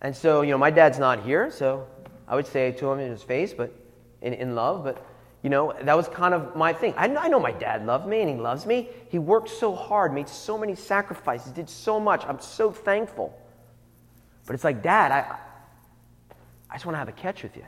And 0.01 0.15
so, 0.15 0.41
you 0.41 0.51
know, 0.51 0.57
my 0.57 0.71
dad's 0.71 0.99
not 0.99 1.23
here, 1.23 1.49
so 1.49 1.87
I 2.27 2.35
would 2.35 2.45
say 2.45 2.71
to 2.73 2.91
him 2.91 2.99
in 2.99 3.09
his 3.09 3.23
face, 3.23 3.53
but 3.53 3.73
in, 4.21 4.33
in 4.33 4.55
love, 4.55 4.83
but 4.83 5.05
you 5.41 5.49
know, 5.49 5.75
that 5.83 5.95
was 5.95 6.07
kind 6.07 6.33
of 6.33 6.55
my 6.55 6.73
thing. 6.73 6.95
I, 6.97 7.05
I 7.15 7.27
know 7.27 7.39
my 7.39 7.51
dad 7.51 7.85
loved 7.85 8.07
me 8.07 8.21
and 8.21 8.29
he 8.29 8.35
loves 8.35 8.65
me. 8.65 8.89
He 9.09 9.19
worked 9.19 9.49
so 9.49 9.75
hard, 9.75 10.11
made 10.11 10.27
so 10.27 10.57
many 10.57 10.73
sacrifices, 10.73 11.51
did 11.51 11.69
so 11.69 11.99
much. 11.99 12.25
I'm 12.25 12.39
so 12.39 12.71
thankful. 12.71 13.37
But 14.47 14.55
it's 14.55 14.63
like, 14.63 14.81
Dad, 14.81 15.11
I, 15.11 15.37
I 16.69 16.73
just 16.73 16.85
want 16.85 16.95
to 16.95 16.99
have 16.99 17.09
a 17.09 17.11
catch 17.11 17.43
with 17.43 17.55
you. 17.55 17.65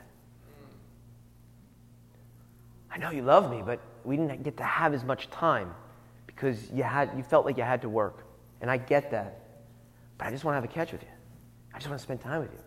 I 2.92 2.98
know 2.98 3.12
you 3.12 3.22
love 3.22 3.52
me, 3.52 3.62
but 3.64 3.80
we 4.04 4.18
didn't 4.18 4.42
get 4.42 4.58
to 4.58 4.64
have 4.64 4.96
as 4.96 5.04
much 5.04 5.30
time 5.30 5.72
because 6.26 6.72
you, 6.72 6.82
had, 6.82 7.12
you 7.16 7.22
felt 7.22 7.46
like 7.46 7.58
you 7.58 7.64
had 7.64 7.84
to 7.84 7.90
work. 7.90 8.27
And 8.62 8.72
I 8.72 8.78
get 8.78 9.12
that. 9.12 9.40
But 10.18 10.28
I 10.28 10.32
just 10.32 10.44
want 10.44 10.54
to 10.54 10.62
have 10.62 10.70
a 10.70 10.74
catch 10.74 10.92
with 10.92 11.02
you. 11.02 11.10
I 11.74 11.78
just 11.78 11.90
want 11.90 12.00
to 12.00 12.04
spend 12.04 12.22
time 12.22 12.42
with 12.42 12.52
you. 12.52 12.60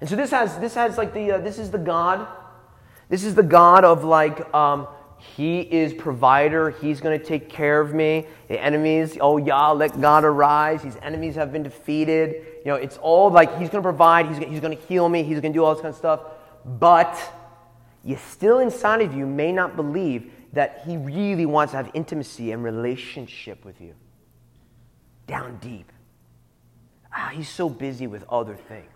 And 0.00 0.08
so 0.08 0.14
this 0.14 0.30
has 0.30 0.58
this 0.58 0.74
has 0.74 0.96
like 0.96 1.12
the 1.12 1.32
uh, 1.32 1.38
this 1.38 1.58
is 1.58 1.70
the 1.70 1.78
God, 1.78 2.28
this 3.08 3.24
is 3.24 3.34
the 3.34 3.42
God 3.42 3.84
of 3.84 4.04
like 4.04 4.52
um, 4.54 4.86
he 5.18 5.60
is 5.60 5.92
provider. 5.92 6.70
He's 6.70 7.00
going 7.00 7.18
to 7.18 7.24
take 7.24 7.48
care 7.48 7.80
of 7.80 7.92
me. 7.92 8.26
The 8.48 8.60
enemies, 8.62 9.18
oh 9.20 9.36
yeah, 9.36 9.68
let 9.70 10.00
God 10.00 10.24
arise. 10.24 10.82
His 10.82 10.96
enemies 11.02 11.34
have 11.34 11.52
been 11.52 11.64
defeated. 11.64 12.46
You 12.64 12.72
know, 12.72 12.74
it's 12.76 12.96
all 12.98 13.30
like 13.30 13.50
he's 13.58 13.68
going 13.68 13.82
to 13.82 13.88
provide. 13.88 14.26
He's, 14.26 14.38
he's 14.38 14.60
going 14.60 14.76
to 14.76 14.82
heal 14.84 15.08
me. 15.08 15.24
He's 15.24 15.40
going 15.40 15.52
to 15.52 15.58
do 15.58 15.64
all 15.64 15.74
this 15.74 15.82
kind 15.82 15.92
of 15.92 15.98
stuff. 15.98 16.20
But 16.64 17.18
you 18.04 18.16
still 18.16 18.60
inside 18.60 19.00
of 19.00 19.14
you 19.14 19.26
may 19.26 19.50
not 19.50 19.74
believe 19.74 20.30
that 20.52 20.82
he 20.86 20.96
really 20.96 21.46
wants 21.46 21.72
to 21.72 21.78
have 21.78 21.90
intimacy 21.94 22.52
and 22.52 22.62
relationship 22.62 23.64
with 23.64 23.80
you. 23.80 23.94
Down 25.28 25.58
deep. 25.60 25.92
Ah, 27.14 27.30
he's 27.32 27.48
so 27.48 27.68
busy 27.68 28.08
with 28.08 28.24
other 28.28 28.56
things. 28.56 28.90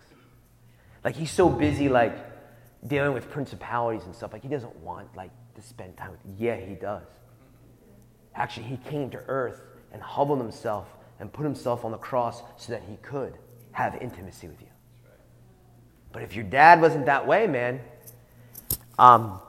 Like 1.05 1.15
he's 1.15 1.31
so 1.31 1.49
busy 1.49 1.89
like 1.89 2.17
dealing 2.87 3.13
with 3.13 3.31
principalities 3.31 4.05
and 4.05 4.15
stuff. 4.15 4.33
Like 4.33 4.43
he 4.43 4.49
doesn't 4.49 4.75
want 4.79 5.15
like 5.15 5.31
to 5.55 5.63
spend 5.63 5.97
time 5.97 6.11
with. 6.11 6.21
Yeah, 6.39 6.57
he 6.57 6.75
does. 6.75 7.07
Actually, 8.35 8.67
he 8.67 8.79
came 8.79 9.11
to 9.11 9.19
earth 9.29 9.61
and 9.93 10.03
humbled 10.03 10.41
himself 10.41 10.89
and 11.21 11.33
put 11.33 11.45
himself 11.45 11.85
on 11.85 11.93
the 11.93 11.99
cross 11.99 12.43
so 12.57 12.73
that 12.73 12.83
he 12.89 12.97
could 12.97 13.37
have 13.73 13.95
intimacy 13.97 14.49
with 14.49 14.61
you. 14.61 14.67
But 16.13 16.23
if 16.23 16.35
your 16.35 16.45
dad 16.45 16.81
wasn't 16.81 17.07
that 17.07 17.27
way, 17.27 17.47
man, 17.47 17.81
um, 18.99 19.41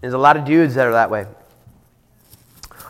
there's 0.00 0.12
a 0.12 0.18
lot 0.18 0.36
of 0.36 0.44
dudes 0.44 0.74
that 0.74 0.86
are 0.86 0.92
that 0.92 1.10
way. 1.10 1.26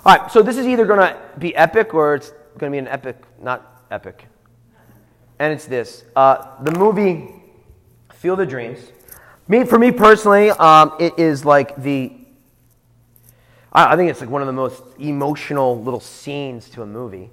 All 0.04 0.16
right, 0.16 0.30
so 0.30 0.42
this 0.42 0.56
is 0.56 0.66
either 0.66 0.86
going 0.86 1.00
to 1.00 1.18
be 1.38 1.54
epic 1.54 1.92
or 1.92 2.14
it's 2.14 2.32
going 2.60 2.70
to 2.70 2.74
be 2.74 2.78
an 2.78 2.88
epic, 2.88 3.16
not 3.42 3.84
epic. 3.90 4.26
And 5.38 5.52
it's 5.52 5.64
this 5.64 6.04
uh, 6.14 6.62
the 6.62 6.72
movie 6.72 7.34
Field 8.12 8.40
of 8.40 8.48
Dreams. 8.48 8.78
Me, 9.48 9.64
for 9.64 9.78
me 9.78 9.90
personally, 9.90 10.50
um, 10.50 10.92
it 11.00 11.18
is 11.18 11.44
like 11.44 11.74
the. 11.82 12.12
I, 13.72 13.94
I 13.94 13.96
think 13.96 14.10
it's 14.10 14.20
like 14.20 14.30
one 14.30 14.42
of 14.42 14.46
the 14.46 14.52
most 14.52 14.82
emotional 14.98 15.82
little 15.82 16.00
scenes 16.00 16.68
to 16.70 16.82
a 16.82 16.86
movie. 16.86 17.30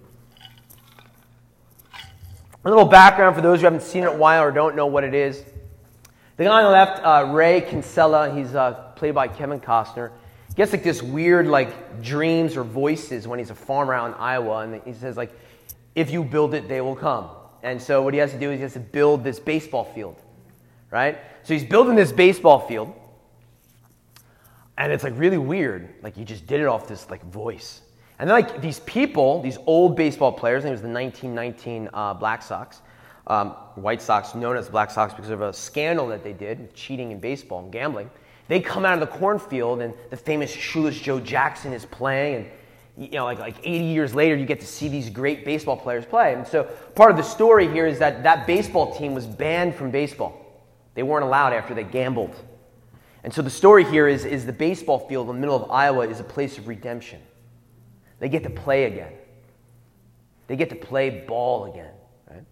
A 2.63 2.69
little 2.69 2.85
background 2.85 3.35
for 3.35 3.41
those 3.41 3.59
who 3.59 3.65
haven't 3.65 3.83
seen 3.83 4.03
it 4.03 4.07
in 4.07 4.13
a 4.13 4.17
while 4.17 4.43
or 4.43 4.51
don't 4.51 4.75
know 4.75 4.87
what 4.87 5.03
it 5.03 5.13
is. 5.13 5.43
The 6.37 6.45
guy 6.45 6.61
on 6.61 6.63
the 6.63 6.69
left, 6.69 7.03
uh, 7.03 7.31
Ray 7.33 7.61
Kinsella, 7.61 8.33
he's 8.33 8.55
uh, 8.55 8.73
played 8.95 9.15
by 9.15 9.27
Kevin 9.27 9.59
Costner. 9.59 10.11
Gets 10.57 10.71
like 10.71 10.83
this 10.83 11.03
weird 11.03 11.45
like 11.45 12.01
dreams 12.01 12.57
or 12.57 12.63
voices 12.63 13.27
when 13.27 13.37
he's 13.37 13.51
a 13.51 13.55
farmer 13.55 13.93
out 13.93 14.07
in 14.07 14.13
Iowa, 14.15 14.61
and 14.61 14.81
he 14.83 14.93
says 14.93 15.15
like, 15.15 15.31
"If 15.93 16.09
you 16.09 16.23
build 16.23 16.55
it, 16.55 16.67
they 16.67 16.81
will 16.81 16.95
come." 16.95 17.29
And 17.61 17.79
so 17.79 18.01
what 18.01 18.15
he 18.15 18.19
has 18.19 18.31
to 18.31 18.39
do 18.39 18.49
is 18.49 18.57
he 18.57 18.63
has 18.63 18.73
to 18.73 18.79
build 18.79 19.23
this 19.23 19.39
baseball 19.39 19.83
field, 19.83 20.19
right? 20.89 21.19
So 21.43 21.53
he's 21.53 21.63
building 21.63 21.95
this 21.95 22.11
baseball 22.11 22.59
field, 22.59 22.91
and 24.79 24.91
it's 24.91 25.03
like 25.03 25.13
really 25.15 25.37
weird. 25.37 25.93
Like 26.01 26.15
he 26.15 26.25
just 26.25 26.47
did 26.47 26.59
it 26.59 26.65
off 26.65 26.87
this 26.87 27.07
like 27.11 27.23
voice. 27.25 27.81
And 28.17 28.27
then 28.27 28.35
like 28.35 28.59
these 28.59 28.79
people, 28.79 29.43
these 29.43 29.59
old 29.67 29.95
baseball 29.95 30.31
players, 30.31 30.63
and 30.63 30.69
it 30.69 30.73
was 30.73 30.81
the 30.81 30.89
1919 30.89 31.87
uh, 31.93 32.15
Black 32.15 32.41
Sox, 32.41 32.81
um, 33.27 33.49
White 33.75 34.01
Sox, 34.01 34.33
known 34.33 34.57
as 34.57 34.69
Black 34.69 34.89
Sox 34.89 35.13
because 35.13 35.29
of 35.29 35.41
a 35.41 35.53
scandal 35.53 36.07
that 36.07 36.23
they 36.23 36.33
did, 36.33 36.73
cheating 36.73 37.11
in 37.11 37.19
baseball 37.19 37.59
and 37.59 37.71
gambling. 37.71 38.09
They 38.47 38.59
come 38.59 38.85
out 38.85 38.93
of 38.93 38.99
the 39.01 39.17
cornfield, 39.17 39.81
and 39.81 39.93
the 40.09 40.17
famous 40.17 40.49
shoeless 40.49 40.99
Joe 40.99 41.19
Jackson 41.19 41.73
is 41.73 41.85
playing, 41.85 42.35
and 42.35 42.51
you 42.97 43.09
know, 43.11 43.25
like, 43.25 43.37
like 43.37 43.57
80 43.59 43.85
years 43.85 44.15
later, 44.15 44.35
you 44.35 44.45
get 44.45 44.59
to 44.61 44.65
see 44.65 44.87
these 44.87 45.09
great 45.09 45.45
baseball 45.45 45.77
players 45.77 46.03
play. 46.03 46.33
And 46.33 46.47
so 46.47 46.63
part 46.95 47.11
of 47.11 47.17
the 47.17 47.23
story 47.23 47.67
here 47.67 47.85
is 47.85 47.99
that 47.99 48.23
that 48.23 48.47
baseball 48.47 48.95
team 48.95 49.13
was 49.13 49.27
banned 49.27 49.75
from 49.75 49.91
baseball. 49.91 50.63
They 50.95 51.03
weren't 51.03 51.23
allowed 51.23 51.53
after 51.53 51.75
they 51.75 51.83
gambled. 51.83 52.35
And 53.23 53.31
so 53.31 53.43
the 53.43 53.51
story 53.51 53.83
here 53.83 54.07
is, 54.07 54.25
is 54.25 54.47
the 54.47 54.53
baseball 54.53 55.07
field 55.07 55.29
in 55.29 55.35
the 55.35 55.39
middle 55.39 55.55
of 55.55 55.69
Iowa 55.69 56.07
is 56.07 56.19
a 56.19 56.23
place 56.23 56.57
of 56.57 56.67
redemption. 56.67 57.21
They 58.19 58.29
get 58.29 58.41
to 58.43 58.49
play 58.49 58.85
again. 58.85 59.13
They 60.47 60.55
get 60.55 60.69
to 60.69 60.75
play 60.75 61.09
ball 61.27 61.65
again. 61.65 61.93
Right? 62.29 62.43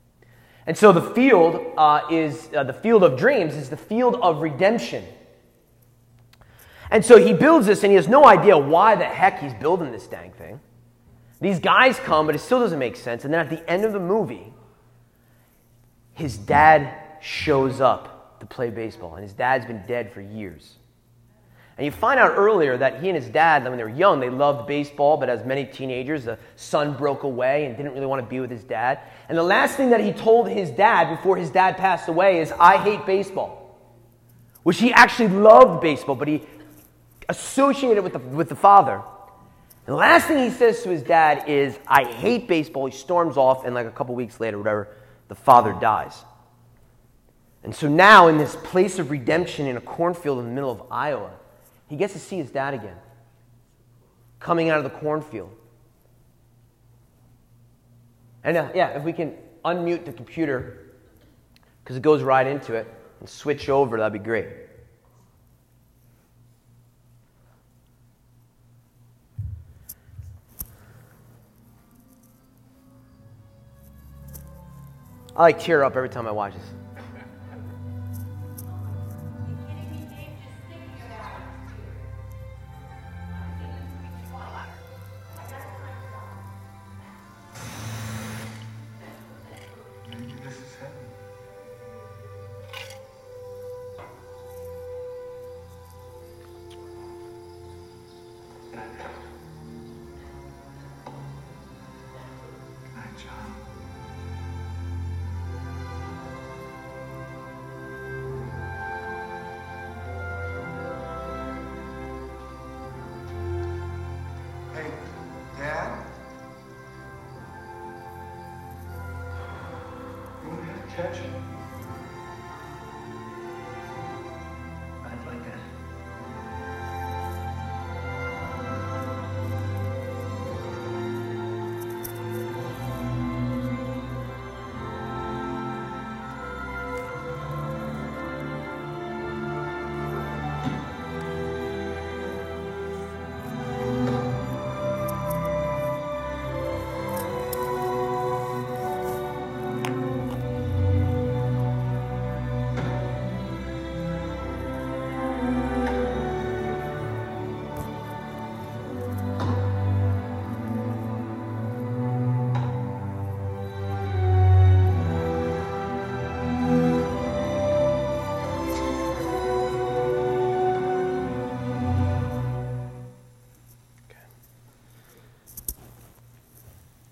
And 0.68 0.78
so 0.78 0.92
the 0.92 1.02
field 1.02 1.74
uh, 1.76 2.02
is 2.12 2.50
uh, 2.56 2.64
the 2.64 2.74
field 2.74 3.04
of 3.04 3.18
dreams 3.18 3.56
is 3.56 3.70
the 3.70 3.78
field 3.78 4.16
of 4.22 4.42
redemption. 4.42 5.04
And 6.92 7.04
so 7.04 7.18
he 7.18 7.34
builds 7.34 7.68
this 7.68 7.84
and 7.84 7.92
he 7.92 7.96
has 7.96 8.08
no 8.08 8.26
idea 8.26 8.58
why 8.58 8.96
the 8.96 9.06
heck 9.06 9.40
he's 9.40 9.54
building 9.54 9.92
this 9.92 10.08
dang 10.08 10.32
thing. 10.32 10.60
These 11.42 11.60
guys 11.60 12.00
come, 12.00 12.26
but 12.26 12.36
it 12.36 12.40
still 12.40 12.60
doesn't 12.60 12.80
make 12.80 12.96
sense. 12.96 13.26
And 13.26 13.34
then 13.34 13.42
at 13.42 13.50
the 13.50 13.70
end 13.70 13.86
of 13.86 13.94
the 13.94 14.00
movie, 14.00 14.54
his 16.14 16.38
dad 16.38 16.94
shows 17.22 17.82
up 17.82 18.40
to 18.40 18.46
play 18.46 18.70
baseball. 18.70 19.16
And 19.16 19.24
his 19.24 19.34
dad's 19.34 19.66
been 19.66 19.84
dead 19.88 20.14
for 20.14 20.22
years. 20.22 20.76
And 21.78 21.84
you 21.84 21.92
find 21.92 22.20
out 22.20 22.34
earlier 22.38 22.78
that 22.78 23.02
he 23.02 23.10
and 23.10 23.18
his 23.18 23.28
dad, 23.28 23.66
when 23.66 23.76
they 23.76 23.84
were 23.84 23.90
young, 23.90 24.22
they 24.22 24.30
loved 24.30 24.66
baseball, 24.66 25.18
but 25.18 25.28
as 25.28 25.44
many 25.44 25.66
teenagers, 25.66 26.24
the 26.24 26.40
son 26.56 26.96
broke 26.96 27.24
away 27.24 27.66
and 27.66 27.76
didn't 27.76 27.94
really 27.94 28.06
want 28.06 28.22
to 28.22 28.30
be 28.30 28.40
with 28.40 28.50
his 28.50 28.64
dad. 28.64 29.00
And 29.28 29.38
the 29.38 29.44
last 29.44 29.76
thing 29.76 29.90
that 29.90 30.00
he 30.00 30.14
told 30.14 30.48
his 30.48 30.72
dad 30.72 31.14
before 31.14 31.36
his 31.36 31.50
dad 31.50 31.76
passed 31.76 32.08
away 32.08 32.40
is, 32.40 32.54
I 32.58 32.78
hate 32.78 33.06
baseball. 33.06 33.78
Which 34.64 34.80
he 34.80 34.94
actually 34.94 35.28
loved 35.28 35.82
baseball, 35.82 36.16
but 36.16 36.30
he 36.30 36.44
associated 37.30 38.04
with 38.04 38.14
the, 38.14 38.20
with 38.20 38.50
the 38.50 38.56
father. 38.56 38.96
And 38.96 39.94
the 39.94 39.96
last 39.96 40.28
thing 40.28 40.44
he 40.44 40.50
says 40.50 40.82
to 40.84 40.90
his 40.90 41.04
dad 41.04 41.48
is, 41.48 41.78
I 41.88 42.04
hate 42.04 42.48
baseball. 42.48 42.86
He 42.88 42.92
storms 42.92 43.38
off, 43.38 43.66
and 43.66 43.76
like 43.76 43.86
a 43.86 43.92
couple 43.92 44.16
weeks 44.16 44.40
later, 44.40 44.58
whatever, 44.58 44.90
the 45.28 45.36
father 45.36 45.74
dies. 45.74 46.24
And 47.64 47.76
so 47.76 47.88
now, 47.88 48.28
in 48.28 48.38
this 48.38 48.56
place 48.56 49.00
of 49.00 49.12
redemption 49.12 49.66
in 49.66 49.78
a 49.78 49.82
cornfield 49.82 50.40
in 50.40 50.46
the 50.46 50.52
middle 50.52 50.72
of 50.72 50.84
Iowa, 50.92 51.32
he 51.88 51.96
gets 51.96 52.14
to 52.14 52.20
see 52.20 52.38
his 52.38 52.52
dad 52.52 52.74
again, 52.74 52.98
coming 54.40 54.70
out 54.70 54.78
of 54.78 54.84
the 54.84 54.90
cornfield. 54.90 55.52
And 58.44 58.58
uh, 58.58 58.70
yeah, 58.76 58.90
if 58.90 59.04
we 59.04 59.14
can 59.14 59.34
unmute 59.64 60.06
the 60.06 60.14
computer, 60.14 60.94
because 61.84 61.96
it 61.96 62.04
goes 62.04 62.22
right 62.22 62.46
into 62.46 62.74
it, 62.74 62.88
and 63.20 63.30
switch 63.30 63.70
over, 63.70 63.98
that'd 63.98 64.14
be 64.14 64.20
great. 64.20 64.48
I 75.36 75.42
like 75.42 75.60
tear 75.60 75.84
up 75.84 75.98
every 75.98 76.10
time 76.10 76.28
I 76.28 76.32
watch 76.32 76.54
this. 76.54 76.85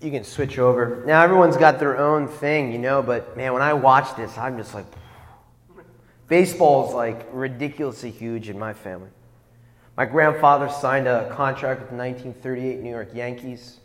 You 0.04 0.10
can 0.10 0.24
switch 0.24 0.58
over. 0.58 1.02
Now 1.06 1.22
everyone's 1.22 1.56
got 1.56 1.78
their 1.78 1.98
own 1.98 2.28
thing, 2.28 2.70
you 2.70 2.78
know, 2.78 3.02
but 3.02 3.36
man, 3.36 3.52
when 3.52 3.62
I 3.62 3.72
watch 3.72 4.14
this, 4.16 4.36
I'm 4.36 4.56
just 4.56 4.74
like 4.74 4.86
baseball's 6.28 6.94
like 6.94 7.26
ridiculously 7.32 8.10
huge 8.10 8.48
in 8.48 8.58
my 8.58 8.74
family. 8.74 9.08
My 9.96 10.04
grandfather 10.04 10.68
signed 10.68 11.06
a 11.06 11.32
contract 11.34 11.80
with 11.80 11.90
the 11.90 11.96
1938 11.96 12.80
New 12.80 12.90
York 12.90 13.14
Yankees. 13.14 13.78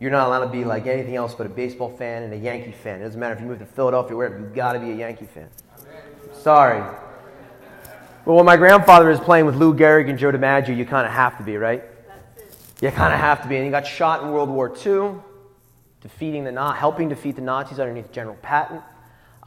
You're 0.00 0.10
not 0.10 0.28
allowed 0.28 0.46
to 0.46 0.50
be 0.50 0.64
like 0.64 0.86
anything 0.86 1.16
else 1.16 1.34
but 1.34 1.46
a 1.46 1.50
baseball 1.50 1.94
fan 1.96 2.22
and 2.22 2.32
a 2.32 2.36
Yankee 2.36 2.72
fan. 2.72 3.00
It 3.00 3.04
doesn't 3.04 3.18
matter 3.18 3.34
if 3.34 3.40
you 3.40 3.46
move 3.46 3.58
to 3.58 3.66
Philadelphia 3.66 4.14
or 4.14 4.18
wherever, 4.18 4.38
you've 4.38 4.54
got 4.54 4.72
to 4.72 4.78
be 4.78 4.90
a 4.92 4.96
Yankee 4.96 5.26
fan. 5.26 5.48
Sorry. 6.32 6.80
But 8.24 8.34
when 8.34 8.44
my 8.44 8.56
grandfather 8.56 9.10
is 9.10 9.20
playing 9.20 9.44
with 9.44 9.56
Lou 9.56 9.74
Gehrig 9.74 10.08
and 10.08 10.18
Joe 10.18 10.32
DiMaggio, 10.32 10.76
you 10.76 10.86
kind 10.86 11.06
of 11.06 11.12
have 11.12 11.36
to 11.38 11.44
be, 11.44 11.56
right? 11.56 11.84
You 12.80 12.90
kind 12.90 13.12
of 13.12 13.20
have 13.20 13.42
to 13.42 13.48
be. 13.48 13.56
And 13.56 13.64
he 13.64 13.70
got 13.70 13.86
shot 13.86 14.22
in 14.22 14.30
World 14.30 14.48
War 14.48 14.74
II, 14.84 15.20
defeating 16.04 16.44
the 16.44 16.72
helping 16.72 17.08
defeat 17.08 17.34
the 17.34 17.40
Nazis 17.40 17.80
underneath 17.80 18.12
General 18.12 18.36
Patton. 18.42 18.82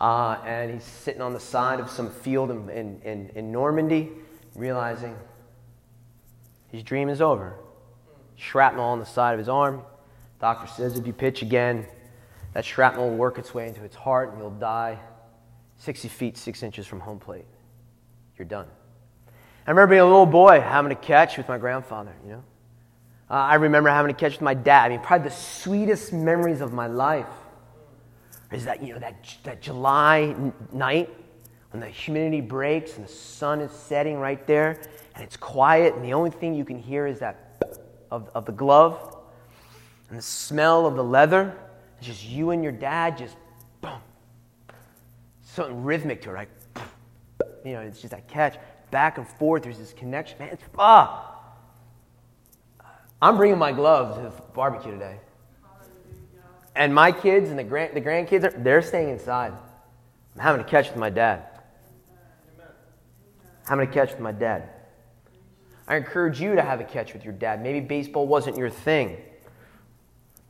Uh, 0.01 0.37
and 0.43 0.73
he's 0.73 0.83
sitting 0.83 1.21
on 1.21 1.31
the 1.31 1.39
side 1.39 1.79
of 1.79 1.87
some 1.89 2.09
field 2.09 2.49
in, 2.49 2.67
in, 2.69 3.01
in, 3.03 3.29
in 3.35 3.51
Normandy, 3.51 4.11
realizing 4.55 5.15
his 6.71 6.81
dream 6.81 7.09
is 7.09 7.21
over. 7.21 7.55
Shrapnel 8.35 8.83
on 8.83 8.99
the 8.99 9.05
side 9.05 9.33
of 9.33 9.39
his 9.39 9.47
arm. 9.47 9.83
Doctor 10.39 10.67
says 10.67 10.97
if 10.97 11.05
you 11.05 11.13
pitch 11.13 11.43
again, 11.43 11.85
that 12.53 12.65
shrapnel 12.65 13.09
will 13.09 13.17
work 13.17 13.37
its 13.37 13.53
way 13.53 13.67
into 13.67 13.83
its 13.83 13.95
heart 13.95 14.31
and 14.31 14.39
you'll 14.39 14.49
die 14.49 14.97
60 15.77 16.07
feet, 16.07 16.37
6 16.37 16.63
inches 16.63 16.87
from 16.87 16.99
home 16.99 17.19
plate. 17.19 17.45
You're 18.35 18.47
done. 18.47 18.65
I 19.67 19.69
remember 19.69 19.91
being 19.91 20.01
a 20.01 20.05
little 20.05 20.25
boy 20.25 20.59
having 20.59 20.91
a 20.91 20.95
catch 20.95 21.37
with 21.37 21.47
my 21.47 21.59
grandfather, 21.59 22.15
you 22.23 22.31
know. 22.31 22.43
Uh, 23.29 23.33
I 23.33 23.55
remember 23.55 23.89
having 23.89 24.09
a 24.09 24.13
catch 24.13 24.33
with 24.33 24.41
my 24.41 24.53
dad. 24.53 24.85
I 24.85 24.89
mean, 24.89 24.99
probably 25.01 25.29
the 25.29 25.35
sweetest 25.35 26.13
memories 26.13 26.61
of 26.61 26.71
my 26.71 26.87
life 26.87 27.25
is 28.53 28.65
that, 28.65 28.81
you 28.81 28.93
know, 28.93 28.99
that, 28.99 29.15
that 29.43 29.61
July 29.61 30.33
night 30.71 31.09
when 31.71 31.81
the 31.81 31.87
humidity 31.87 32.39
breaks 32.39 32.95
and 32.95 33.05
the 33.05 33.11
sun 33.11 33.59
is 33.59 33.71
setting 33.71 34.17
right 34.17 34.47
there 34.47 34.81
and 35.15 35.23
it's 35.23 35.35
quiet, 35.35 35.95
and 35.95 36.05
the 36.05 36.13
only 36.13 36.29
thing 36.29 36.53
you 36.53 36.63
can 36.63 36.77
hear 36.77 37.05
is 37.05 37.19
that 37.19 37.65
of, 38.11 38.29
of 38.33 38.45
the 38.45 38.51
glove 38.51 39.17
and 40.09 40.17
the 40.17 40.23
smell 40.23 40.85
of 40.85 40.95
the 40.95 41.03
leather. 41.03 41.53
It's 41.97 42.07
just 42.07 42.23
you 42.23 42.51
and 42.51 42.63
your 42.63 42.71
dad 42.71 43.17
just 43.17 43.35
boom. 43.81 43.99
Something 45.41 45.83
rhythmic 45.83 46.21
to 46.21 46.29
it, 46.29 46.33
right? 46.33 46.49
You 47.65 47.73
know, 47.73 47.81
it's 47.81 47.99
just 47.99 48.11
that 48.11 48.27
catch 48.29 48.57
back 48.91 49.17
and 49.17 49.27
forth. 49.27 49.63
There's 49.63 49.79
this 49.79 49.91
connection, 49.91 50.37
man. 50.39 50.49
It's 50.53 50.63
ah. 50.77 51.36
I'm 53.21 53.37
bringing 53.37 53.57
my 53.57 53.71
gloves 53.71 54.15
to 54.17 54.23
the 54.23 54.29
barbecue 54.53 54.91
today, 54.91 55.17
and 56.75 56.93
my 56.93 57.11
kids 57.11 57.49
and 57.49 57.57
the 57.57 57.63
grand 57.63 57.95
the 57.95 58.01
grandkids 58.01 58.43
are 58.43 58.51
they're 58.51 58.81
staying 58.81 59.09
inside. 59.09 59.53
I'm 60.35 60.41
having 60.41 60.61
a 60.61 60.63
catch 60.63 60.89
with 60.89 60.97
my 60.97 61.09
dad. 61.09 61.45
I'm 62.59 63.69
Having 63.69 63.89
a 63.89 63.91
catch 63.91 64.11
with 64.11 64.19
my 64.19 64.31
dad. 64.31 64.69
I 65.87 65.95
encourage 65.95 66.39
you 66.39 66.55
to 66.55 66.61
have 66.61 66.79
a 66.79 66.83
catch 66.83 67.13
with 67.13 67.23
your 67.23 67.33
dad. 67.33 67.63
Maybe 67.63 67.79
baseball 67.79 68.27
wasn't 68.27 68.57
your 68.57 68.69
thing. 68.69 69.17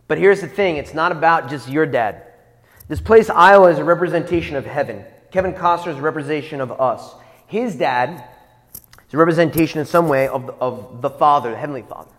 But 0.07 0.17
here's 0.17 0.41
the 0.41 0.47
thing 0.47 0.75
it's 0.75 0.93
not 0.93 1.11
about 1.11 1.49
just 1.49 1.69
your 1.69 1.85
dad. 1.85 2.23
This 2.89 2.99
place, 2.99 3.29
Iowa, 3.29 3.69
is 3.69 3.79
a 3.79 3.83
representation 3.83 4.55
of 4.55 4.65
heaven. 4.65 5.05
Kevin 5.31 5.53
Costner 5.53 5.89
is 5.89 5.97
a 5.97 6.01
representation 6.01 6.59
of 6.59 6.71
us. 6.71 7.13
His 7.47 7.75
dad 7.75 8.27
is 9.07 9.13
a 9.13 9.17
representation 9.17 9.79
in 9.79 9.85
some 9.85 10.09
way 10.09 10.27
of 10.27 10.49
of 10.59 11.01
the 11.01 11.09
Father, 11.09 11.51
the 11.51 11.57
Heavenly 11.57 11.83
Father. 11.83 12.11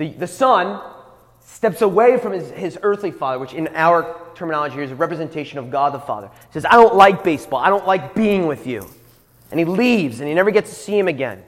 The, 0.00 0.08
the 0.08 0.26
Son 0.26 0.80
steps 1.40 1.82
away 1.82 2.16
from 2.16 2.32
his, 2.32 2.50
his 2.52 2.78
earthly 2.80 3.10
father, 3.10 3.38
which 3.38 3.52
in 3.52 3.68
our 3.74 4.16
terminology 4.34 4.80
is 4.80 4.90
a 4.90 4.94
representation 4.94 5.58
of 5.58 5.70
God 5.70 5.92
the 5.92 5.98
Father. 5.98 6.28
He 6.28 6.52
says, 6.54 6.64
I 6.64 6.76
don't 6.76 6.94
like 6.94 7.22
baseball. 7.22 7.60
I 7.60 7.68
don't 7.68 7.86
like 7.86 8.14
being 8.14 8.46
with 8.46 8.66
you. 8.66 8.88
And 9.50 9.60
he 9.60 9.66
leaves 9.66 10.20
and 10.20 10.26
he 10.26 10.34
never 10.34 10.50
gets 10.50 10.70
to 10.70 10.74
see 10.74 10.98
him 10.98 11.06
again. 11.06 11.42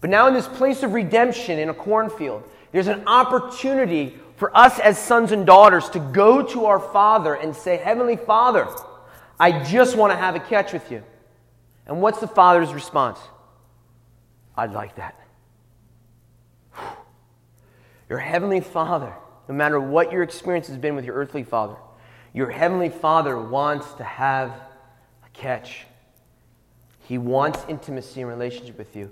But 0.00 0.10
now, 0.10 0.26
in 0.26 0.34
this 0.34 0.48
place 0.48 0.82
of 0.82 0.92
redemption 0.92 1.60
in 1.60 1.68
a 1.68 1.74
cornfield, 1.74 2.42
there's 2.72 2.88
an 2.88 3.06
opportunity 3.06 4.18
for 4.34 4.56
us 4.56 4.80
as 4.80 4.98
sons 4.98 5.30
and 5.30 5.46
daughters 5.46 5.88
to 5.90 6.00
go 6.00 6.42
to 6.42 6.64
our 6.64 6.80
Father 6.80 7.34
and 7.34 7.54
say, 7.54 7.76
Heavenly 7.76 8.16
Father, 8.16 8.66
I 9.38 9.62
just 9.62 9.96
want 9.96 10.12
to 10.12 10.16
have 10.16 10.34
a 10.34 10.40
catch 10.40 10.72
with 10.72 10.90
you. 10.90 11.04
And 11.86 12.02
what's 12.02 12.18
the 12.18 12.26
Father's 12.26 12.74
response? 12.74 13.20
I'd 14.56 14.72
like 14.72 14.96
that. 14.96 15.27
Your 18.08 18.18
Heavenly 18.18 18.60
Father, 18.60 19.14
no 19.48 19.54
matter 19.54 19.78
what 19.78 20.12
your 20.12 20.22
experience 20.22 20.66
has 20.68 20.76
been 20.76 20.94
with 20.94 21.04
your 21.04 21.14
earthly 21.14 21.42
Father, 21.42 21.76
your 22.32 22.50
Heavenly 22.50 22.88
Father 22.88 23.38
wants 23.38 23.92
to 23.94 24.04
have 24.04 24.50
a 24.50 25.28
catch. 25.32 25.86
He 27.00 27.18
wants 27.18 27.60
intimacy 27.68 28.20
and 28.20 28.28
relationship 28.28 28.78
with 28.78 28.94
you. 28.96 29.10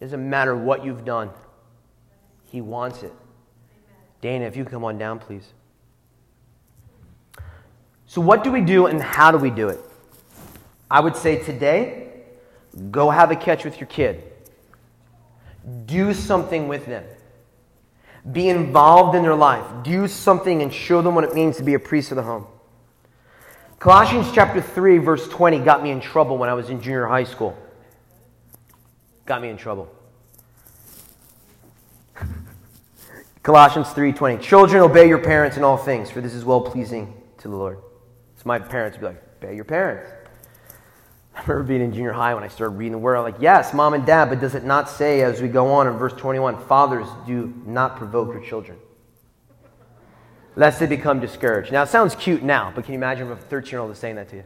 It 0.00 0.04
doesn't 0.04 0.28
matter 0.28 0.56
what 0.56 0.84
you've 0.84 1.04
done, 1.04 1.30
He 2.50 2.60
wants 2.60 3.02
it. 3.02 3.12
Dana, 4.20 4.44
if 4.46 4.56
you 4.56 4.64
come 4.64 4.84
on 4.84 4.98
down, 4.98 5.18
please. 5.18 5.52
So, 8.06 8.20
what 8.20 8.44
do 8.44 8.52
we 8.52 8.60
do 8.60 8.86
and 8.86 9.02
how 9.02 9.30
do 9.30 9.38
we 9.38 9.50
do 9.50 9.68
it? 9.68 9.80
I 10.90 11.00
would 11.00 11.16
say 11.16 11.42
today, 11.42 12.22
go 12.90 13.10
have 13.10 13.30
a 13.30 13.36
catch 13.36 13.64
with 13.64 13.80
your 13.80 13.88
kid. 13.88 14.22
Do 15.86 16.14
something 16.14 16.68
with 16.68 16.86
them. 16.86 17.04
Be 18.32 18.48
involved 18.48 19.16
in 19.16 19.22
their 19.22 19.34
life. 19.34 19.64
Do 19.82 20.08
something 20.08 20.62
and 20.62 20.72
show 20.72 21.02
them 21.02 21.14
what 21.14 21.24
it 21.24 21.34
means 21.34 21.56
to 21.58 21.62
be 21.62 21.74
a 21.74 21.78
priest 21.78 22.10
of 22.10 22.16
the 22.16 22.22
home. 22.22 22.46
Colossians 23.78 24.32
chapter 24.32 24.60
3, 24.60 24.98
verse 24.98 25.28
20 25.28 25.60
got 25.60 25.82
me 25.82 25.90
in 25.90 26.00
trouble 26.00 26.38
when 26.38 26.48
I 26.48 26.54
was 26.54 26.70
in 26.70 26.80
junior 26.80 27.06
high 27.06 27.24
school 27.24 27.56
got 29.26 29.42
me 29.42 29.48
in 29.48 29.56
trouble. 29.56 29.92
Colossians 33.42 33.88
3:20. 33.88 34.40
Children, 34.40 34.82
obey 34.82 35.08
your 35.08 35.18
parents 35.18 35.56
in 35.56 35.64
all 35.64 35.76
things, 35.76 36.10
for 36.10 36.20
this 36.20 36.32
is 36.32 36.44
well 36.44 36.60
pleasing 36.60 37.12
to 37.38 37.48
the 37.48 37.56
Lord. 37.56 37.78
So 38.36 38.42
my 38.44 38.58
parents 38.58 38.96
would 38.96 39.00
be 39.00 39.06
like, 39.08 39.22
obey 39.42 39.56
your 39.56 39.64
parents. 39.64 40.10
I 41.36 41.42
remember 41.42 41.64
being 41.64 41.82
in 41.82 41.92
junior 41.92 42.12
high 42.12 42.34
when 42.34 42.42
I 42.42 42.48
started 42.48 42.76
reading 42.76 42.92
the 42.92 42.98
word. 42.98 43.16
I'm 43.16 43.22
like, 43.22 43.36
yes, 43.40 43.74
mom 43.74 43.92
and 43.92 44.06
dad, 44.06 44.30
but 44.30 44.40
does 44.40 44.54
it 44.54 44.64
not 44.64 44.88
say 44.88 45.20
as 45.20 45.42
we 45.42 45.48
go 45.48 45.70
on 45.72 45.86
in 45.86 45.92
verse 45.94 46.14
21, 46.14 46.66
fathers 46.66 47.06
do 47.26 47.52
not 47.66 47.96
provoke 47.96 48.32
your 48.32 48.42
children, 48.42 48.78
lest 50.54 50.80
they 50.80 50.86
become 50.86 51.20
discouraged. 51.20 51.72
Now 51.72 51.82
it 51.82 51.88
sounds 51.88 52.14
cute 52.14 52.42
now, 52.42 52.72
but 52.74 52.84
can 52.84 52.94
you 52.94 52.98
imagine 52.98 53.30
if 53.30 53.38
a 53.38 53.42
13 53.42 53.70
year 53.70 53.80
old 53.80 53.90
is 53.90 53.98
saying 53.98 54.16
that 54.16 54.30
to 54.30 54.36
you? 54.36 54.44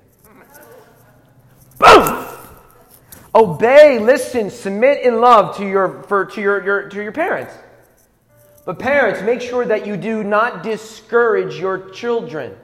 Boom! 1.79 2.27
Obey, 3.37 4.01
listen, 4.01 4.51
submit 4.51 5.05
in 5.05 5.21
love 5.21 5.57
to 5.59 5.67
your, 5.67 6.03
for, 6.03 6.25
to 6.27 6.41
your, 6.41 6.65
your, 6.65 6.89
to 6.89 7.03
your 7.03 7.13
parents. 7.13 7.55
But 8.65 8.81
parents, 8.81 9.23
make 9.23 9.41
sure 9.41 9.65
that 9.65 9.87
you 9.87 9.97
do 9.97 10.25
not 10.25 10.65
discourage 10.65 11.55
your 11.55 11.91
children. 11.91 12.57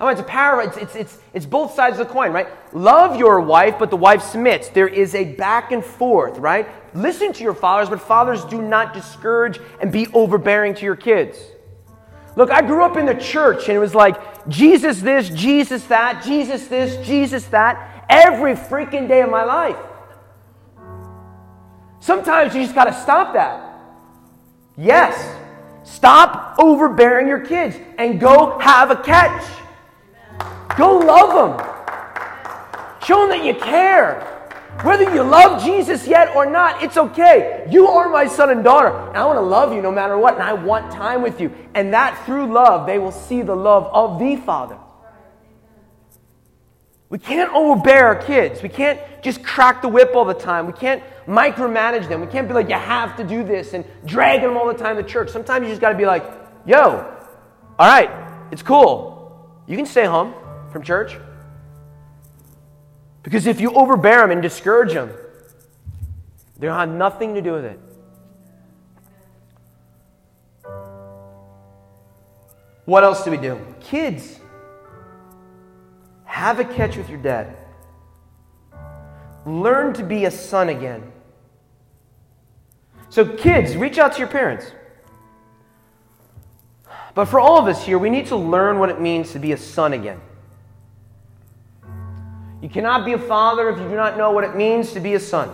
Oh, 0.00 0.08
it's 0.08 0.20
a 0.20 0.24
power, 0.24 0.62
it's, 0.62 0.76
it's, 0.76 0.94
it's, 0.94 1.18
it's 1.34 1.46
both 1.46 1.74
sides 1.74 1.98
of 1.98 2.06
the 2.06 2.12
coin, 2.12 2.30
right? 2.30 2.46
Love 2.72 3.16
your 3.16 3.40
wife, 3.40 3.80
but 3.80 3.90
the 3.90 3.96
wife 3.96 4.22
submits. 4.22 4.68
There 4.68 4.86
is 4.86 5.16
a 5.16 5.24
back 5.34 5.72
and 5.72 5.84
forth, 5.84 6.38
right? 6.38 6.68
Listen 6.94 7.32
to 7.32 7.42
your 7.42 7.54
fathers, 7.54 7.88
but 7.88 8.00
fathers 8.00 8.44
do 8.44 8.62
not 8.62 8.94
discourage 8.94 9.58
and 9.80 9.90
be 9.90 10.06
overbearing 10.14 10.74
to 10.76 10.84
your 10.84 10.94
kids. 10.94 11.38
Look, 12.36 12.50
I 12.52 12.62
grew 12.62 12.84
up 12.84 12.96
in 12.96 13.06
the 13.06 13.14
church 13.16 13.68
and 13.68 13.76
it 13.76 13.80
was 13.80 13.96
like 13.96 14.46
Jesus 14.46 15.00
this, 15.00 15.28
Jesus 15.30 15.82
that, 15.86 16.22
Jesus 16.24 16.68
this, 16.68 17.04
Jesus 17.04 17.44
that 17.46 18.06
every 18.08 18.54
freaking 18.54 19.08
day 19.08 19.22
of 19.22 19.30
my 19.30 19.42
life. 19.42 19.76
Sometimes 21.98 22.54
you 22.54 22.62
just 22.62 22.76
got 22.76 22.84
to 22.84 22.94
stop 22.94 23.34
that. 23.34 23.80
Yes, 24.76 25.36
stop 25.82 26.54
overbearing 26.60 27.26
your 27.26 27.40
kids 27.40 27.76
and 27.98 28.20
go 28.20 28.56
have 28.60 28.92
a 28.92 28.96
catch. 28.96 29.57
Go 30.78 30.98
love 30.98 31.58
them. 31.58 33.02
Show 33.04 33.26
them 33.26 33.30
that 33.30 33.44
you 33.44 33.54
care. 33.54 34.20
Whether 34.84 35.12
you 35.12 35.24
love 35.24 35.60
Jesus 35.64 36.06
yet 36.06 36.36
or 36.36 36.46
not, 36.46 36.84
it's 36.84 36.96
okay. 36.96 37.66
You 37.68 37.88
are 37.88 38.08
my 38.08 38.28
son 38.28 38.50
and 38.50 38.62
daughter, 38.62 38.96
and 39.08 39.16
I 39.16 39.24
want 39.24 39.38
to 39.38 39.42
love 39.42 39.72
you 39.72 39.82
no 39.82 39.90
matter 39.90 40.16
what, 40.16 40.34
and 40.34 40.42
I 40.42 40.52
want 40.52 40.92
time 40.92 41.20
with 41.20 41.40
you. 41.40 41.52
And 41.74 41.92
that 41.94 42.24
through 42.24 42.52
love, 42.52 42.86
they 42.86 43.00
will 43.00 43.10
see 43.10 43.42
the 43.42 43.56
love 43.56 43.86
of 43.86 44.20
the 44.20 44.36
Father. 44.36 44.78
We 47.08 47.18
can't 47.18 47.52
overbear 47.52 48.06
our 48.06 48.14
kids. 48.14 48.62
We 48.62 48.68
can't 48.68 49.00
just 49.20 49.42
crack 49.42 49.82
the 49.82 49.88
whip 49.88 50.12
all 50.14 50.24
the 50.24 50.32
time. 50.32 50.68
We 50.68 50.74
can't 50.74 51.02
micromanage 51.26 52.08
them. 52.08 52.20
We 52.20 52.28
can't 52.28 52.46
be 52.46 52.54
like, 52.54 52.68
you 52.68 52.76
have 52.76 53.16
to 53.16 53.24
do 53.24 53.42
this 53.42 53.74
and 53.74 53.84
drag 54.04 54.42
them 54.42 54.56
all 54.56 54.68
the 54.68 54.78
time 54.78 54.94
to 54.94 55.02
church. 55.02 55.30
Sometimes 55.30 55.64
you 55.64 55.70
just 55.70 55.80
got 55.80 55.90
to 55.90 55.98
be 55.98 56.06
like, 56.06 56.22
yo, 56.64 57.04
all 57.80 57.88
right, 57.88 58.10
it's 58.52 58.62
cool. 58.62 59.64
You 59.66 59.76
can 59.76 59.86
stay 59.86 60.04
home 60.04 60.34
from 60.70 60.82
church. 60.82 61.16
Because 63.22 63.46
if 63.46 63.60
you 63.60 63.72
overbear 63.72 64.20
them 64.20 64.30
and 64.30 64.42
discourage 64.42 64.94
them, 64.94 65.12
they'll 66.58 66.74
have 66.74 66.88
nothing 66.88 67.34
to 67.34 67.42
do 67.42 67.52
with 67.52 67.64
it. 67.64 67.80
What 72.84 73.04
else 73.04 73.22
do 73.22 73.30
we 73.30 73.36
do? 73.36 73.60
Kids, 73.80 74.40
have 76.24 76.58
a 76.58 76.64
catch 76.64 76.96
with 76.96 77.10
your 77.10 77.18
dad. 77.18 77.54
Learn 79.44 79.92
to 79.94 80.02
be 80.02 80.24
a 80.24 80.30
son 80.30 80.70
again. 80.70 81.12
So, 83.10 83.26
kids, 83.26 83.76
reach 83.76 83.98
out 83.98 84.12
to 84.14 84.18
your 84.18 84.28
parents. 84.28 84.72
But 87.14 87.26
for 87.26 87.40
all 87.40 87.58
of 87.58 87.66
us 87.66 87.84
here, 87.84 87.98
we 87.98 88.10
need 88.10 88.26
to 88.26 88.36
learn 88.36 88.78
what 88.78 88.90
it 88.90 89.00
means 89.00 89.32
to 89.32 89.38
be 89.38 89.52
a 89.52 89.56
son 89.56 89.92
again. 89.92 90.20
You 92.60 92.68
cannot 92.68 93.04
be 93.04 93.12
a 93.12 93.18
father 93.18 93.68
if 93.68 93.78
you 93.78 93.88
do 93.88 93.94
not 93.94 94.16
know 94.16 94.32
what 94.32 94.44
it 94.44 94.56
means 94.56 94.92
to 94.92 95.00
be 95.00 95.14
a 95.14 95.20
son. 95.20 95.50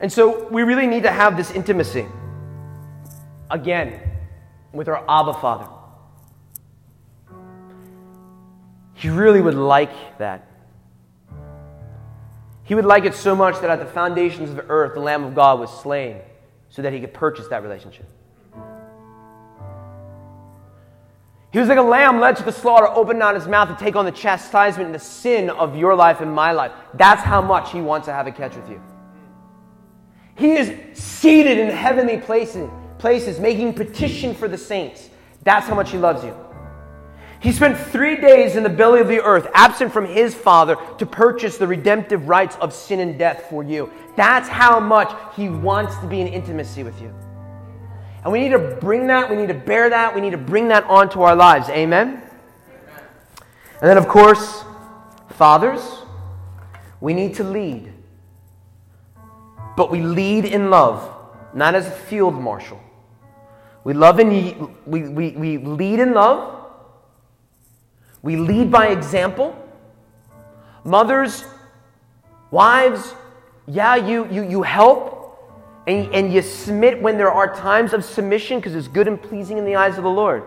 And 0.00 0.12
so 0.12 0.48
we 0.48 0.62
really 0.62 0.86
need 0.86 1.04
to 1.04 1.10
have 1.10 1.36
this 1.36 1.50
intimacy 1.50 2.06
again 3.50 4.00
with 4.72 4.88
our 4.88 5.04
Abba 5.08 5.34
Father. 5.34 5.68
He 8.94 9.08
really 9.08 9.40
would 9.40 9.54
like 9.54 10.18
that. 10.18 10.46
He 12.64 12.74
would 12.74 12.84
like 12.84 13.04
it 13.04 13.14
so 13.14 13.36
much 13.36 13.60
that 13.60 13.70
at 13.70 13.78
the 13.78 13.86
foundations 13.86 14.50
of 14.50 14.56
the 14.56 14.64
earth, 14.64 14.94
the 14.94 15.00
Lamb 15.00 15.22
of 15.22 15.34
God 15.34 15.60
was 15.60 15.70
slain 15.80 16.18
so 16.68 16.82
that 16.82 16.92
he 16.92 17.00
could 17.00 17.14
purchase 17.14 17.46
that 17.48 17.62
relationship. 17.62 18.06
He 21.56 21.60
was 21.60 21.70
like 21.70 21.78
a 21.78 21.82
lamb 21.82 22.20
led 22.20 22.36
to 22.36 22.42
the 22.42 22.52
slaughter, 22.52 22.86
opened 22.86 23.18
not 23.18 23.34
his 23.34 23.48
mouth 23.48 23.70
to 23.70 23.82
take 23.82 23.96
on 23.96 24.04
the 24.04 24.12
chastisement 24.12 24.88
and 24.88 24.94
the 24.94 24.98
sin 24.98 25.48
of 25.48 25.74
your 25.74 25.94
life 25.94 26.20
and 26.20 26.30
my 26.30 26.52
life. 26.52 26.70
That's 26.92 27.22
how 27.22 27.40
much 27.40 27.72
he 27.72 27.80
wants 27.80 28.04
to 28.08 28.12
have 28.12 28.26
a 28.26 28.30
catch 28.30 28.54
with 28.54 28.68
you. 28.68 28.78
He 30.34 30.52
is 30.52 30.74
seated 30.92 31.56
in 31.56 31.70
heavenly 31.70 32.18
places, 32.18 32.68
places 32.98 33.40
making 33.40 33.72
petition 33.72 34.34
for 34.34 34.48
the 34.48 34.58
saints. 34.58 35.08
That's 35.44 35.66
how 35.66 35.74
much 35.74 35.92
he 35.92 35.96
loves 35.96 36.22
you. 36.24 36.36
He 37.40 37.52
spent 37.52 37.78
three 37.78 38.16
days 38.16 38.56
in 38.56 38.62
the 38.62 38.68
belly 38.68 39.00
of 39.00 39.08
the 39.08 39.22
earth, 39.22 39.48
absent 39.54 39.94
from 39.94 40.04
his 40.04 40.34
Father, 40.34 40.76
to 40.98 41.06
purchase 41.06 41.56
the 41.56 41.66
redemptive 41.66 42.28
rights 42.28 42.56
of 42.56 42.74
sin 42.74 43.00
and 43.00 43.18
death 43.18 43.46
for 43.48 43.64
you. 43.64 43.90
That's 44.14 44.46
how 44.46 44.78
much 44.78 45.10
he 45.34 45.48
wants 45.48 45.96
to 46.00 46.06
be 46.06 46.20
in 46.20 46.28
intimacy 46.28 46.82
with 46.82 47.00
you. 47.00 47.14
And 48.26 48.32
we 48.32 48.40
need 48.40 48.48
to 48.48 48.58
bring 48.58 49.06
that, 49.06 49.30
we 49.30 49.36
need 49.36 49.46
to 49.46 49.54
bear 49.54 49.88
that, 49.88 50.12
we 50.12 50.20
need 50.20 50.32
to 50.32 50.36
bring 50.36 50.66
that 50.66 50.82
onto 50.86 51.22
our 51.22 51.36
lives. 51.36 51.68
Amen? 51.68 52.08
Amen. 52.08 53.04
And 53.80 53.88
then, 53.88 53.96
of 53.96 54.08
course, 54.08 54.64
fathers, 55.28 55.80
we 57.00 57.14
need 57.14 57.36
to 57.36 57.44
lead. 57.44 57.92
But 59.76 59.92
we 59.92 60.02
lead 60.02 60.44
in 60.44 60.70
love, 60.70 61.08
not 61.54 61.76
as 61.76 61.86
a 61.86 61.90
field 61.92 62.34
marshal. 62.34 62.80
We 63.84 63.94
love 63.94 64.18
and 64.18 64.28
we, 64.86 65.02
we, 65.02 65.30
we 65.30 65.58
lead 65.58 66.00
in 66.00 66.12
love. 66.12 66.64
We 68.22 68.34
lead 68.34 68.72
by 68.72 68.88
example. 68.88 69.54
Mothers, 70.82 71.44
wives, 72.50 73.14
yeah, 73.68 73.94
you, 73.94 74.28
you, 74.32 74.42
you 74.42 74.62
help, 74.62 75.15
and, 75.86 76.12
and 76.12 76.32
you 76.32 76.42
submit 76.42 77.00
when 77.00 77.16
there 77.16 77.30
are 77.30 77.54
times 77.54 77.92
of 77.92 78.04
submission 78.04 78.58
because 78.58 78.74
it's 78.74 78.88
good 78.88 79.06
and 79.06 79.20
pleasing 79.20 79.56
in 79.58 79.64
the 79.64 79.76
eyes 79.76 79.96
of 79.98 80.04
the 80.04 80.10
Lord. 80.10 80.42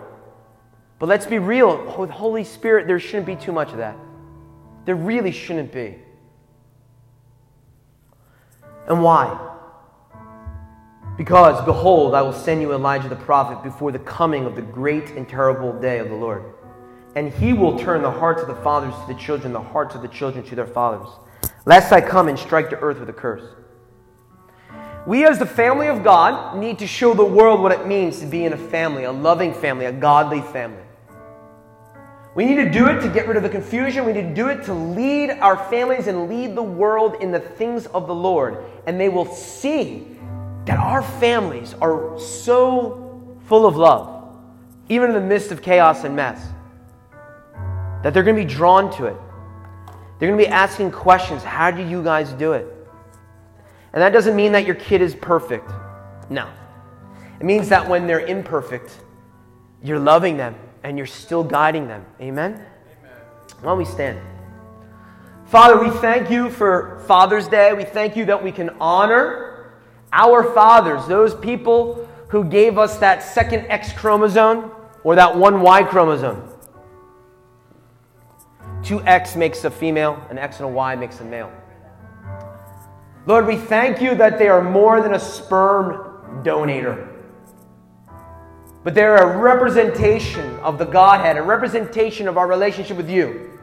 But 1.00 1.08
let's 1.08 1.26
be 1.26 1.40
real 1.40 1.98
with 1.98 2.10
Holy 2.10 2.44
Spirit, 2.44 2.88
there 2.88 3.00
shouldn't 3.00 3.26
be 3.26 3.38
too 3.38 3.54
much 3.54 3.72
of 3.72 3.78
that. 3.78 3.96
There 4.86 4.96
really 4.96 5.32
shouldn't 5.32 5.72
be. 5.72 5.98
And 8.88 9.02
why? 9.02 9.48
Because, 11.16 11.64
behold, 11.64 12.16
I 12.16 12.22
will 12.22 12.34
send 12.34 12.62
you 12.62 12.74
Elijah 12.74 13.08
the 13.08 13.16
prophet 13.16 13.64
before 13.64 13.92
the 13.92 14.00
coming 14.00 14.46
of 14.46 14.56
the 14.56 14.62
great 14.62 15.12
and 15.12 15.28
terrible 15.28 15.78
day 15.80 16.00
of 16.00 16.10
the 16.10 16.16
Lord. 16.16 16.44
And 17.16 17.32
he 17.34 17.54
will 17.54 17.78
turn 17.80 18.02
the 18.02 18.12
hearts 18.12 18.42
of 18.42 18.48
the 18.48 18.56
fathers 18.56 18.94
to 19.02 19.14
the 19.14 19.20
children, 19.20 19.54
the 19.54 19.62
hearts 19.62 19.96
of 19.96 20.02
the 20.02 20.08
children 20.08 20.44
to 20.46 20.56
their 20.56 20.68
fathers, 20.68 21.08
lest 21.66 21.92
I 21.92 22.02
come 22.02 22.28
and 22.28 22.38
strike 22.38 22.70
the 22.70 22.80
earth 22.80 23.00
with 23.00 23.10
a 23.10 23.14
curse. 23.14 23.44
We, 25.08 25.26
as 25.26 25.40
the 25.40 25.46
family 25.46 25.88
of 25.88 26.04
God, 26.04 26.58
need 26.58 26.80
to 26.80 26.88
show 26.88 27.14
the 27.14 27.26
world 27.26 27.62
what 27.62 27.72
it 27.72 27.88
means 27.88 28.20
to 28.20 28.26
be 28.26 28.46
in 28.46 28.54
a 28.54 28.58
family, 28.58 29.06
a 29.06 29.12
loving 29.12 29.54
family, 29.54 29.86
a 29.86 29.92
godly 29.92 30.42
family. 30.42 30.84
We 32.36 32.46
need 32.46 32.56
to 32.56 32.70
do 32.70 32.88
it 32.88 33.02
to 33.02 33.10
get 33.10 33.28
rid 33.28 33.38
of 33.38 33.44
the 33.44 33.50
confusion. 33.50 34.06
We 34.06 34.14
need 34.14 34.30
to 34.30 34.34
do 34.34 34.48
it 34.50 34.64
to 34.66 34.74
lead 34.74 35.32
our 35.32 35.58
families 35.58 36.08
and 36.08 36.30
lead 36.30 36.56
the 36.56 36.64
world 36.64 37.16
in 37.22 37.32
the 37.32 37.40
things 37.40 37.88
of 37.88 38.08
the 38.08 38.16
Lord. 38.16 38.64
And 38.86 39.00
they 39.00 39.10
will 39.10 39.26
see 39.26 40.08
that 40.66 40.78
our 40.78 41.02
families 41.02 41.74
are 41.82 42.20
so 42.20 43.36
full 43.48 43.66
of 43.66 43.76
love, 43.76 44.38
even 44.90 45.10
in 45.10 45.16
the 45.16 45.28
midst 45.28 45.52
of 45.52 45.62
chaos 45.62 46.04
and 46.04 46.16
mess, 46.16 46.46
that 48.04 48.14
they're 48.14 48.24
going 48.24 48.36
to 48.36 48.46
be 48.46 48.54
drawn 48.54 48.92
to 48.98 49.06
it. 49.08 49.18
They're 50.20 50.30
going 50.30 50.40
to 50.40 50.46
be 50.46 50.48
asking 50.48 50.92
questions 50.92 51.44
How 51.44 51.72
do 51.72 51.82
you 51.82 52.04
guys 52.04 52.32
do 52.34 52.54
it? 52.54 52.68
And 53.94 54.02
that 54.02 54.12
doesn't 54.12 54.36
mean 54.36 54.52
that 54.52 54.66
your 54.66 54.76
kid 54.76 55.02
is 55.02 55.16
perfect. 55.16 55.70
No. 56.30 56.48
It 57.40 57.46
means 57.46 57.70
that 57.70 57.88
when 57.88 58.06
they're 58.06 58.26
imperfect, 58.26 59.00
you're 59.82 60.00
loving 60.00 60.38
them 60.38 60.56
and 60.84 60.98
you're 60.98 61.08
still 61.08 61.44
guiding 61.44 61.88
them. 61.88 62.06
Amen? 62.22 62.54
Amen. 62.54 62.66
Why 63.62 63.72
don't 63.72 63.78
we 63.78 63.86
stand? 63.86 64.20
Father, 65.46 65.80
we 65.80 65.90
thank 65.90 66.30
you 66.30 66.50
for 66.52 67.02
Father's 67.08 67.48
Day. 67.48 67.74
We 67.74 67.84
thank 67.84 68.16
you 68.16 68.26
that 68.26 68.44
we 68.44 68.52
can 68.52 68.70
honor 68.80 69.74
our 70.14 70.54
fathers, 70.54 71.08
those 71.08 71.34
people 71.34 72.08
who 72.28 72.44
gave 72.44 72.78
us 72.78 72.98
that 72.98 73.24
second 73.24 73.66
X 73.68 73.92
chromosome 73.94 74.72
or 75.04 75.16
that 75.16 75.36
one 75.36 75.62
Y 75.62 75.84
chromosome. 75.84 76.44
Two 78.84 79.02
X 79.04 79.36
makes 79.36 79.64
a 79.64 79.72
female, 79.72 80.24
an 80.30 80.38
X 80.38 80.58
and 80.58 80.66
a 80.66 80.72
Y 80.72 80.96
makes 80.96 81.20
a 81.20 81.26
male. 81.26 81.52
Lord, 83.26 83.46
we 83.46 83.58
thank 83.58 84.02
you 84.02 84.16
that 84.16 84.40
they 84.40 84.48
are 84.48 84.64
more 84.64 85.02
than 85.02 85.14
a 85.14 85.20
sperm 85.20 86.42
donator, 86.44 87.08
but 88.84 88.96
they're 88.96 89.18
a 89.18 89.38
representation 89.38 90.58
of 90.60 90.78
the 90.78 90.86
Godhead, 90.86 91.38
a 91.38 91.42
representation 91.42 92.28
of 92.28 92.38
our 92.38 92.48
relationship 92.48 92.98
with 92.98 93.10
you. 93.10 93.60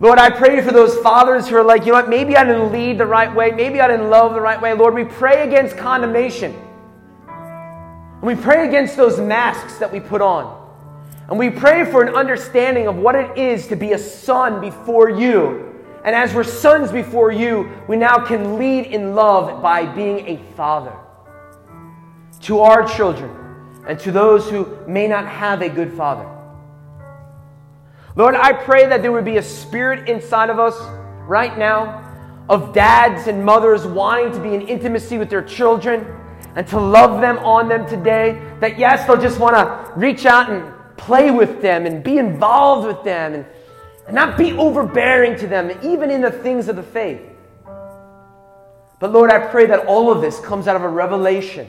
Lord, 0.00 0.18
I 0.18 0.30
pray 0.30 0.60
for 0.62 0.72
those 0.72 0.96
fathers 0.98 1.46
who 1.46 1.56
are 1.56 1.62
like, 1.62 1.82
you 1.82 1.92
know 1.92 1.98
what, 1.98 2.08
maybe 2.08 2.36
I 2.36 2.44
didn't 2.44 2.72
lead 2.72 2.98
the 2.98 3.06
right 3.06 3.32
way, 3.34 3.52
maybe 3.52 3.80
I 3.80 3.86
didn't 3.86 4.10
love 4.10 4.34
the 4.34 4.40
right 4.40 4.60
way. 4.60 4.74
Lord, 4.74 4.94
we 4.94 5.04
pray 5.04 5.46
against 5.46 5.76
condemnation. 5.76 6.54
And 7.28 8.22
we 8.22 8.34
pray 8.34 8.66
against 8.66 8.96
those 8.96 9.20
masks 9.20 9.78
that 9.78 9.92
we 9.92 10.00
put 10.00 10.20
on. 10.20 10.58
And 11.28 11.38
we 11.38 11.48
pray 11.48 11.84
for 11.84 12.02
an 12.02 12.14
understanding 12.14 12.88
of 12.88 12.96
what 12.96 13.14
it 13.14 13.38
is 13.38 13.68
to 13.68 13.76
be 13.76 13.92
a 13.92 13.98
son 13.98 14.60
before 14.60 15.08
you 15.08 15.69
and 16.04 16.16
as 16.16 16.34
we're 16.34 16.44
sons 16.44 16.90
before 16.90 17.30
you, 17.30 17.70
we 17.86 17.96
now 17.96 18.24
can 18.24 18.58
lead 18.58 18.86
in 18.86 19.14
love 19.14 19.62
by 19.62 19.84
being 19.84 20.26
a 20.26 20.54
father 20.54 20.96
to 22.42 22.60
our 22.60 22.86
children 22.88 23.30
and 23.86 23.98
to 24.00 24.10
those 24.10 24.48
who 24.48 24.78
may 24.86 25.06
not 25.06 25.26
have 25.26 25.60
a 25.62 25.68
good 25.68 25.92
father. 25.92 26.28
Lord, 28.16 28.34
I 28.34 28.52
pray 28.52 28.86
that 28.86 29.02
there 29.02 29.12
would 29.12 29.24
be 29.24 29.36
a 29.36 29.42
spirit 29.42 30.08
inside 30.08 30.50
of 30.50 30.58
us 30.58 30.76
right 31.26 31.56
now 31.58 32.06
of 32.48 32.74
dads 32.74 33.28
and 33.28 33.44
mothers 33.44 33.86
wanting 33.86 34.32
to 34.32 34.40
be 34.40 34.54
in 34.54 34.62
intimacy 34.62 35.18
with 35.18 35.30
their 35.30 35.42
children 35.42 36.04
and 36.56 36.66
to 36.66 36.80
love 36.80 37.20
them 37.20 37.38
on 37.38 37.68
them 37.68 37.86
today. 37.86 38.42
That, 38.60 38.78
yes, 38.78 39.06
they'll 39.06 39.20
just 39.20 39.38
want 39.38 39.54
to 39.54 39.92
reach 39.96 40.26
out 40.26 40.50
and 40.50 40.72
play 40.96 41.30
with 41.30 41.62
them 41.62 41.86
and 41.86 42.02
be 42.02 42.18
involved 42.18 42.86
with 42.86 43.04
them 43.04 43.34
and 43.34 43.46
and 44.06 44.14
not 44.14 44.36
be 44.36 44.52
overbearing 44.52 45.38
to 45.38 45.46
them, 45.46 45.70
even 45.82 46.10
in 46.10 46.20
the 46.20 46.30
things 46.30 46.68
of 46.68 46.76
the 46.76 46.82
faith. 46.82 47.20
But 48.98 49.12
Lord, 49.12 49.30
I 49.30 49.38
pray 49.46 49.66
that 49.66 49.86
all 49.86 50.12
of 50.12 50.20
this 50.20 50.38
comes 50.40 50.68
out 50.68 50.76
of 50.76 50.82
a 50.82 50.88
revelation 50.88 51.68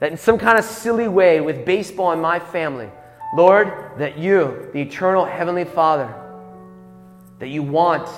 that 0.00 0.10
in 0.10 0.16
some 0.16 0.38
kind 0.38 0.58
of 0.58 0.64
silly 0.64 1.08
way 1.08 1.40
with 1.40 1.66
baseball 1.66 2.12
in 2.12 2.20
my 2.20 2.38
family, 2.38 2.88
Lord, 3.36 3.92
that 3.98 4.18
you, 4.18 4.70
the 4.72 4.80
eternal 4.80 5.24
Heavenly 5.24 5.64
Father, 5.64 6.12
that 7.38 7.48
you 7.48 7.62
want 7.62 8.08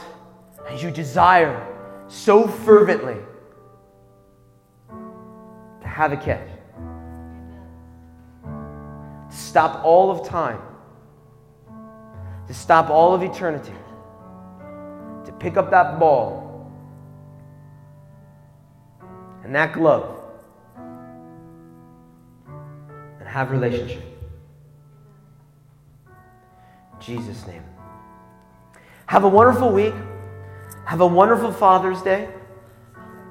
and 0.68 0.80
you 0.80 0.90
desire 0.90 1.68
so 2.08 2.46
fervently 2.46 3.16
to 4.88 5.88
have 5.88 6.12
a. 6.12 6.48
To 8.44 9.36
stop 9.36 9.84
all 9.84 10.10
of 10.10 10.26
time 10.28 10.60
to 12.52 12.58
stop 12.58 12.90
all 12.90 13.14
of 13.14 13.22
eternity, 13.22 13.72
to 15.24 15.32
pick 15.40 15.56
up 15.56 15.70
that 15.70 15.98
ball 15.98 16.70
and 19.42 19.54
that 19.54 19.72
glove 19.72 20.20
and 23.18 23.26
have 23.26 23.50
relationship. 23.50 24.02
In 26.92 27.00
Jesus' 27.00 27.46
name. 27.46 27.64
Have 29.06 29.24
a 29.24 29.28
wonderful 29.30 29.72
week. 29.72 29.94
Have 30.84 31.00
a 31.00 31.06
wonderful 31.06 31.54
Father's 31.54 32.02
Day. 32.02 32.28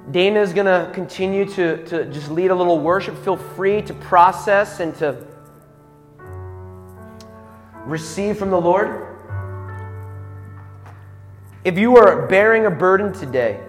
Dana 0.09 0.41
is 0.41 0.51
going 0.51 0.65
to 0.65 0.91
continue 0.95 1.45
to, 1.45 1.85
to 1.85 2.05
just 2.05 2.31
lead 2.31 2.49
a 2.49 2.55
little 2.55 2.79
worship. 2.79 3.15
Feel 3.23 3.37
free 3.37 3.83
to 3.83 3.93
process 3.93 4.79
and 4.79 4.95
to 4.95 5.27
receive 7.85 8.39
from 8.39 8.49
the 8.49 8.59
Lord. 8.59 9.09
If 11.63 11.77
you 11.77 11.95
are 11.97 12.25
bearing 12.25 12.65
a 12.65 12.71
burden 12.71 13.13
today 13.13 13.59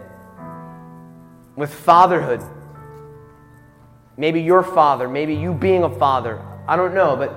with 1.56 1.72
fatherhood, 1.72 2.42
maybe 4.16 4.40
your 4.40 4.62
father, 4.62 5.06
maybe 5.06 5.34
you 5.34 5.52
being 5.52 5.84
a 5.84 5.90
father, 5.90 6.40
I 6.66 6.76
don't 6.76 6.94
know, 6.94 7.16
but 7.16 7.30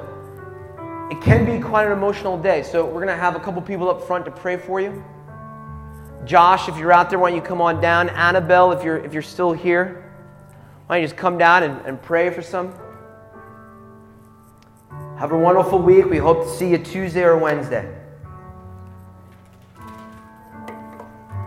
it 1.12 1.22
can 1.22 1.46
be 1.46 1.62
quite 1.62 1.88
an 1.88 1.92
emotional 1.92 2.42
day. 2.42 2.64
So 2.64 2.86
we're 2.86 3.04
going 3.04 3.08
to 3.08 3.18
have 3.18 3.36
a 3.36 3.40
couple 3.42 3.62
people 3.62 3.90
up 3.90 4.02
front 4.08 4.24
to 4.26 4.32
pray 4.32 4.56
for 4.56 4.80
you. 4.80 5.04
Josh, 6.24 6.70
if 6.70 6.78
you're 6.78 6.94
out 6.94 7.10
there, 7.10 7.20
why 7.20 7.32
don't 7.32 7.38
you 7.38 7.44
come 7.46 7.60
on 7.60 7.82
down? 7.82 8.08
Annabelle, 8.08 8.72
if 8.72 8.82
you're, 8.82 8.98
if 8.98 9.12
you're 9.12 9.22
still 9.22 9.52
here, 9.52 10.10
why 10.88 10.96
don't 10.96 11.02
you 11.02 11.08
just 11.10 11.18
come 11.18 11.38
down 11.38 11.64
and, 11.64 11.86
and 11.86 12.02
pray 12.02 12.30
for 12.30 12.42
some? 12.42 12.74
Have 15.20 15.34
a 15.34 15.38
wonderful 15.38 15.80
week. 15.80 16.06
We 16.06 16.18
hope 16.18 16.44
to 16.46 16.50
see 16.50 16.70
you 16.70 16.78
Tuesday 16.78 17.24
or 17.24 17.38
Wednesday. 17.38 18.05